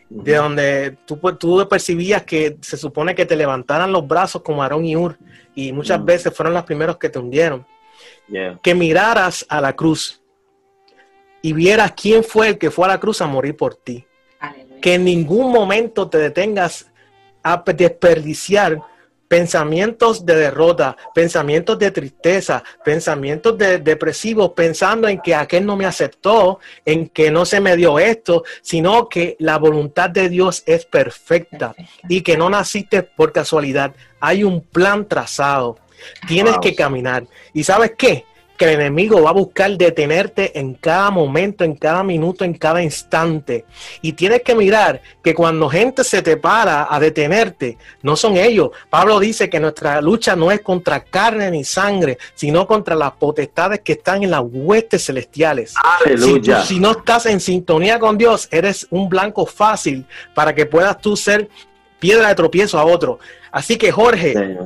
de 0.10 0.36
donde 0.36 0.98
tú, 1.06 1.18
tú 1.38 1.68
percibías 1.70 2.24
que 2.24 2.58
se 2.62 2.78
supone 2.78 3.14
que 3.14 3.26
te 3.26 3.36
levantaran 3.36 3.92
los 3.92 4.08
brazos 4.08 4.42
como 4.42 4.64
Aarón 4.64 4.86
y 4.86 4.96
Ur, 4.96 5.18
y 5.54 5.74
muchas 5.74 6.00
mm. 6.00 6.06
veces 6.06 6.34
fueron 6.34 6.54
los 6.54 6.64
primeros 6.64 6.98
que 6.98 7.10
te 7.10 7.20
hundieron. 7.20 7.66
Que 8.62 8.76
miraras 8.76 9.46
a 9.50 9.60
la 9.60 9.76
cruz 9.76 10.22
y 11.42 11.54
vieras 11.54 11.94
quién 11.94 12.24
fue 12.24 12.50
el 12.50 12.58
que 12.58 12.72
fue 12.72 12.86
a 12.86 12.90
la 12.90 13.00
cruz 13.00 13.22
a 13.22 13.28
morir 13.28 13.56
por 13.56 13.76
ti. 13.76 14.06
Que 14.82 14.96
en 14.96 15.04
ningún 15.04 15.52
momento 15.52 16.10
te 16.10 16.20
detengas 16.20 16.89
a 17.54 17.64
desperdiciar 17.74 18.80
pensamientos 19.30 20.26
de 20.26 20.36
derrota, 20.36 20.98
pensamientos 21.14 21.78
de 21.78 21.92
tristeza, 21.92 22.64
pensamientos 22.84 23.58
de 23.58 23.78
depresivos, 23.78 24.52
pensando 24.56 25.08
en 25.08 25.22
que 25.22 25.36
aquel 25.36 25.66
no 25.66 25.78
me 25.78 25.86
aceptó, 25.86 26.60
en 26.84 27.08
que 27.08 27.30
no 27.30 27.46
se 27.46 27.62
me 27.62 27.78
dio 27.78 28.00
esto, 28.00 28.44
sino 28.62 29.08
que 29.08 29.38
la 29.40 29.58
voluntad 29.58 30.10
de 30.10 30.30
Dios 30.30 30.64
es 30.66 30.84
perfecta, 30.86 31.76
y 32.10 32.22
que 32.22 32.36
no 32.36 32.50
naciste 32.50 33.04
por 33.04 33.32
casualidad. 33.32 33.94
Hay 34.20 34.44
un 34.44 34.62
plan 34.62 35.08
trazado. 35.08 35.78
Tienes 36.28 36.58
que 36.60 36.74
caminar. 36.74 37.28
¿Y 37.54 37.64
sabes 37.64 37.94
qué? 37.98 38.26
Que 38.60 38.66
el 38.66 38.82
enemigo 38.82 39.22
va 39.22 39.30
a 39.30 39.34
buscar 39.34 39.72
detenerte 39.78 40.60
en 40.60 40.74
cada 40.74 41.12
momento, 41.12 41.64
en 41.64 41.76
cada 41.76 42.04
minuto, 42.04 42.44
en 42.44 42.54
cada 42.54 42.84
instante. 42.84 43.64
Y 44.02 44.12
tienes 44.12 44.42
que 44.42 44.54
mirar 44.54 45.02
que 45.24 45.34
cuando 45.34 45.70
gente 45.70 46.04
se 46.04 46.22
te 46.22 46.36
para 46.36 46.94
a 46.94 47.00
detenerte, 47.00 47.78
no 48.02 48.18
son 48.18 48.36
ellos. 48.36 48.72
Pablo 48.90 49.18
dice 49.18 49.50
que 49.50 49.62
nuestra 49.62 50.02
lucha 50.02 50.36
no 50.36 50.52
es 50.52 50.60
contra 50.60 51.02
carne 51.06 51.50
ni 51.52 51.64
sangre, 51.64 52.18
sino 52.36 52.68
contra 52.68 52.98
las 52.98 53.14
potestades 53.14 53.80
que 53.80 53.94
están 53.94 54.24
en 54.24 54.32
las 54.32 54.44
huestes 54.44 55.06
celestiales. 55.06 55.74
Aleluya. 56.02 56.62
Si, 56.66 56.82
no 56.82 56.92
estás 56.92 57.28
en 57.28 57.40
sintonía 57.40 57.98
con 57.98 58.18
Dios, 58.18 58.50
eres 58.52 58.88
un 58.90 59.08
blanco 59.08 59.46
fácil 59.46 60.06
para 60.36 60.54
que 60.54 60.66
puedas 60.66 61.00
tú 61.00 61.16
ser 61.16 61.48
piedra 61.98 62.28
de 62.28 62.36
tropiezo 62.36 62.78
a 62.78 62.84
otro. 62.84 63.20
Así 63.54 63.78
que 63.78 63.90
Jorge, 63.90 64.58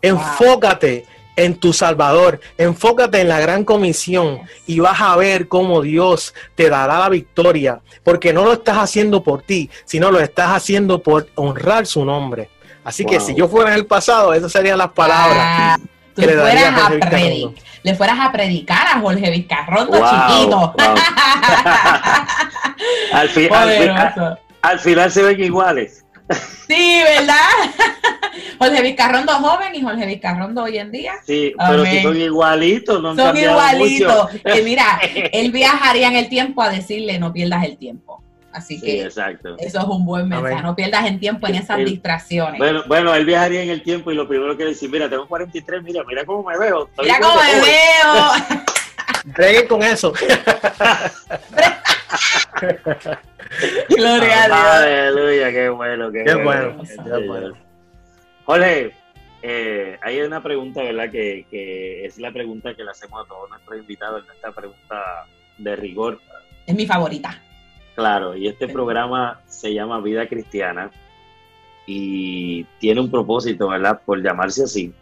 enfócate 0.00 1.04
en 1.38 1.54
tu 1.54 1.72
Salvador. 1.72 2.40
Enfócate 2.58 3.20
en 3.20 3.28
la 3.28 3.38
gran 3.40 3.64
comisión 3.64 4.40
y 4.66 4.80
vas 4.80 5.00
a 5.00 5.16
ver 5.16 5.48
cómo 5.48 5.80
Dios 5.82 6.34
te 6.56 6.68
dará 6.68 6.98
la 6.98 7.08
victoria, 7.08 7.80
porque 8.02 8.32
no 8.32 8.44
lo 8.44 8.54
estás 8.54 8.76
haciendo 8.76 9.22
por 9.22 9.42
ti, 9.42 9.70
sino 9.84 10.10
lo 10.10 10.18
estás 10.20 10.50
haciendo 10.50 11.00
por 11.00 11.28
honrar 11.36 11.86
su 11.86 12.04
nombre. 12.04 12.50
Así 12.82 13.04
que 13.04 13.20
si 13.20 13.34
yo 13.36 13.48
fuera 13.48 13.70
en 13.70 13.76
el 13.76 13.86
pasado, 13.86 14.34
esas 14.34 14.50
serían 14.50 14.78
las 14.78 14.90
palabras. 14.90 15.78
que 16.16 16.26
le, 16.26 16.32
fueras 16.36 16.74
a 16.74 16.90
le 17.82 17.94
fueras 17.94 18.18
a 18.18 18.32
predicar 18.32 18.86
a 18.88 19.00
Jorge 19.00 19.30
Vizcarrondo 19.30 19.98
chiquito. 19.98 20.74
al, 23.12 23.30
al 24.62 24.80
final 24.80 25.12
se 25.12 25.22
ven 25.22 25.40
iguales. 25.40 26.04
Sí, 26.66 27.00
¿verdad? 27.04 27.38
Jorge 28.58 28.82
Vizcarrondo 28.82 29.32
joven 29.32 29.74
y 29.74 29.82
Jorge 29.82 30.06
Vizcarrondo 30.06 30.64
hoy 30.64 30.78
en 30.78 30.90
día. 30.90 31.14
Sí, 31.26 31.52
pero 31.56 31.84
si 31.84 32.02
son 32.02 32.16
igualitos, 32.16 33.02
no 33.02 33.14
Son 33.14 33.36
igualitos. 33.36 34.30
Que 34.44 34.62
mira, 34.62 35.00
él 35.32 35.50
viajaría 35.52 36.08
en 36.08 36.16
el 36.16 36.28
tiempo 36.28 36.62
a 36.62 36.70
decirle 36.70 37.18
no 37.18 37.32
pierdas 37.32 37.64
el 37.64 37.76
tiempo. 37.76 38.22
Así 38.52 38.80
que 38.80 39.02
exacto. 39.02 39.56
eso 39.58 39.78
es 39.78 39.84
un 39.84 40.04
buen 40.04 40.28
mensaje. 40.28 40.62
No 40.62 40.74
pierdas 40.74 41.06
el 41.06 41.20
tiempo 41.20 41.46
en 41.46 41.56
esas 41.56 41.78
distracciones. 41.84 42.58
Bueno, 42.58 42.82
bueno, 42.86 43.14
él 43.14 43.24
viajaría 43.24 43.62
en 43.62 43.70
el 43.70 43.82
tiempo 43.82 44.10
y 44.10 44.14
lo 44.14 44.26
primero 44.26 44.56
que 44.56 44.64
decir, 44.64 44.90
mira, 44.90 45.08
tengo 45.08 45.28
43, 45.28 45.82
mira, 45.82 46.02
mira 46.04 46.24
cómo 46.24 46.42
me 46.42 46.58
veo. 46.58 46.88
mira 47.00 47.20
cómo 47.20 47.36
me 47.36 47.60
veo. 47.60 48.64
Breguen 49.36 49.68
con 49.68 49.82
eso. 49.82 50.12
Gloria 53.88 54.44
a 54.44 54.46
Dios. 54.46 54.58
Aleluya, 54.58 55.50
qué 55.52 55.68
bueno, 55.68 56.10
qué, 56.10 56.34
bueno. 56.34 57.58
Jorge, 58.48 58.92
eh, 59.42 59.98
hay 60.00 60.22
una 60.22 60.42
pregunta, 60.42 60.82
¿verdad? 60.82 61.10
Que, 61.10 61.44
que, 61.50 62.06
es 62.06 62.16
la 62.16 62.32
pregunta 62.32 62.74
que 62.74 62.82
le 62.82 62.90
hacemos 62.90 63.22
a 63.22 63.28
todos 63.28 63.50
nuestros 63.50 63.78
invitados, 63.78 64.24
esta 64.34 64.52
pregunta 64.52 65.26
de 65.58 65.76
rigor. 65.76 66.18
Es 66.66 66.74
mi 66.74 66.86
favorita. 66.86 67.38
Claro, 67.94 68.34
y 68.34 68.48
este 68.48 68.66
programa 68.66 69.42
se 69.46 69.74
llama 69.74 70.00
Vida 70.00 70.26
Cristiana 70.26 70.90
y 71.86 72.64
tiene 72.80 73.02
un 73.02 73.10
propósito, 73.10 73.68
¿verdad? 73.68 74.00
Por 74.02 74.22
llamarse 74.22 74.64
así. 74.64 74.94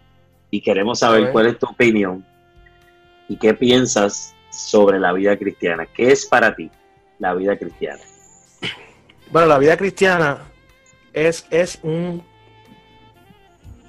Y 0.51 0.61
queremos 0.61 0.99
saber 0.99 1.30
cuál 1.30 1.47
es 1.47 1.57
tu 1.57 1.66
opinión 1.66 2.26
y 3.28 3.36
qué 3.36 3.55
piensas 3.55 4.34
sobre 4.51 4.99
la 4.99 5.12
vida 5.12 5.36
cristiana. 5.36 5.86
¿Qué 5.86 6.11
es 6.11 6.26
para 6.26 6.57
ti 6.57 6.68
la 7.20 7.32
vida 7.32 7.57
cristiana? 7.57 8.03
Bueno, 9.30 9.47
la 9.47 9.59
vida 9.59 9.76
cristiana 9.76 10.38
es, 11.12 11.47
es 11.53 11.78
un 11.84 12.24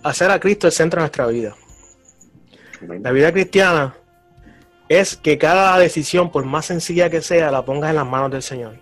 hacer 0.10 0.32
a 0.32 0.40
Cristo 0.40 0.68
el 0.68 0.74
centro 0.74 1.00
de 1.00 1.04
nuestra 1.04 1.28
vida. 1.28 1.56
La 3.02 3.12
vida 3.12 3.32
cristiana 3.32 3.96
es 4.88 5.16
que 5.16 5.38
cada 5.38 5.78
decisión, 5.80 6.32
por 6.32 6.46
más 6.46 6.66
sencilla 6.66 7.10
que 7.10 7.22
sea, 7.22 7.52
la 7.52 7.66
pongas 7.66 7.90
en 7.90 7.98
las 7.98 8.08
manos 8.08 8.32
del 8.32 8.44
Señor. 8.44 8.78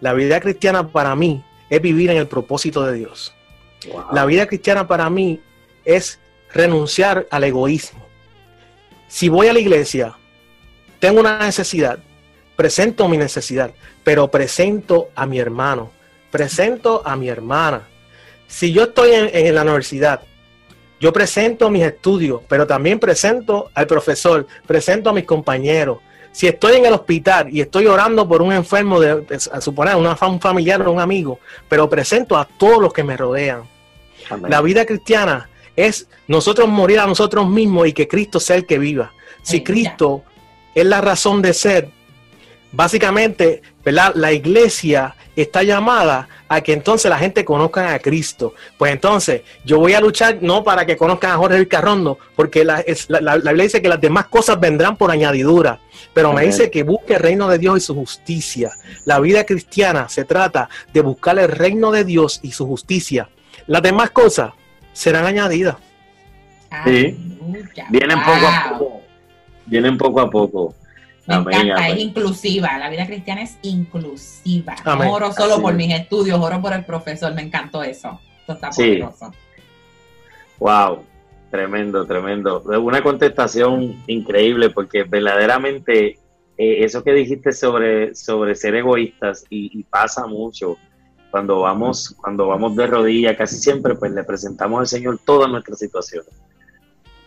La 0.00 0.12
vida 0.12 0.40
cristiana 0.40 0.88
para 0.88 1.16
mí 1.16 1.44
es 1.70 1.80
vivir 1.80 2.10
en 2.10 2.18
el 2.18 2.28
propósito 2.28 2.84
de 2.84 2.94
Dios. 2.94 3.34
La 4.12 4.26
vida 4.26 4.46
cristiana 4.46 4.86
para 4.86 5.08
mí 5.08 5.40
es 5.84 6.20
renunciar 6.52 7.26
al 7.30 7.44
egoísmo. 7.44 8.04
Si 9.08 9.28
voy 9.28 9.48
a 9.48 9.52
la 9.52 9.58
iglesia, 9.58 10.14
tengo 10.98 11.20
una 11.20 11.38
necesidad, 11.38 11.98
presento 12.56 13.08
mi 13.08 13.16
necesidad, 13.16 13.72
pero 14.04 14.30
presento 14.30 15.08
a 15.14 15.26
mi 15.26 15.38
hermano, 15.38 15.90
presento 16.30 17.02
a 17.04 17.16
mi 17.16 17.28
hermana. 17.28 17.88
Si 18.46 18.72
yo 18.72 18.84
estoy 18.84 19.10
en, 19.12 19.54
la 19.54 19.62
universidad, 19.62 20.22
yo 21.02 21.12
presento 21.12 21.68
mis 21.68 21.82
estudios, 21.82 22.42
pero 22.48 22.64
también 22.64 23.00
presento 23.00 23.72
al 23.74 23.88
profesor, 23.88 24.46
presento 24.68 25.10
a 25.10 25.12
mis 25.12 25.24
compañeros. 25.24 25.98
Si 26.30 26.46
estoy 26.46 26.76
en 26.76 26.86
el 26.86 26.92
hospital 26.92 27.48
y 27.50 27.60
estoy 27.60 27.86
orando 27.86 28.28
por 28.28 28.40
un 28.40 28.52
enfermo, 28.52 29.00
de, 29.00 29.26
a 29.50 29.60
suponer 29.60 29.96
una, 29.96 30.16
un 30.28 30.40
familiar 30.40 30.80
o 30.86 30.92
un 30.92 31.00
amigo, 31.00 31.40
pero 31.68 31.90
presento 31.90 32.38
a 32.38 32.44
todos 32.44 32.80
los 32.80 32.92
que 32.92 33.02
me 33.02 33.16
rodean. 33.16 33.64
La 34.48 34.60
vida 34.60 34.86
cristiana 34.86 35.50
es 35.74 36.06
nosotros 36.28 36.68
morir 36.68 37.00
a 37.00 37.06
nosotros 37.08 37.48
mismos 37.48 37.88
y 37.88 37.92
que 37.94 38.06
Cristo 38.06 38.38
sea 38.38 38.54
el 38.54 38.64
que 38.64 38.78
viva. 38.78 39.12
Si 39.42 39.64
Cristo 39.64 40.22
es 40.72 40.86
la 40.86 41.00
razón 41.00 41.42
de 41.42 41.52
ser, 41.52 41.90
básicamente, 42.72 43.62
¿verdad? 43.84 44.12
La 44.14 44.32
iglesia 44.32 45.14
está 45.36 45.62
llamada 45.62 46.28
a 46.48 46.60
que 46.60 46.72
entonces 46.72 47.08
la 47.08 47.18
gente 47.18 47.44
conozca 47.44 47.94
a 47.94 47.98
Cristo. 47.98 48.54
Pues 48.76 48.92
entonces, 48.92 49.42
yo 49.64 49.78
voy 49.78 49.94
a 49.94 50.00
luchar 50.00 50.38
no 50.40 50.62
para 50.64 50.84
que 50.84 50.96
conozcan 50.96 51.30
a 51.32 51.36
Jorge 51.36 51.58
Vilcarrondo, 51.58 52.18
porque 52.36 52.64
la, 52.64 52.84
la, 53.08 53.36
Biblia 53.36 53.64
dice 53.64 53.80
que 53.80 53.88
las 53.88 54.00
demás 54.00 54.26
cosas 54.26 54.60
vendrán 54.60 54.96
por 54.96 55.10
añadidura, 55.10 55.80
pero 56.12 56.32
me 56.32 56.44
dice 56.44 56.70
que 56.70 56.82
busque 56.82 57.14
el 57.14 57.20
reino 57.20 57.48
de 57.48 57.58
Dios 57.58 57.78
y 57.78 57.80
su 57.80 57.94
justicia. 57.94 58.72
La 59.04 59.20
vida 59.20 59.44
cristiana 59.44 60.08
se 60.08 60.24
trata 60.24 60.68
de 60.92 61.00
buscar 61.00 61.38
el 61.38 61.48
reino 61.48 61.90
de 61.90 62.04
Dios 62.04 62.40
y 62.42 62.52
su 62.52 62.66
justicia. 62.66 63.28
Las 63.66 63.82
demás 63.82 64.10
cosas 64.10 64.52
serán 64.92 65.24
añadidas. 65.24 65.76
Sí, 66.84 67.16
vienen 67.90 68.18
poco 68.18 68.46
a 68.46 68.68
poco. 68.70 69.02
Vienen 69.66 69.98
poco 69.98 70.20
a 70.20 70.30
poco. 70.30 70.74
Me 71.26 71.34
encanta, 71.34 71.88
es 71.88 71.98
inclusiva. 71.98 72.78
La 72.78 72.90
vida 72.90 73.06
cristiana 73.06 73.42
es 73.42 73.56
inclusiva. 73.62 74.74
No 74.84 75.12
oro 75.12 75.32
solo 75.32 75.60
por 75.60 75.74
mis 75.74 75.94
estudios, 75.94 76.38
oro 76.40 76.60
por 76.60 76.72
el 76.72 76.84
profesor. 76.84 77.32
Me 77.34 77.42
encantó 77.42 77.82
eso. 77.82 78.20
Esto 78.40 78.52
está 78.54 78.72
sí. 78.72 79.02
Wow, 80.58 81.04
tremendo, 81.50 82.04
tremendo. 82.06 82.62
Una 82.80 83.02
contestación 83.02 84.02
increíble 84.06 84.70
porque 84.70 85.04
verdaderamente 85.04 86.18
eh, 86.58 86.84
eso 86.84 87.02
que 87.02 87.12
dijiste 87.12 87.52
sobre, 87.52 88.14
sobre 88.14 88.54
ser 88.54 88.74
egoístas 88.74 89.44
y, 89.48 89.82
pasa 89.84 90.26
mucho 90.26 90.76
cuando 91.30 91.60
vamos, 91.60 92.14
cuando 92.20 92.46
vamos 92.46 92.76
de 92.76 92.86
rodillas, 92.86 93.36
casi 93.36 93.56
siempre 93.56 93.94
pues 93.94 94.12
le 94.12 94.22
presentamos 94.22 94.80
al 94.80 94.86
Señor 94.86 95.18
todas 95.24 95.50
nuestras 95.50 95.78
situaciones. 95.78 96.30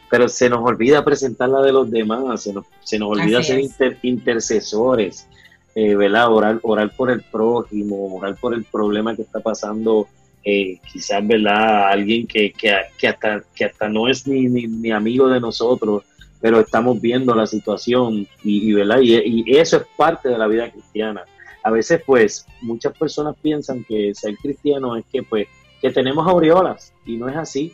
Pero 0.10 0.28
se 0.28 0.49
nos 0.49 0.60
olvida 0.64 1.03
presentar 1.03 1.49
la 1.49 1.62
de 1.62 1.72
los 1.72 1.89
demás, 1.89 2.43
se 2.43 2.53
nos, 2.53 2.66
se 2.84 2.99
nos 2.99 3.10
olvida 3.10 3.41
ser 3.43 3.97
intercesores, 4.03 5.28
eh, 5.74 5.95
¿verdad? 5.95 6.32
Orar, 6.32 6.60
orar 6.64 6.91
por 6.95 7.12
el 7.12 7.22
prójimo, 7.22 8.16
orar 8.16 8.36
por 8.36 8.53
el 8.53 8.64
problema 8.64 9.16
que 9.16 9.24
está 9.24 9.39
pasando, 9.39 10.08
eh, 10.43 10.80
quizás, 10.91 11.26
¿verdad? 11.26 11.89
Alguien 11.89 12.28
que, 12.28 12.51
que, 12.51 12.74
que, 12.97 13.08
hasta, 13.08 13.43
que 13.56 13.66
hasta 13.66 13.89
no 13.89 14.08
es 14.08 14.28
ni, 14.28 14.47
ni, 14.47 14.91
amigo 14.91 15.28
de 15.28 15.39
nosotros, 15.39 16.03
pero 16.39 16.60
estamos 16.60 17.01
viendo 17.01 17.34
la 17.34 17.47
situación 17.47 18.28
y, 18.43 18.74
¿verdad? 18.74 18.99
Y, 19.01 19.16
y, 19.16 19.58
eso 19.58 19.78
es 19.78 19.84
parte 19.97 20.30
de 20.30 20.38
la 20.38 20.47
vida 20.47 20.72
cristiana. 20.72 21.24
A 21.64 21.72
veces, 21.72 22.01
pues, 22.06 22.45
muchas 22.62 22.95
personas 22.95 23.36
piensan 23.41 23.84
que 23.84 24.14
ser 24.14 24.36
cristiano 24.38 24.95
es 24.95 25.03
que, 25.12 25.24
pues, 25.24 25.47
que 25.82 25.89
tenemos 25.89 26.28
aureolas 26.28 26.93
y 27.06 27.18
no 27.18 27.28
es 27.28 27.36
así 27.36 27.74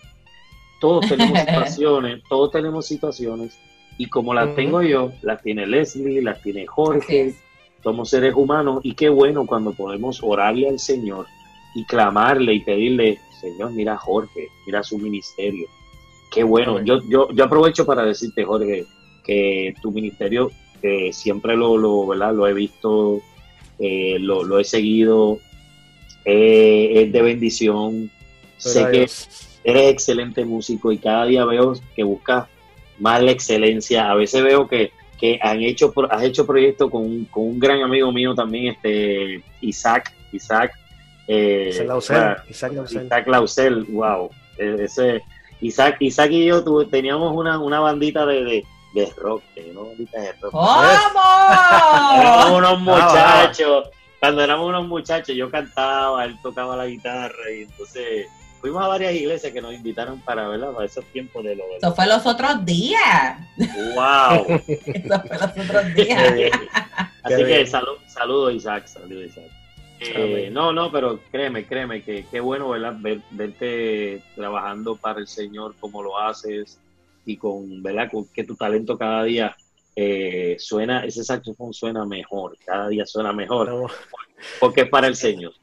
todos 0.81 1.07
tenemos 1.07 1.39
situaciones, 1.47 2.23
todos 2.27 2.51
tenemos 2.51 2.85
situaciones, 2.85 3.57
y 3.97 4.07
como 4.07 4.33
las 4.33 4.53
tengo 4.55 4.81
yo, 4.81 5.11
las 5.21 5.41
tiene 5.41 5.67
Leslie, 5.67 6.21
las 6.21 6.41
tiene 6.41 6.65
Jorge, 6.65 7.35
somos 7.83 8.09
seres 8.09 8.33
humanos, 8.35 8.81
y 8.83 8.95
qué 8.95 9.07
bueno 9.07 9.45
cuando 9.45 9.73
podemos 9.73 10.19
orarle 10.23 10.67
al 10.67 10.79
Señor 10.79 11.27
y 11.75 11.85
clamarle 11.85 12.55
y 12.55 12.59
pedirle, 12.61 13.19
Señor, 13.39 13.71
mira 13.71 13.95
Jorge, 13.97 14.47
mira 14.65 14.83
su 14.83 14.97
ministerio. 14.97 15.67
Qué 16.31 16.43
bueno. 16.43 16.81
Yo, 16.83 16.99
yo, 17.07 17.29
yo 17.31 17.43
aprovecho 17.43 17.85
para 17.85 18.03
decirte, 18.03 18.43
Jorge, 18.43 18.85
que 19.23 19.73
tu 19.81 19.91
ministerio 19.91 20.51
eh, 20.81 21.13
siempre 21.13 21.55
lo, 21.55 21.77
lo, 21.77 22.07
¿verdad? 22.07 22.33
lo 22.33 22.47
he 22.47 22.53
visto, 22.53 23.21
eh, 23.77 24.17
lo, 24.19 24.57
he 24.57 24.63
seguido, 24.63 25.39
eh, 26.25 27.03
es 27.03 27.11
de 27.11 27.21
bendición. 27.21 28.09
sé 28.57 28.87
que 28.91 29.07
eres 29.63 29.91
excelente 29.91 30.45
músico 30.45 30.91
y 30.91 30.97
cada 30.97 31.25
día 31.25 31.45
veo 31.45 31.73
que 31.95 32.03
buscas 32.03 32.47
más 32.99 33.21
la 33.21 33.31
excelencia. 33.31 34.09
A 34.09 34.15
veces 34.15 34.43
veo 34.43 34.67
que, 34.67 34.91
han 35.41 35.61
hecho, 35.61 35.93
has 36.09 36.23
hecho 36.23 36.45
proyectos 36.45 36.89
con, 36.89 37.27
un 37.33 37.59
gran 37.59 37.81
amigo 37.81 38.11
mío 38.11 38.33
también, 38.33 38.73
este 38.73 39.43
Isaac, 39.61 40.13
Isaac. 40.31 40.73
Eh, 41.27 41.69
Isaac 41.69 41.87
Lausel. 41.87 43.05
Isaac 43.05 43.27
Lausel, 43.27 43.83
wow. 43.85 44.29
E, 44.57 44.83
ese, 44.83 45.21
Isaac, 45.61 45.97
Isaac 45.99 46.31
y 46.31 46.45
yo 46.45 46.63
teníamos 46.87 47.35
una, 47.35 47.59
una 47.59 47.79
bandita 47.79 48.25
de, 48.25 48.63
de, 48.93 49.13
rock, 49.17 49.43
¿no? 49.73 49.85
de 49.97 50.31
rock. 50.41 50.51
¿Cómo? 50.51 50.83
éramos 52.19 52.51
unos 52.51 52.79
muchachos. 52.81 53.89
Cuando 54.19 54.43
éramos 54.43 54.69
unos 54.69 54.87
muchachos, 54.87 55.35
yo 55.35 55.49
cantaba, 55.49 56.25
él 56.25 56.35
tocaba 56.43 56.75
la 56.75 56.85
guitarra 56.85 57.51
y 57.51 57.63
entonces 57.63 58.27
fuimos 58.61 58.83
a 58.83 58.87
varias 58.87 59.13
iglesias 59.13 59.51
que 59.51 59.61
nos 59.61 59.73
invitaron 59.73 60.21
para, 60.21 60.47
¿verdad? 60.47 60.71
Para 60.71 60.85
esos 60.85 61.03
tiempos 61.05 61.43
de 61.43 61.55
los... 61.55 61.65
Eso 61.77 61.93
fue 61.93 62.07
los 62.07 62.25
otros 62.25 62.63
días. 62.63 63.39
¡Wow! 63.57 64.61
Eso 64.67 65.21
fue 65.27 65.37
los 65.37 65.69
otros 65.69 65.95
días. 65.95 66.51
Así 67.23 67.43
que 67.43 67.65
salud, 67.65 67.97
saludos 68.07 68.53
Isaac, 68.53 68.87
saludos 68.87 69.25
Isaac. 69.25 69.51
Eh, 69.99 70.49
no, 70.51 70.73
no, 70.73 70.91
pero 70.91 71.19
créeme, 71.31 71.65
créeme 71.65 72.01
que 72.01 72.25
qué 72.31 72.39
bueno, 72.39 72.69
¿verdad? 72.69 72.95
verte 73.29 74.21
trabajando 74.35 74.95
para 74.95 75.19
el 75.19 75.27
Señor 75.27 75.75
como 75.79 76.01
lo 76.01 76.17
haces 76.17 76.79
y 77.25 77.37
con, 77.37 77.83
¿verdad? 77.83 78.09
Con 78.11 78.25
que 78.25 78.43
tu 78.43 78.55
talento 78.55 78.97
cada 78.97 79.23
día 79.23 79.55
eh, 79.95 80.55
suena, 80.57 81.05
ese 81.05 81.23
saxofón 81.23 81.73
suena 81.73 82.05
mejor, 82.05 82.57
cada 82.65 82.87
día 82.87 83.05
suena 83.05 83.31
mejor, 83.31 83.91
porque 84.59 84.81
es 84.81 84.89
para 84.89 85.07
el 85.07 85.15
Señor. 85.15 85.53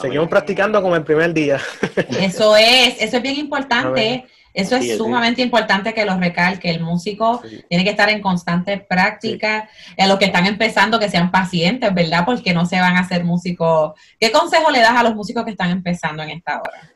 Seguimos 0.00 0.28
practicando 0.28 0.82
como 0.82 0.96
el 0.96 1.04
primer 1.04 1.32
día. 1.32 1.60
Eso 2.20 2.56
es, 2.56 3.00
eso 3.00 3.16
es 3.16 3.22
bien 3.22 3.36
importante. 3.36 4.26
Eso 4.52 4.76
es 4.76 4.96
sumamente 4.96 5.42
importante 5.42 5.92
que 5.92 6.06
lo 6.06 6.18
recalque. 6.18 6.70
El 6.70 6.80
músico 6.80 7.42
tiene 7.68 7.84
que 7.84 7.90
estar 7.90 8.08
en 8.08 8.22
constante 8.22 8.78
práctica. 8.78 9.68
A 9.98 10.06
los 10.06 10.18
que 10.18 10.24
están 10.26 10.46
empezando, 10.46 10.98
que 10.98 11.10
sean 11.10 11.30
pacientes, 11.30 11.92
¿verdad? 11.92 12.24
Porque 12.24 12.54
no 12.54 12.64
se 12.64 12.80
van 12.80 12.96
a 12.96 13.00
hacer 13.00 13.22
músicos. 13.22 13.92
¿Qué 14.18 14.32
consejo 14.32 14.70
le 14.70 14.80
das 14.80 14.96
a 14.96 15.02
los 15.02 15.14
músicos 15.14 15.44
que 15.44 15.50
están 15.50 15.70
empezando 15.70 16.22
en 16.22 16.30
esta 16.30 16.58
hora? 16.60 16.95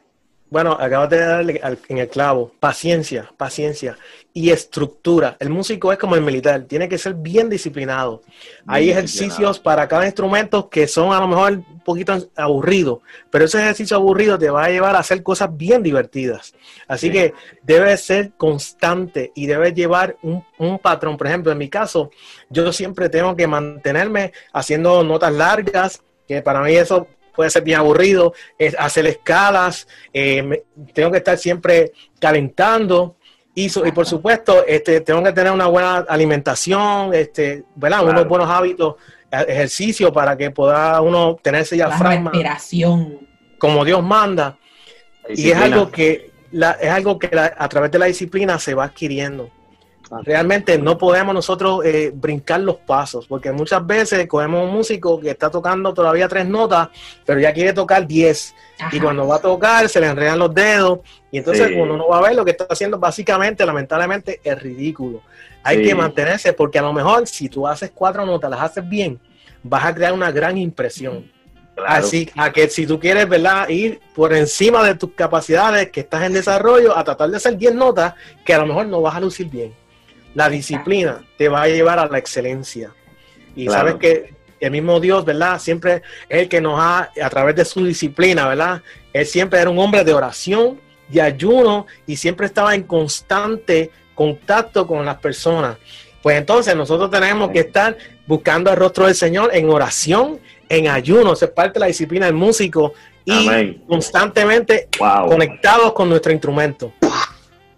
Bueno, 0.51 0.73
acabas 0.73 1.09
de 1.11 1.19
darle 1.19 1.61
en 1.89 1.99
el 1.99 2.09
clavo. 2.09 2.53
Paciencia, 2.59 3.33
paciencia 3.37 3.97
y 4.35 4.51
estructura. 4.51 5.37
El 5.39 5.49
músico 5.49 5.93
es 5.93 5.99
como 5.99 6.17
el 6.17 6.23
militar, 6.23 6.65
tiene 6.65 6.89
que 6.89 6.99
ser 6.99 7.15
bien 7.15 7.49
disciplinado. 7.49 8.23
Hay 8.67 8.91
ejercicios 8.91 9.61
para 9.61 9.87
cada 9.87 10.07
instrumento 10.07 10.69
que 10.69 10.89
son 10.89 11.13
a 11.13 11.21
lo 11.21 11.29
mejor 11.29 11.53
un 11.53 11.81
poquito 11.85 12.17
aburridos, 12.35 12.99
pero 13.31 13.45
ese 13.45 13.59
ejercicio 13.59 13.97
aburrido 13.97 14.39
te 14.39 14.51
va 14.51 14.65
a 14.65 14.71
llevar 14.71 14.97
a 14.97 15.01
hacer 15.01 15.23
cosas 15.23 15.57
bien 15.57 15.85
divertidas. 15.85 16.53
Así 16.89 17.13
que 17.13 17.33
debe 17.63 17.97
ser 17.97 18.33
constante 18.37 19.31
y 19.37 19.47
debe 19.47 19.73
llevar 19.73 20.17
un, 20.23 20.45
un 20.59 20.81
patrón. 20.81 21.17
Por 21.17 21.29
ejemplo, 21.29 21.53
en 21.53 21.59
mi 21.59 21.69
caso, 21.69 22.11
yo 22.49 22.73
siempre 22.73 23.09
tengo 23.09 23.37
que 23.37 23.47
mantenerme 23.47 24.33
haciendo 24.53 25.05
notas 25.05 25.33
largas, 25.33 26.03
que 26.27 26.43
para 26.43 26.61
mí 26.63 26.75
eso 26.75 27.07
puede 27.35 27.51
ser 27.51 27.63
bien 27.63 27.79
aburrido, 27.79 28.33
es 28.59 28.75
hacer 28.79 29.07
escalas, 29.07 29.87
eh, 30.13 30.65
tengo 30.93 31.11
que 31.11 31.19
estar 31.19 31.39
siempre 31.39 31.93
calentando. 32.19 33.17
Y, 33.55 33.67
y, 33.67 33.93
por 33.93 34.07
supuesto, 34.07 34.65
este, 34.67 35.01
tengo 35.01 35.23
que 35.23 35.33
tener 35.33 35.53
una 35.53 35.67
buena 35.67 35.99
alimentación, 36.09 37.13
este, 37.15 37.65
¿verdad? 37.75 38.05
unos 38.05 38.29
buenos 38.29 38.49
hábitos, 38.49 38.95
e, 39.31 39.41
ejercicio 39.49 40.13
para 40.13 40.37
que 40.37 40.51
pueda 40.51 41.01
uno 41.01 41.37
tener 41.43 41.63
ese 41.63 41.75
diafragma. 41.75 42.31
Respiración. 42.31 43.27
Como 43.59 43.85
Dios 43.85 44.03
manda. 44.03 44.57
Y 45.29 45.51
es 45.51 45.57
algo 45.57 45.91
que, 45.91 46.31
la, 46.53 46.73
es 46.73 46.91
algo 46.91 47.19
que 47.19 47.29
a 47.37 47.69
través 47.69 47.91
de 47.91 47.99
la 47.99 48.07
disciplina 48.07 48.59
se 48.59 48.75
va 48.75 48.85
adquiriendo. 48.85 49.51
Realmente 50.25 50.77
no 50.77 50.99
podemos 50.99 51.33
nosotros 51.33 51.85
eh, 51.85 52.11
brincar 52.13 52.61
los 52.61 52.77
pasos, 52.77 53.29
porque 53.29 53.53
muchas 53.53 53.87
veces 53.87 54.27
cogemos 54.27 54.65
un 54.65 54.73
músico 54.73 55.21
que 55.21 55.31
está 55.31 55.51
tocando 55.51 55.95
todavía 55.95 56.27
tres 56.27 56.49
notas, 56.49 56.89
pero 57.25 57.39
ya 57.39 57.53
quiere 57.53 57.73
tocar 57.73 58.07
diez. 58.07 58.53
Y 58.91 58.99
cuando 58.99 59.29
va 59.29 59.37
a 59.37 59.41
tocar 59.41 59.89
se 59.89 60.01
le 60.01 60.09
enredan 60.09 60.41
los 60.41 60.53
dedos. 60.53 61.01
Y 61.31 61.39
entonces 61.39 61.71
uno 61.77 61.97
no 61.97 62.09
va 62.09 62.19
a 62.19 62.23
ver 62.23 62.35
lo 62.35 62.45
que 62.45 62.51
está 62.51 62.67
haciendo 62.69 62.99
básicamente, 62.99 63.65
lamentablemente, 63.65 64.41
es 64.43 64.61
ridículo. 64.61 65.23
Hay 65.63 65.83
que 65.85 65.95
mantenerse, 65.95 66.53
porque 66.55 66.81
a 66.81 66.83
lo 66.83 66.93
mejor 66.93 67.29
si 67.29 67.49
tú 67.49 67.69
haces 67.69 67.93
cuatro 67.95 68.27
notas, 68.27 68.51
las 68.51 68.63
haces 68.63 68.89
bien, 68.89 69.21
vas 69.63 69.85
a 69.85 69.95
crear 69.95 70.13
una 70.13 70.33
gran 70.33 70.59
impresión. 70.59 71.31
Así 71.87 72.29
a 72.37 72.53
que 72.53 72.69
si 72.69 72.85
tú 72.87 72.99
quieres, 72.99 73.29
¿verdad? 73.29 73.69
Ir 73.69 74.01
por 74.15 74.35
encima 74.35 74.85
de 74.85 74.97
tus 74.97 75.13
capacidades 75.13 75.91
que 75.91 76.01
estás 76.01 76.25
en 76.25 76.33
desarrollo 76.33 76.97
a 76.97 77.05
tratar 77.05 77.31
de 77.31 77.37
hacer 77.37 77.57
10 77.57 77.75
notas 77.75 78.15
que 78.45 78.53
a 78.53 78.59
lo 78.59 78.67
mejor 78.67 78.87
no 78.87 79.01
vas 79.01 79.15
a 79.15 79.21
lucir 79.21 79.49
bien. 79.49 79.73
La 80.35 80.49
disciplina 80.49 81.25
te 81.37 81.49
va 81.49 81.63
a 81.63 81.69
llevar 81.69 81.99
a 81.99 82.07
la 82.07 82.19
excelencia. 82.19 82.93
Y 83.57 83.67
sabes 83.67 83.95
que 83.97 84.35
el 84.61 84.71
mismo 84.71 85.01
Dios, 85.01 85.25
¿verdad? 85.25 85.59
Siempre 85.59 86.03
es 86.29 86.43
el 86.43 86.49
que 86.49 86.61
nos 86.61 86.79
ha, 86.79 87.11
a 87.21 87.31
través 87.31 87.57
de 87.57 87.65
su 87.65 87.85
disciplina, 87.85 88.47
¿verdad? 88.47 88.83
Él 89.13 89.27
siempre 89.27 89.59
era 89.59 89.71
un 89.71 89.79
hombre 89.79 90.05
de 90.05 90.13
oración, 90.13 90.81
de 91.09 91.21
ayuno 91.21 91.87
y 92.07 92.17
siempre 92.17 92.47
estaba 92.47 92.75
en 92.75 92.85
constante 92.85 93.91
contacto 94.15 94.87
con 94.87 95.05
las 95.05 95.17
personas. 95.17 95.79
Pues 96.23 96.37
entonces 96.37 96.77
nosotros 96.77 97.11
tenemos 97.11 97.51
que 97.51 97.61
estar 97.61 97.97
buscando 98.27 98.71
el 98.71 98.77
rostro 98.77 99.07
del 99.07 99.15
Señor 99.15 99.51
en 99.53 99.69
oración, 99.71 100.39
en 100.69 100.89
ayuno, 100.89 101.33
es 101.33 101.45
parte 101.49 101.75
de 101.75 101.81
la 101.81 101.87
disciplina 101.87 102.27
del 102.27 102.35
músico 102.35 102.93
y 103.25 103.75
constantemente 103.89 104.89
conectados 105.27 105.93
con 105.93 106.09
nuestro 106.09 106.33
instrumento. 106.33 106.93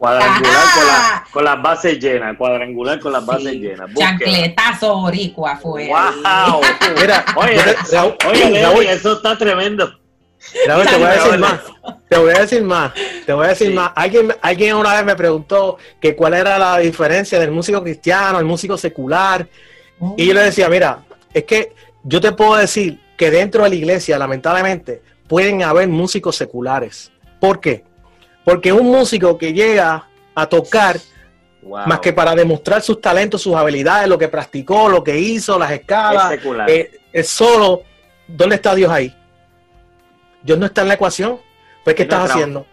Cuadrangular 0.02 1.22
con, 1.30 1.44
las 1.44 1.62
bases 1.62 2.00
llenas, 2.00 2.36
cuadrangular 2.36 2.98
con 2.98 3.12
las 3.12 3.24
bases 3.24 3.52
llenas. 3.52 3.88
Chancletazo 3.94 4.96
boricua 4.96 5.56
fue. 5.58 5.86
¡Wow! 5.86 6.60
Mira, 7.00 7.24
oye, 7.36 8.66
oye 8.66 8.92
eso 8.92 9.12
está 9.12 9.38
tremendo. 9.38 9.96
te 10.52 10.72
voy 10.72 11.06
a 11.06 11.12
decir 11.12 11.38
más. 11.38 11.60
Te 12.08 12.18
voy 12.18 12.34
a 12.34 12.40
decir 12.40 12.62
más. 12.64 12.92
Te 13.24 13.32
voy 13.32 13.46
a 13.46 13.48
decir 13.50 13.72
más. 13.72 13.92
Alguien, 13.94 14.34
alguien 14.42 14.74
una 14.74 14.92
vez 14.94 15.04
me 15.04 15.14
preguntó 15.14 15.78
que 16.00 16.16
cuál 16.16 16.34
era 16.34 16.58
la 16.58 16.78
diferencia 16.78 17.38
del 17.38 17.52
músico 17.52 17.80
cristiano, 17.80 18.40
el 18.40 18.44
músico 18.44 18.76
secular. 18.76 19.46
Y 20.16 20.26
yo 20.26 20.34
le 20.34 20.42
decía, 20.42 20.68
mira, 20.68 21.04
es 21.32 21.44
que 21.44 21.76
yo 22.02 22.20
te 22.20 22.32
puedo 22.32 22.56
decir 22.56 22.98
que 23.16 23.30
dentro 23.30 23.62
de 23.62 23.68
la 23.68 23.76
iglesia, 23.76 24.18
lamentablemente, 24.18 25.00
pueden 25.28 25.62
haber 25.62 25.86
músicos 25.86 26.34
seculares. 26.34 27.12
¿Por 27.38 27.60
qué? 27.60 27.84
Porque 28.44 28.72
un 28.72 28.86
músico 28.86 29.38
que 29.38 29.52
llega 29.52 30.08
a 30.34 30.46
tocar, 30.46 30.98
más 31.86 32.00
que 32.00 32.12
para 32.12 32.34
demostrar 32.34 32.82
sus 32.82 33.00
talentos, 33.00 33.42
sus 33.42 33.54
habilidades, 33.54 34.08
lo 34.08 34.18
que 34.18 34.28
practicó, 34.28 34.88
lo 34.88 35.04
que 35.04 35.18
hizo, 35.18 35.58
las 35.58 35.70
escalas, 35.70 36.34
eh, 36.66 37.00
es, 37.12 37.28
solo, 37.28 37.82
¿dónde 38.26 38.56
está 38.56 38.74
Dios 38.74 38.90
ahí? 38.90 39.14
Dios 40.42 40.58
no 40.58 40.66
está 40.66 40.82
en 40.82 40.88
la 40.88 40.94
ecuación. 40.94 41.38
Pues, 41.84 41.94
¿qué 41.94 42.02
estás 42.02 42.30
haciendo? 42.30 42.66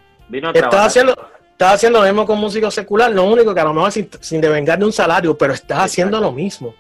estás 0.53 0.86
haciendo, 0.88 1.15
estás 1.51 1.74
haciendo 1.74 1.99
lo 1.99 2.05
mismo 2.05 2.26
con 2.26 2.39
músico 2.39 2.70
secular, 2.72 3.11
lo 3.11 3.24
único 3.24 3.53
que 3.53 3.59
a 3.59 3.65
lo 3.65 3.74
mejor 3.74 3.91
sin, 3.91 4.09
sin 4.20 4.41
devengar 4.41 4.80
de 4.80 4.86
un 4.86 4.93
salario, 4.93 5.38
pero 5.38 5.53
estás 5.53 5.80
haciendo 5.80 6.20
lo 6.20 6.32
mismo. 6.32 6.74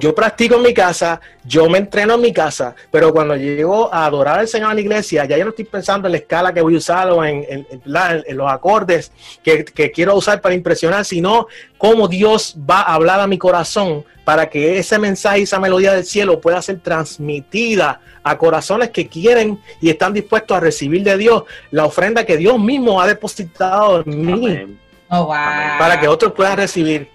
Yo 0.00 0.12
practico 0.14 0.56
en 0.56 0.62
mi 0.62 0.74
casa, 0.74 1.20
yo 1.44 1.68
me 1.68 1.78
entreno 1.78 2.14
en 2.14 2.20
mi 2.20 2.32
casa, 2.32 2.74
pero 2.90 3.12
cuando 3.12 3.36
llego 3.36 3.92
a 3.94 4.06
adorar 4.06 4.40
al 4.40 4.48
Señor 4.48 4.70
en 4.70 4.76
la 4.76 4.80
iglesia, 4.80 5.24
ya 5.24 5.38
yo 5.38 5.44
no 5.44 5.50
estoy 5.50 5.64
pensando 5.64 6.08
en 6.08 6.12
la 6.12 6.18
escala 6.18 6.52
que 6.52 6.60
voy 6.60 6.74
a 6.74 6.78
usar 6.78 7.08
o 7.10 7.24
en, 7.24 7.66
los 7.84 8.50
acordes 8.50 9.12
que, 9.42 9.64
quiero 9.94 10.16
usar 10.16 10.40
para 10.40 10.54
impresionar, 10.54 11.04
sino 11.04 11.46
cómo 11.78 12.08
Dios 12.08 12.56
va 12.68 12.80
a 12.80 12.94
hablar 12.94 13.20
a 13.20 13.28
mi 13.28 13.38
corazón 13.38 14.04
para 14.24 14.48
que 14.48 14.78
ese 14.78 14.98
mensaje 14.98 15.40
y 15.40 15.42
esa 15.42 15.60
melodía 15.60 15.92
del 15.92 16.04
cielo 16.04 16.40
pueda 16.40 16.60
ser 16.60 16.80
transmitida 16.80 18.00
a 18.24 18.38
corazones 18.38 18.90
que 18.90 19.08
quieren 19.08 19.60
y 19.80 19.90
están 19.90 20.12
dispuestos 20.12 20.56
a 20.56 20.60
recibir 20.60 21.04
de 21.04 21.16
Dios 21.16 21.44
la 21.70 21.84
ofrenda 21.84 22.24
que 22.24 22.36
Dios 22.36 22.58
mismo 22.58 23.00
ha 23.00 23.06
depositado 23.06 24.02
en 24.04 24.26
mí. 24.26 24.78
Oh, 25.08 25.28
para 25.28 26.00
que 26.00 26.08
otros 26.08 26.32
puedan 26.32 26.56
recibir. 26.56 27.10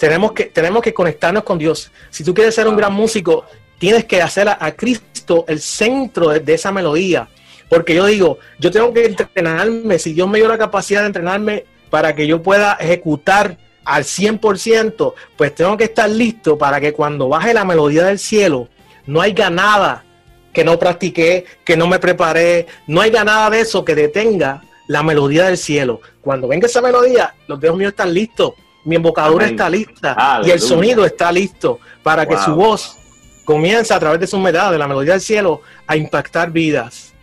Tenemos 0.00 0.32
que, 0.32 0.46
tenemos 0.46 0.80
que 0.80 0.94
conectarnos 0.94 1.44
con 1.44 1.58
Dios. 1.58 1.92
Si 2.08 2.24
tú 2.24 2.32
quieres 2.32 2.54
ser 2.54 2.66
un 2.66 2.74
gran 2.74 2.90
músico, 2.90 3.44
tienes 3.78 4.06
que 4.06 4.22
hacer 4.22 4.48
a, 4.48 4.74
Cristo 4.74 5.44
el 5.46 5.60
centro 5.60 6.30
de, 6.30 6.54
esa 6.54 6.72
melodía. 6.72 7.28
Porque 7.68 7.94
yo 7.94 8.06
digo, 8.06 8.38
yo 8.58 8.70
tengo 8.70 8.94
que 8.94 9.04
entrenarme, 9.04 9.98
si 9.98 10.14
Dios 10.14 10.26
me 10.26 10.38
dio 10.38 10.48
la 10.48 10.56
capacidad 10.56 11.02
de 11.02 11.08
entrenarme 11.08 11.66
para 11.90 12.14
que 12.14 12.26
yo 12.26 12.42
pueda 12.42 12.78
ejecutar 12.80 13.58
al 13.84 14.04
100%, 14.04 15.12
pues 15.36 15.54
tengo 15.54 15.76
que 15.76 15.84
estar 15.84 16.08
listo 16.08 16.56
para 16.56 16.80
que 16.80 16.94
cuando 16.94 17.28
baje 17.28 17.52
la 17.52 17.66
melodía 17.66 18.04
del 18.04 18.18
cielo, 18.18 18.70
no 19.04 19.20
haya 19.20 19.50
nada 19.50 20.06
que 20.54 20.64
no 20.64 20.78
practiqué, 20.78 21.44
que 21.62 21.76
no 21.76 21.86
me 21.86 21.98
preparé, 21.98 22.66
no 22.86 23.02
haya 23.02 23.22
nada 23.22 23.50
de 23.50 23.60
eso 23.60 23.84
que 23.84 23.94
detenga 23.94 24.62
la 24.86 25.02
melodía 25.02 25.44
del 25.44 25.58
cielo. 25.58 26.00
Cuando 26.22 26.48
venga 26.48 26.68
esa 26.68 26.80
melodía, 26.80 27.34
los 27.46 27.60
dedos 27.60 27.76
míos 27.76 27.90
están 27.90 28.14
listos 28.14 28.54
mi 28.84 28.96
embocadura 28.96 29.46
está 29.46 29.68
lista 29.68 30.40
y 30.44 30.50
el 30.50 30.60
sonido 30.60 31.04
está 31.04 31.30
listo 31.30 31.80
para 32.02 32.26
que 32.26 32.36
su 32.36 32.54
voz 32.54 32.96
comience 33.44 33.92
a 33.92 33.98
través 33.98 34.20
de 34.20 34.26
su 34.26 34.36
humedad, 34.36 34.70
de 34.70 34.78
la 34.78 34.86
melodía 34.86 35.12
del 35.12 35.20
cielo, 35.20 35.62
a 35.86 35.96
impactar 35.96 36.50
vidas. 36.50 37.14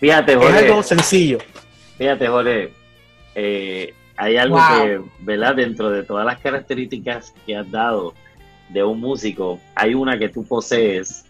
fíjate, 0.00 0.36
Jorge. 0.36 0.58
Es 0.58 0.64
algo 0.64 0.82
sencillo. 0.82 1.38
Fíjate, 1.96 2.26
Jorge, 2.26 2.72
eh, 3.34 3.94
hay 4.16 4.36
algo 4.36 4.56
que, 4.56 5.00
¿verdad? 5.20 5.54
Dentro 5.56 5.90
de 5.90 6.02
todas 6.02 6.26
las 6.26 6.40
características 6.40 7.34
que 7.46 7.56
has 7.56 7.70
dado 7.70 8.14
de 8.68 8.82
un 8.82 9.00
músico, 9.00 9.60
hay 9.74 9.94
una 9.94 10.18
que 10.18 10.28
tú 10.28 10.44
posees 10.44 11.24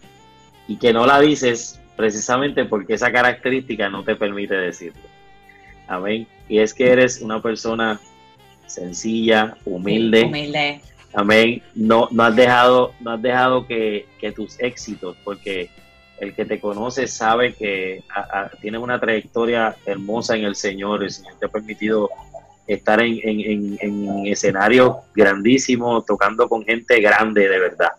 y 0.67 0.77
que 0.77 0.93
no 0.93 1.05
la 1.05 1.19
dices 1.19 1.79
precisamente 1.95 2.65
porque 2.65 2.95
esa 2.95 3.11
característica 3.11 3.89
no 3.89 4.03
te 4.03 4.15
permite 4.15 4.55
decirlo. 4.55 5.01
Amén. 5.87 6.27
Y 6.49 6.59
es 6.59 6.73
que 6.73 6.91
eres 6.91 7.21
una 7.21 7.41
persona 7.41 7.99
sencilla, 8.67 9.57
humilde. 9.65 10.81
Amén. 11.13 11.61
No, 11.73 12.09
no 12.11 12.23
has 12.23 12.35
dejado, 12.35 12.93
no 12.99 13.11
has 13.11 13.21
dejado 13.21 13.65
que, 13.65 14.05
tus 14.35 14.59
éxitos, 14.59 15.15
porque 15.23 15.69
el 16.19 16.33
que 16.33 16.45
te 16.45 16.59
conoce 16.59 17.07
sabe 17.07 17.53
que 17.53 18.03
tienes 18.61 18.81
una 18.81 18.99
trayectoria 18.99 19.75
hermosa 19.85 20.35
en 20.35 20.43
el 20.43 20.55
Señor. 20.55 21.03
El 21.03 21.11
Señor 21.11 21.35
te 21.39 21.45
ha 21.45 21.49
permitido 21.49 22.09
estar 22.67 22.99
en, 23.01 23.19
en, 23.23 23.77
en, 23.79 24.27
escenarios 24.27 24.97
grandísimos, 25.13 26.05
tocando 26.05 26.49
con 26.49 26.65
gente 26.65 26.99
grande 26.99 27.47
de 27.47 27.59
verdad. 27.59 27.91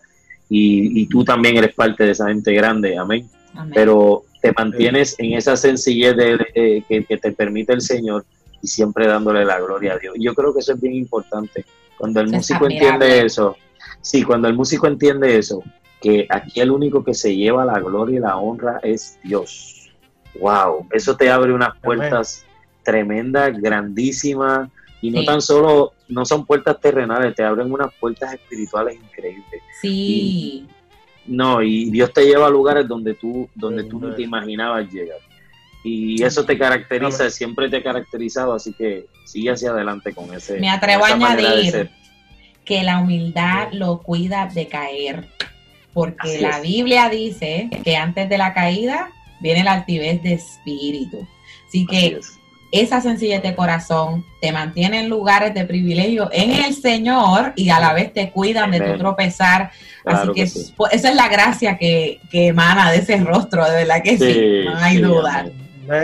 Y, 0.49 1.07
tú 1.07 1.23
también 1.23 1.57
eres 1.57 1.73
parte 1.73 2.05
de 2.05 2.11
esa 2.11 2.27
gente 2.27 2.53
grande, 2.53 2.97
amén. 2.97 3.29
Pero 3.73 4.23
te 4.41 4.51
mantienes 4.51 5.15
en 5.17 5.33
esa 5.33 5.57
sencillez 5.57 6.15
de, 6.15 6.83
que, 6.87 7.03
que, 7.03 7.17
te 7.17 7.31
permite 7.31 7.73
el 7.73 7.81
Señor 7.81 8.25
y 8.61 8.67
siempre 8.67 9.07
dándole 9.07 9.45
la 9.45 9.59
gloria 9.59 9.93
a 9.93 9.97
Dios. 9.97 10.15
Yo 10.19 10.33
creo 10.33 10.53
que 10.53 10.59
eso 10.59 10.73
es 10.73 10.81
bien 10.81 10.95
importante. 10.95 11.65
Cuando 11.97 12.21
el 12.21 12.29
músico 12.29 12.65
entiende 12.65 13.25
eso, 13.25 13.57
sí, 14.01 14.23
cuando 14.23 14.47
el 14.47 14.55
músico 14.55 14.87
entiende 14.87 15.37
eso, 15.37 15.63
que 16.01 16.27
aquí 16.29 16.59
el 16.59 16.71
único 16.71 17.03
que 17.03 17.13
se 17.13 17.35
lleva 17.35 17.65
la 17.65 17.79
gloria 17.79 18.17
y 18.17 18.21
la 18.21 18.37
honra 18.37 18.79
es 18.83 19.19
Dios. 19.23 19.89
Wow, 20.39 20.87
eso 20.91 21.15
te 21.15 21.29
abre 21.29 21.53
unas 21.53 21.77
puertas 21.79 22.45
tremendas, 22.83 23.59
grandísimas, 23.59 24.69
y 25.01 25.11
no 25.11 25.23
tan 25.23 25.41
solo, 25.41 25.93
no 26.07 26.25
son 26.25 26.45
puertas 26.45 26.79
terrenales, 26.79 27.35
te 27.35 27.43
abren 27.43 27.71
unas 27.71 27.93
puertas 27.99 28.33
espirituales 28.33 28.95
increíbles. 28.95 29.61
Sí. 29.81 30.67
no, 31.25 31.61
y 31.61 31.89
Dios 31.91 32.11
te 32.13 32.25
lleva 32.25 32.47
a 32.47 32.49
lugares 32.49 32.87
donde 32.87 33.13
tú, 33.13 33.47
donde 33.53 33.83
tú 33.83 33.99
no 33.99 34.13
te 34.15 34.23
imaginabas 34.23 34.91
llegar 34.91 35.19
y 35.87 36.21
eso 36.21 36.45
te 36.45 36.57
caracteriza, 36.57 37.29
siempre 37.29 37.69
te 37.69 37.77
ha 37.77 37.83
caracterizado, 37.83 38.53
así 38.53 38.73
que 38.73 39.05
sigue 39.25 39.51
hacia 39.51 39.69
adelante 39.69 40.13
con 40.13 40.33
ese. 40.33 40.59
Me 40.59 40.69
atrevo 40.69 41.05
a 41.05 41.09
añadir 41.09 41.89
que 42.65 42.83
la 42.83 42.99
humildad 42.99 43.69
lo 43.71 44.01
cuida 44.01 44.47
de 44.53 44.67
caer, 44.67 45.29
porque 45.93 46.41
la 46.41 46.59
Biblia 46.59 47.09
dice 47.09 47.69
que 47.85 47.95
antes 47.95 48.27
de 48.27 48.37
la 48.37 48.53
caída 48.53 49.11
viene 49.39 49.63
la 49.63 49.73
altivez 49.73 50.21
de 50.23 50.33
espíritu. 50.33 51.25
Así 51.69 51.85
que 51.85 52.19
esa 52.73 52.99
sencillez 52.99 53.41
de 53.41 53.55
corazón 53.55 54.25
te 54.41 54.51
mantiene 54.51 54.99
en 54.99 55.09
lugares 55.09 55.53
de 55.53 55.63
privilegio 55.63 56.29
en 56.33 56.51
el 56.51 56.73
Señor 56.73 57.53
y 57.55 57.69
a 57.69 57.79
la 57.79 57.93
vez 57.93 58.11
te 58.11 58.29
cuidan 58.31 58.71
de 58.71 58.81
tu 58.81 58.97
tropezar. 58.97 59.71
Así 60.03 60.27
que, 60.33 60.51
pues, 60.75 60.93
esa 60.93 61.09
es 61.09 61.15
la 61.15 61.29
gracia 61.29 61.77
que, 61.77 62.19
emana 62.33 62.91
de 62.91 62.97
ese 62.97 63.17
rostro, 63.17 63.63
de 63.63 63.85
verdad 63.85 64.03
que 64.03 64.17
sí, 64.17 64.65
no 64.65 64.77
hay 64.77 64.97
duda. 64.97 65.45
No 65.87 65.95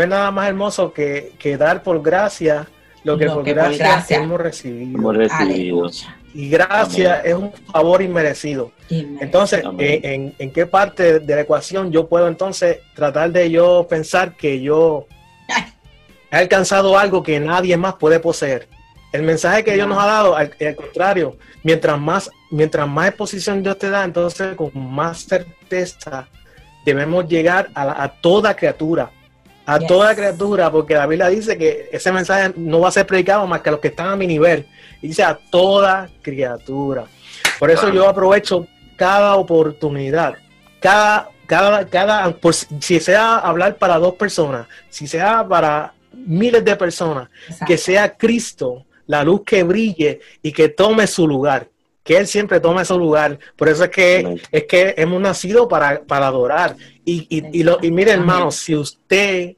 es, 0.00 0.08
nada 0.08 0.30
más 0.30 0.48
hermoso 0.48 0.92
que, 0.92 1.32
que, 1.38 1.56
dar 1.56 1.82
por 1.82 2.02
gracia 2.02 2.66
lo 3.04 3.18
que, 3.18 3.26
por, 3.26 3.44
gracia 3.44 4.16
hemos 4.16 4.40
recibido. 4.40 5.90
Y 6.32 6.48
gracia 6.48 7.20
es 7.20 7.34
un 7.34 7.52
favor 7.70 8.02
inmerecido. 8.02 8.72
Entonces, 8.90 9.62
¿en, 9.78 10.34
¿en, 10.38 10.52
qué 10.52 10.66
parte 10.66 11.20
de 11.20 11.34
la 11.34 11.42
ecuación 11.42 11.92
yo 11.92 12.08
puedo 12.08 12.26
entonces 12.26 12.78
tratar 12.94 13.30
de 13.30 13.50
yo 13.50 13.86
pensar 13.88 14.36
que 14.36 14.60
yo 14.60 15.06
he 16.32 16.36
alcanzado 16.36 16.98
algo 16.98 17.22
que 17.22 17.38
nadie 17.38 17.76
más 17.76 17.94
puede 17.94 18.18
poseer? 18.18 18.68
El 19.14 19.22
mensaje 19.22 19.62
que 19.62 19.74
Dios 19.74 19.86
nos 19.86 20.02
ha 20.02 20.06
dado, 20.06 20.34
al, 20.34 20.50
contrario, 20.74 21.36
mientras 21.62 22.00
más, 22.00 22.28
mientras 22.50 22.88
más 22.88 23.10
exposición 23.10 23.62
Dios 23.62 23.78
te 23.78 23.88
da, 23.88 24.02
entonces 24.02 24.56
con 24.56 24.72
más 24.74 25.20
certeza 25.26 26.26
debemos 26.84 27.26
llegar 27.28 27.70
a, 27.74 28.08
toda 28.08 28.54
criatura, 28.54 29.10
a 29.66 29.78
toda 29.78 30.14
criatura, 30.14 30.70
porque 30.70 30.94
la 30.94 31.06
Biblia 31.06 31.28
dice 31.28 31.56
que 31.56 31.88
ese 31.92 32.12
mensaje 32.12 32.52
no 32.56 32.80
va 32.80 32.88
a 32.88 32.92
ser 32.92 33.06
predicado 33.06 33.46
más 33.46 33.62
que 33.62 33.70
a 33.70 33.72
los 33.72 33.80
que 33.80 33.88
están 33.88 34.08
a 34.08 34.16
mi 34.16 34.26
nivel. 34.26 34.66
dice 35.00 35.22
a 35.22 35.38
toda 35.50 36.08
criatura. 36.22 37.04
Por 37.58 37.70
eso 37.70 37.88
yo 37.88 38.08
aprovecho 38.08 38.66
cada 38.96 39.36
oportunidad, 39.36 40.34
cada, 40.80 41.28
cada, 41.46 41.86
cada, 41.86 42.30
por, 42.32 42.54
si 42.54 43.00
sea 43.00 43.38
hablar 43.38 43.76
para 43.76 43.98
dos 43.98 44.14
personas, 44.14 44.66
si 44.90 45.06
sea 45.06 45.46
para 45.46 45.94
miles 46.12 46.64
de 46.64 46.76
personas, 46.76 47.28
que 47.66 47.76
sea 47.76 48.16
Cristo 48.16 48.84
la 49.06 49.22
luz 49.22 49.42
que 49.44 49.62
brille 49.62 50.20
y 50.42 50.52
que 50.52 50.68
tome 50.68 51.06
su 51.06 51.26
lugar 51.26 51.68
que 52.04 52.16
Él 52.18 52.26
siempre 52.26 52.60
toma 52.60 52.82
ese 52.82 52.94
lugar. 52.94 53.38
Por 53.56 53.68
eso 53.68 53.84
es 53.84 53.90
que, 53.90 54.40
es 54.52 54.64
que 54.64 54.94
hemos 54.96 55.20
nacido 55.20 55.66
para, 55.66 56.02
adorar. 56.08 56.76
Y, 57.04 57.26
y, 57.28 57.60
y, 57.60 57.62
lo, 57.64 57.78
y 57.82 57.90
mire, 57.90 58.12
hermano, 58.12 58.50
si 58.50 58.76
usted 58.76 59.56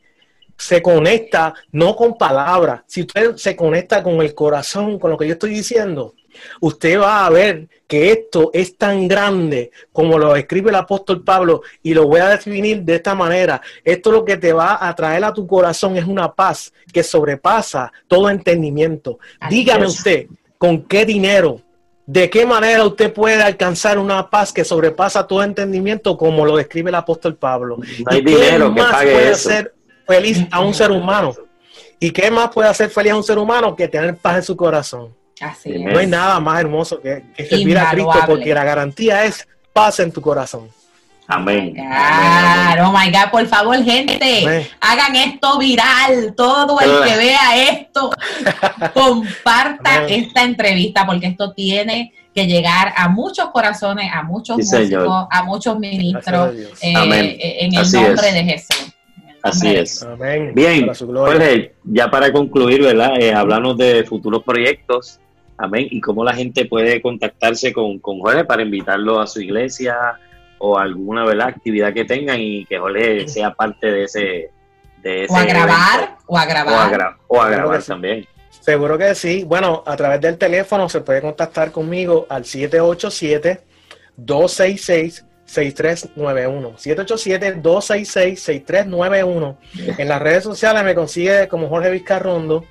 se 0.57 0.81
conecta, 0.81 1.55
no 1.73 1.95
con 1.95 2.17
palabras, 2.17 2.83
si 2.87 3.03
usted 3.03 3.37
se 3.37 3.55
conecta 3.55 4.03
con 4.03 4.21
el 4.23 4.35
corazón, 4.35 4.99
con 4.99 5.11
lo 5.11 5.19
que 5.19 5.27
yo 5.27 5.35
estoy 5.35 5.51
diciendo, 5.51 6.15
usted 6.61 7.01
va 7.01 7.27
a 7.27 7.31
ver 7.31 7.69
que 7.87 8.13
esto 8.13 8.51
es 8.53 8.77
tan 8.77 9.09
grande 9.09 9.71
como 9.93 10.19
lo 10.19 10.35
escribe 10.37 10.71
el 10.71 10.77
apóstol 10.77 11.23
Pablo 11.23 11.63
y 11.83 11.95
lo 11.95 12.07
voy 12.07 12.21
a 12.21 12.29
definir 12.29 12.83
de 12.83 12.97
esta 12.97 13.15
manera. 13.15 13.61
Esto 13.85 14.13
lo 14.13 14.25
que 14.25 14.37
te 14.37 14.53
va 14.53 14.87
a 14.87 14.95
traer 14.95 15.25
a 15.25 15.33
tu 15.33 15.47
corazón 15.47 15.97
es 15.97 16.05
una 16.05 16.33
paz 16.33 16.73
que 16.93 17.03
sobrepasa 17.03 17.93
todo 18.07 18.31
entendimiento. 18.31 19.19
Dígame 19.51 19.87
usted, 19.87 20.27
¿con 20.59 20.83
qué 20.85 21.05
dinero 21.05 21.61
¿De 22.07 22.31
qué 22.31 22.47
manera 22.47 22.85
usted 22.85 23.13
puede 23.13 23.43
alcanzar 23.43 23.99
una 23.99 24.31
paz 24.31 24.53
que 24.53 24.65
sobrepasa 24.65 25.27
todo 25.27 25.43
entendimiento, 25.43 26.17
como 26.17 26.47
lo 26.47 26.57
describe 26.57 26.91
el 26.91 26.95
apóstol 26.95 27.35
Pablo? 27.35 27.79
No 27.79 27.85
hay 28.07 28.23
dinero 28.23 28.73
que 28.73 28.81
pague 28.81 29.13
puede 29.13 29.31
hacer 29.33 29.75
feliz 30.07 30.47
a 30.53 30.61
un 30.61 30.73
ser 30.73 30.93
humano? 30.93 31.35
¿Y 31.99 32.13
qué 32.13 32.31
más 32.31 32.51
puede 32.51 32.69
hacer 32.69 32.91
feliz 32.91 33.13
a 33.13 33.17
un 33.17 33.25
ser 33.25 33.39
humano 33.39 33.75
que 33.75 33.89
tener 33.89 34.17
paz 34.17 34.37
en 34.37 34.43
su 34.45 34.57
corazón? 34.57 35.15
Así 35.41 35.79
no 35.79 35.99
hay 35.99 36.07
nada 36.07 36.39
más 36.41 36.61
hermoso 36.61 37.01
que, 37.01 37.25
que 37.37 37.45
servir 37.45 37.77
a 37.77 37.91
Cristo, 37.91 38.19
porque 38.27 38.55
la 38.55 38.65
garantía 38.65 39.25
es 39.25 39.47
paz 39.73 40.01
en 40.01 40.13
tu 40.13 40.21
corazón. 40.21 40.69
Amén. 41.29 41.75
Claro, 41.75 42.89
oh 42.89 42.93
my 42.93 43.11
God, 43.11 43.31
por 43.31 43.47
favor, 43.47 43.83
gente, 43.83 44.69
hagan 44.81 45.17
esto 45.17 45.59
viral. 45.59 46.35
Todo 46.37 46.79
el 46.81 47.09
que 47.09 47.17
vea 47.17 47.71
esto, 47.71 48.11
comparta 48.95 50.07
esta 50.07 50.45
entrevista, 50.45 51.05
porque 51.05 51.27
esto 51.27 51.53
tiene 51.53 52.13
que 52.35 52.47
llegar 52.47 52.93
a 52.97 53.09
muchos 53.09 53.51
corazones, 53.51 54.11
a 54.13 54.23
muchos 54.23 54.59
músicos, 54.59 55.27
a 55.31 55.43
muchos 55.43 55.79
ministros, 55.79 56.55
eh, 56.83 56.93
eh, 56.93 57.57
en 57.61 57.75
el 57.75 57.93
nombre 57.93 58.33
de 58.33 58.45
Jesús. 58.45 58.93
Así 59.43 59.75
es. 59.75 60.03
Amén. 60.03 60.53
Bien, 60.55 60.89
Jorge, 60.93 61.75
ya 61.85 62.11
para 62.11 62.33
concluir, 62.33 62.83
¿verdad? 62.83 63.13
Eh, 63.21 63.33
hablamos 63.33 63.77
de 63.77 64.05
futuros 64.05 64.43
proyectos 64.43 65.21
Amén. 65.59 65.87
¿Y 65.91 66.01
cómo 66.01 66.23
la 66.25 66.35
gente 66.35 66.67
puede 66.67 67.01
contactarse 67.01 67.73
con, 67.73 67.99
con 67.99 68.21
Jorge 68.21 68.45
para 68.45 68.63
invitarlo 68.63 69.21
a 69.21 69.27
su 69.27 69.41
iglesia 69.41 69.97
o 70.59 70.79
alguna 70.79 71.25
¿verdad? 71.25 71.49
actividad 71.49 71.93
que 71.93 72.05
tengan 72.05 72.41
y 72.41 72.65
que 72.67 72.79
Jorge 72.79 73.27
sea 73.29 73.53
parte 73.53 73.91
de 73.91 74.05
ese... 74.05 74.51
De 75.03 75.25
ese 75.25 75.33
o 75.33 75.37
a 75.37 75.45
grabar, 75.45 76.17
o 76.27 76.39
a 76.39 76.47
grabar. 76.47 77.17
O 77.29 77.41
a, 77.41 77.49
grabar 77.49 77.83
también. 77.83 78.27
Seguro 78.49 78.97
que 78.99 79.15
sí. 79.15 79.45
Bueno, 79.45 79.85
a 79.87 79.97
través 79.97 80.21
del 80.21 80.39
teléfono 80.39 80.89
se 80.89 81.01
puede 81.01 81.21
contactar 81.21 81.71
conmigo 81.71 82.27
al 82.29 82.45
787 82.45 83.61
266 84.17 85.25
6391 85.45 86.77
787-266-6391 86.77 89.57
en 89.97 90.09
las 90.09 90.21
redes 90.21 90.43
sociales 90.43 90.83
me 90.83 90.97
consigue 90.97 91.47
como 91.47 91.69
Jorge 91.69 91.93
Vizcarrondo 91.93 92.65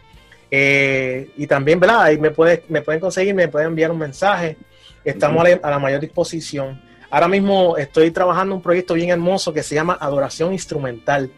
eh, 0.52 1.32
y 1.38 1.48
también, 1.48 1.80
¿verdad? 1.80 2.04
Ahí 2.04 2.18
me, 2.18 2.32
puede, 2.32 2.64
me 2.70 2.82
pueden 2.82 3.02
conseguir, 3.02 3.34
me 3.34 3.48
pueden 3.48 3.70
enviar 3.70 3.92
un 3.92 3.98
mensaje. 3.98 4.58
Estamos 5.04 5.46
a, 5.62 5.70
la, 5.70 5.80
mayor 5.80 6.00
disposición. 6.00 6.82
Ahora 7.16 7.30
mismo 7.30 7.78
estoy 7.78 8.12
trabajando 8.12 8.56
un 8.56 8.62
proyecto 8.62 8.94
bien 8.94 9.10
hermoso 9.10 9.54
que 9.54 9.64
se 9.64 9.74
llama 9.74 9.98
Adoración 10.02 10.52
Instrumental. 10.52 11.32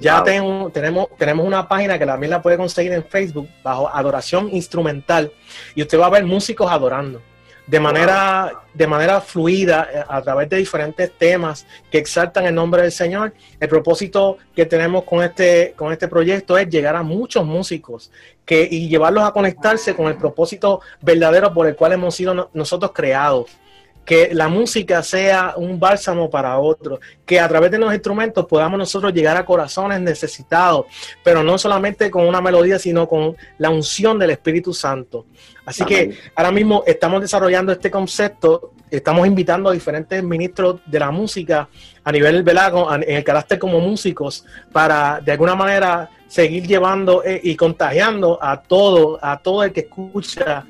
Ya 0.00 0.20
tengo, 0.24 0.68
tenemos, 0.70 1.10
tenemos 1.16 1.46
una 1.46 1.68
página 1.68 1.96
que 1.96 2.04
también 2.04 2.30
la 2.30 2.42
puede 2.42 2.56
conseguir 2.56 2.92
en 2.92 3.04
Facebook 3.04 3.48
bajo 3.62 3.88
Adoración 3.88 4.48
Instrumental 4.52 5.30
y 5.76 5.82
usted 5.82 6.00
va 6.00 6.06
a 6.06 6.10
ver 6.10 6.24
músicos 6.24 6.68
adorando 6.68 7.22
de 7.68 7.78
manera, 7.78 8.64
de 8.74 8.86
manera 8.88 9.20
fluida 9.20 9.88
eh, 9.94 10.04
a 10.08 10.20
través 10.22 10.48
de 10.48 10.56
diferentes 10.56 11.12
temas 11.16 11.68
que 11.88 11.98
exaltan 11.98 12.46
el 12.46 12.56
nombre 12.56 12.82
del 12.82 12.90
Señor. 12.90 13.32
El 13.60 13.68
propósito 13.68 14.38
que 14.56 14.66
tenemos 14.66 15.04
con 15.04 15.22
este, 15.22 15.72
con 15.76 15.92
este 15.92 16.08
proyecto 16.08 16.58
es 16.58 16.68
llegar 16.68 16.96
a 16.96 17.04
muchos 17.04 17.46
músicos 17.46 18.10
que, 18.44 18.66
y 18.68 18.88
llevarlos 18.88 19.22
a 19.22 19.30
conectarse 19.30 19.94
con 19.94 20.08
el 20.08 20.16
propósito 20.16 20.80
verdadero 21.00 21.54
por 21.54 21.68
el 21.68 21.76
cual 21.76 21.92
hemos 21.92 22.16
sido 22.16 22.50
nosotros 22.52 22.90
creados 22.92 23.61
que 24.04 24.30
la 24.32 24.48
música 24.48 25.02
sea 25.02 25.54
un 25.56 25.78
bálsamo 25.78 26.28
para 26.28 26.58
otros, 26.58 26.98
que 27.24 27.38
a 27.38 27.48
través 27.48 27.70
de 27.70 27.78
los 27.78 27.92
instrumentos 27.92 28.46
podamos 28.46 28.78
nosotros 28.78 29.12
llegar 29.12 29.36
a 29.36 29.44
corazones 29.44 30.00
necesitados, 30.00 30.86
pero 31.22 31.42
no 31.42 31.56
solamente 31.56 32.10
con 32.10 32.26
una 32.26 32.40
melodía, 32.40 32.78
sino 32.78 33.08
con 33.08 33.36
la 33.58 33.70
unción 33.70 34.18
del 34.18 34.30
Espíritu 34.30 34.74
Santo. 34.74 35.26
Así 35.64 35.84
que 35.84 36.18
ahora 36.34 36.50
mismo 36.50 36.82
estamos 36.86 37.20
desarrollando 37.20 37.70
este 37.70 37.90
concepto, 37.90 38.72
estamos 38.90 39.26
invitando 39.26 39.70
a 39.70 39.72
diferentes 39.72 40.22
ministros 40.22 40.80
de 40.86 40.98
la 40.98 41.10
música 41.12 41.68
a 42.02 42.12
nivel 42.12 42.42
velago, 42.42 42.92
en 42.92 43.04
el 43.08 43.22
carácter 43.22 43.60
como 43.60 43.78
músicos, 43.78 44.44
para 44.72 45.20
de 45.20 45.32
alguna 45.32 45.54
manera 45.54 46.10
seguir 46.26 46.66
llevando 46.66 47.22
eh, 47.24 47.40
y 47.44 47.54
contagiando 47.54 48.38
a 48.42 48.60
todo, 48.60 49.18
a 49.22 49.38
todo 49.40 49.62
el 49.62 49.72
que 49.72 49.80
escucha 49.80 50.66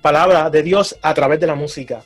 palabra 0.00 0.48
de 0.48 0.62
Dios 0.62 0.96
a 1.02 1.12
través 1.12 1.38
de 1.40 1.46
la 1.46 1.54
música. 1.54 2.02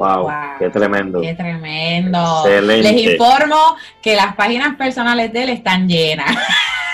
Wow, 0.00 0.30
qué 0.58 0.70
tremendo. 0.70 1.20
Qué 1.20 1.34
tremendo. 1.34 2.42
Les 2.62 3.12
informo 3.12 3.76
que 4.00 4.16
las 4.16 4.34
páginas 4.34 4.74
personales 4.76 5.30
de 5.30 5.42
él 5.42 5.50
están 5.50 5.86
llenas. 5.86 6.38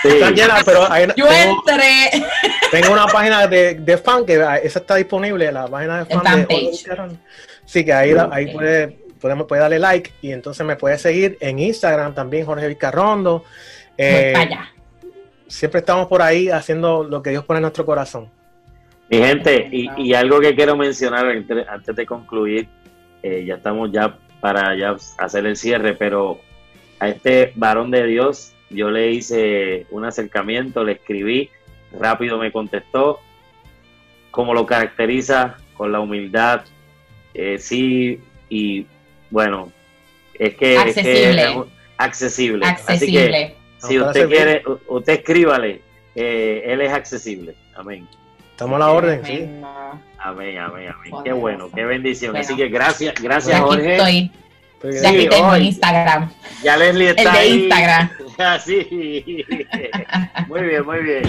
Están 0.03 0.35
llenas, 0.35 0.63
pero 0.65 0.91
hay, 0.91 1.07
yo 1.15 1.25
tengo, 1.25 1.63
entré. 1.65 2.25
Tengo 2.69 2.91
una 2.91 3.07
página 3.07 3.47
de, 3.47 3.75
de, 3.75 3.97
fan 3.97 4.25
que 4.25 4.33
esa 4.61 4.79
está 4.79 4.95
disponible, 4.95 5.49
la 5.53 5.67
página 5.69 6.03
de 6.03 6.05
fan. 6.13 6.45
De 6.47 7.17
sí, 7.63 7.85
que 7.85 7.93
ahí, 7.93 8.13
ahí 8.29 8.51
puede, 8.51 8.89
podemos, 9.21 9.47
puede 9.47 9.61
darle 9.61 9.79
like 9.79 10.11
y 10.21 10.33
entonces 10.33 10.65
me 10.65 10.75
puede 10.75 10.97
seguir 10.97 11.37
en 11.39 11.59
Instagram 11.59 12.13
también, 12.13 12.45
Jorge 12.45 12.67
Vizcarrondo. 12.67 13.45
Eh, 13.97 14.33
siempre 15.47 15.79
estamos 15.79 16.07
por 16.07 16.21
ahí 16.21 16.49
haciendo 16.49 17.05
lo 17.05 17.23
que 17.23 17.29
Dios 17.29 17.45
pone 17.45 17.59
en 17.59 17.63
nuestro 17.63 17.85
corazón. 17.85 18.29
Mi 19.09 19.19
gente, 19.19 19.69
y, 19.71 19.89
y 19.95 20.13
algo 20.13 20.41
que 20.41 20.53
quiero 20.53 20.75
mencionar 20.75 21.25
antes 21.69 21.95
de 21.95 22.05
concluir, 22.05 22.67
eh, 23.23 23.43
ya 23.45 23.55
estamos 23.55 23.91
ya 23.91 24.17
para 24.39 24.75
ya 24.75 24.95
hacer 25.17 25.45
el 25.45 25.55
cierre, 25.55 25.93
pero 25.93 26.39
a 26.99 27.09
este 27.09 27.51
varón 27.55 27.91
de 27.91 28.05
Dios 28.05 28.53
yo 28.69 28.91
le 28.91 29.11
hice 29.11 29.85
un 29.91 30.05
acercamiento, 30.05 30.83
le 30.83 30.93
escribí, 30.93 31.49
rápido 31.91 32.37
me 32.37 32.51
contestó, 32.51 33.19
como 34.31 34.53
lo 34.53 34.65
caracteriza 34.65 35.57
con 35.75 35.91
la 35.91 35.99
humildad, 35.99 36.61
eh, 37.33 37.57
sí, 37.59 38.19
y 38.49 38.85
bueno, 39.29 39.71
es 40.33 40.55
que 40.55 40.77
accesible. 40.77 41.65
accesible. 41.97 42.65
Así 42.65 43.11
que 43.11 43.55
si 43.79 43.99
usted 43.99 44.27
quiere, 44.27 44.63
usted 44.87 45.13
escríbale, 45.13 45.81
eh, 46.15 46.63
él 46.65 46.81
es 46.81 46.91
accesible. 46.91 47.55
Amén. 47.75 48.07
Estamos 48.51 48.75
a 48.77 48.79
la 48.79 48.91
orden, 48.91 49.23
sí. 49.23 49.47
Amén, 50.19 50.57
amén, 50.57 50.89
amén. 50.89 51.23
Qué 51.23 51.31
bueno, 51.31 51.69
qué 51.73 51.85
bendición. 51.85 52.35
Así 52.35 52.55
que 52.55 52.67
gracias, 52.69 53.13
gracias 53.21 53.59
Jorge. 53.59 53.95
Estoy. 53.95 54.31
ya 55.01 55.09
aquí 55.09 55.29
tengo 55.29 55.57
Instagram. 55.57 56.31
Ya 56.63 56.77
Leslie 56.77 57.09
está 57.09 57.21
El 57.21 57.31
de 57.31 57.37
ahí. 57.39 57.63
Instagram. 57.63 58.09
sí. 58.65 59.45
muy 60.47 60.61
bien, 60.61 60.85
muy 60.85 60.99
bien. 60.99 61.23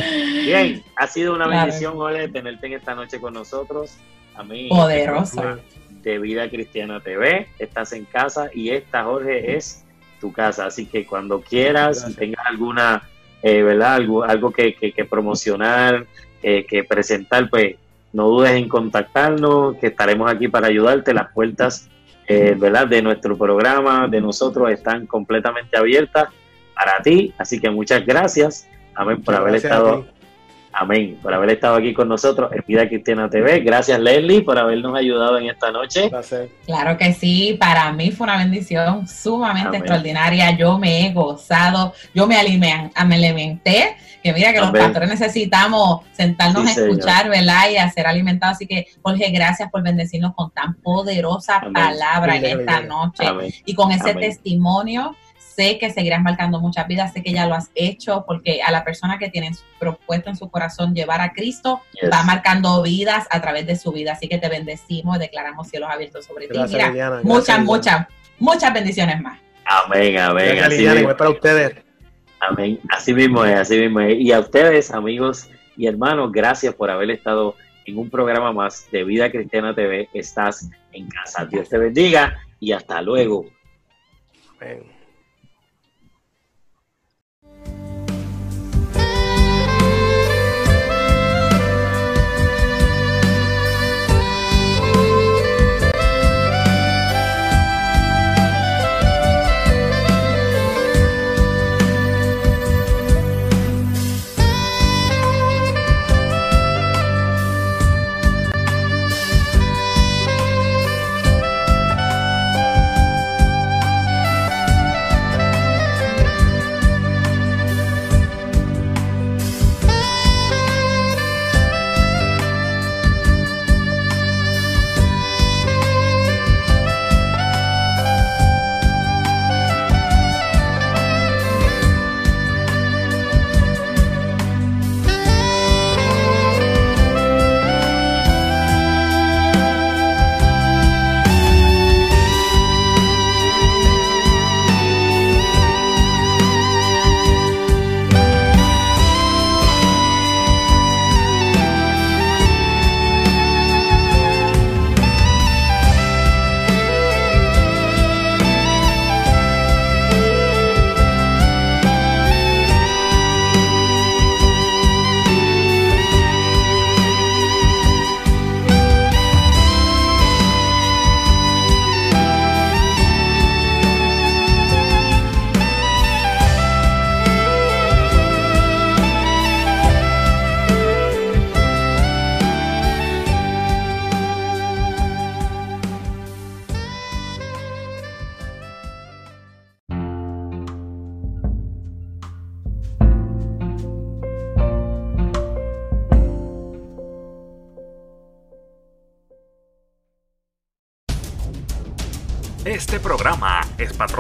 Bien, 0.45 0.83
ha 0.97 1.07
sido 1.07 1.35
una 1.35 1.47
bendición, 1.47 1.95
Jorge, 1.95 2.29
tenerte 2.29 2.67
en 2.67 2.73
esta 2.75 2.95
noche 2.95 3.21
con 3.21 3.35
nosotros. 3.35 3.97
Amén. 4.35 4.69
Poderoso. 4.69 5.59
De 6.03 6.19
Vida 6.19 6.49
Cristiana 6.49 7.01
TV. 7.01 7.49
Estás 7.59 7.93
en 7.93 8.05
casa 8.05 8.51
y 8.55 8.71
esta, 8.71 9.05
Jorge, 9.05 9.57
es 9.57 9.85
tu 10.21 10.33
casa. 10.33 10.67
Así 10.67 10.87
que 10.87 11.07
cuando 11.07 11.41
quieras, 11.41 12.05
si 12.07 12.15
tengas 12.15 12.47
alguna, 12.47 13.03
eh, 13.43 13.63
¿verdad? 13.63 13.95
Algo, 13.95 14.25
algo 14.25 14.51
que, 14.51 14.75
que, 14.75 14.93
que 14.93 15.05
promocionar, 15.05 16.07
eh, 16.43 16.65
que 16.67 16.85
presentar, 16.85 17.51
pues 17.51 17.77
no 18.13 18.29
dudes 18.29 18.53
en 18.53 18.69
contactarnos, 18.69 19.77
que 19.77 19.89
estaremos 19.89 20.31
aquí 20.31 20.49
para 20.49 20.69
ayudarte. 20.69 21.13
Las 21.15 21.33
puertas 21.33 21.89
eh, 22.27 22.55
¿verdad? 22.59 22.87
de 22.87 23.03
nuestro 23.03 23.37
programa, 23.37 24.09
de 24.09 24.21
nosotros, 24.21 24.71
están 24.71 25.07
completamente 25.07 25.77
abiertas 25.77 26.29
para 26.75 27.03
ti. 27.03 27.33
Así 27.39 27.61
que 27.61 27.71
muchas 27.71 28.05
gracias. 28.05 28.69
Amén 28.95 29.23
por 29.23 29.35
haber 29.35 29.57
estado. 29.57 30.07
Amén, 30.73 31.19
por 31.23 31.33
haber 31.33 31.51
estado 31.51 31.77
aquí 31.77 31.95
con 31.95 32.09
nosotros 32.09 32.51
en 32.53 32.63
Vida 32.67 32.89
Cristiana 32.89 33.29
TV. 33.29 33.61
Gracias, 33.61 33.99
Leslie, 33.99 34.43
por 34.43 34.59
habernos 34.59 34.95
ayudado 34.97 35.39
en 35.39 35.49
esta 35.49 35.71
noche. 35.71 36.11
Claro 36.67 36.97
que 36.97 37.13
sí, 37.13 37.57
para 37.59 37.91
mí 37.93 38.11
fue 38.11 38.25
una 38.25 38.37
bendición 38.37 39.09
sumamente 39.09 39.79
extraordinaria. 39.79 40.57
Yo 40.57 40.79
me 40.79 41.07
he 41.07 41.13
gozado, 41.13 41.95
yo 42.15 42.27
me, 42.27 42.37
alimenté 42.37 43.97
que 44.23 44.33
mira 44.33 44.53
que 44.53 44.61
los 44.61 44.71
pastores 44.71 45.09
necesitamos 45.09 46.03
sentarnos 46.13 46.67
a 46.67 46.73
escuchar, 46.73 47.29
¿verdad? 47.29 47.71
Y 47.71 47.77
a 47.77 47.91
ser 47.91 48.07
alimentados. 48.07 48.57
Así 48.57 48.67
que, 48.67 48.87
Jorge, 49.03 49.31
gracias 49.31 49.71
por 49.71 49.83
bendecirnos 49.83 50.35
con 50.35 50.51
tan 50.51 50.75
poderosa 50.75 51.63
palabra 51.73 52.37
en 52.37 52.61
esta 52.61 52.81
noche 52.83 53.25
y 53.65 53.75
con 53.75 53.91
ese 53.93 54.15
testimonio 54.15 55.17
sé 55.59 55.77
que 55.77 55.91
seguirás 55.91 56.23
marcando 56.23 56.61
muchas 56.61 56.87
vidas, 56.87 57.13
sé 57.13 57.21
que 57.21 57.33
ya 57.33 57.45
lo 57.45 57.55
has 57.57 57.73
hecho, 57.75 58.25
porque 58.29 58.63
a 58.63 58.71
la 58.71 58.85
persona 58.85 59.19
que 59.19 59.29
tienes 59.29 59.65
propuesto 59.81 60.31
en 60.31 60.37
su 60.37 60.49
corazón 60.51 60.95
llevar 60.95 61.21
a 61.21 61.33
Cristo, 61.33 61.81
va 62.13 62.23
marcando 62.23 62.81
vidas 62.81 63.27
a 63.29 63.41
través 63.41 63.67
de 63.67 63.75
su 63.75 63.91
vida. 63.91 64.13
Así 64.13 64.29
que 64.29 64.39
te 64.39 64.49
bendecimos 64.49 65.17
y 65.17 65.19
declaramos 65.19 65.67
cielos 65.69 65.91
abiertos 65.91 66.27
sobre 66.27 66.47
ti. 66.47 66.57
Mira, 66.69 67.23
muchas, 67.25 67.59
muchas, 67.65 68.07
muchas 68.39 68.73
bendiciones 68.73 69.21
más. 69.21 69.41
Amén, 69.65 70.17
amén. 70.17 70.63
Así 70.63 70.87
para 71.19 71.31
ustedes. 71.31 71.75
Amén. 72.39 72.79
Así 72.91 73.13
mismo 73.13 73.45
es, 73.45 73.59
así 73.59 73.81
mismo 73.81 74.01
es. 74.01 74.17
Y 74.17 74.31
a 74.31 74.39
ustedes, 74.39 74.93
amigos 74.93 75.51
y 75.77 75.89
hermanos, 75.89 76.31
gracias 76.31 76.73
por 76.73 76.89
haber 76.89 77.11
estado 77.11 77.57
en 77.85 77.99
un 77.99 78.09
programa 78.09 78.53
más 78.53 78.87
de 78.93 79.03
Vida 79.03 79.29
Cristiana 79.33 79.75
TV. 79.75 80.09
Estás 80.15 80.71
en 80.93 81.09
casa. 81.09 81.47
Dios 81.47 81.69
te 81.69 81.79
bendiga 81.79 82.39
y 82.61 82.71
hasta 82.71 83.03
luego. 83.03 83.45
Amén. 84.61 84.98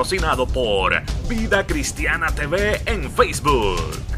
Patrocinado 0.08 0.46
por 0.46 1.02
Vida 1.28 1.66
Cristiana 1.66 2.34
TV 2.34 2.80
en 2.86 3.10
Facebook. 3.10 4.17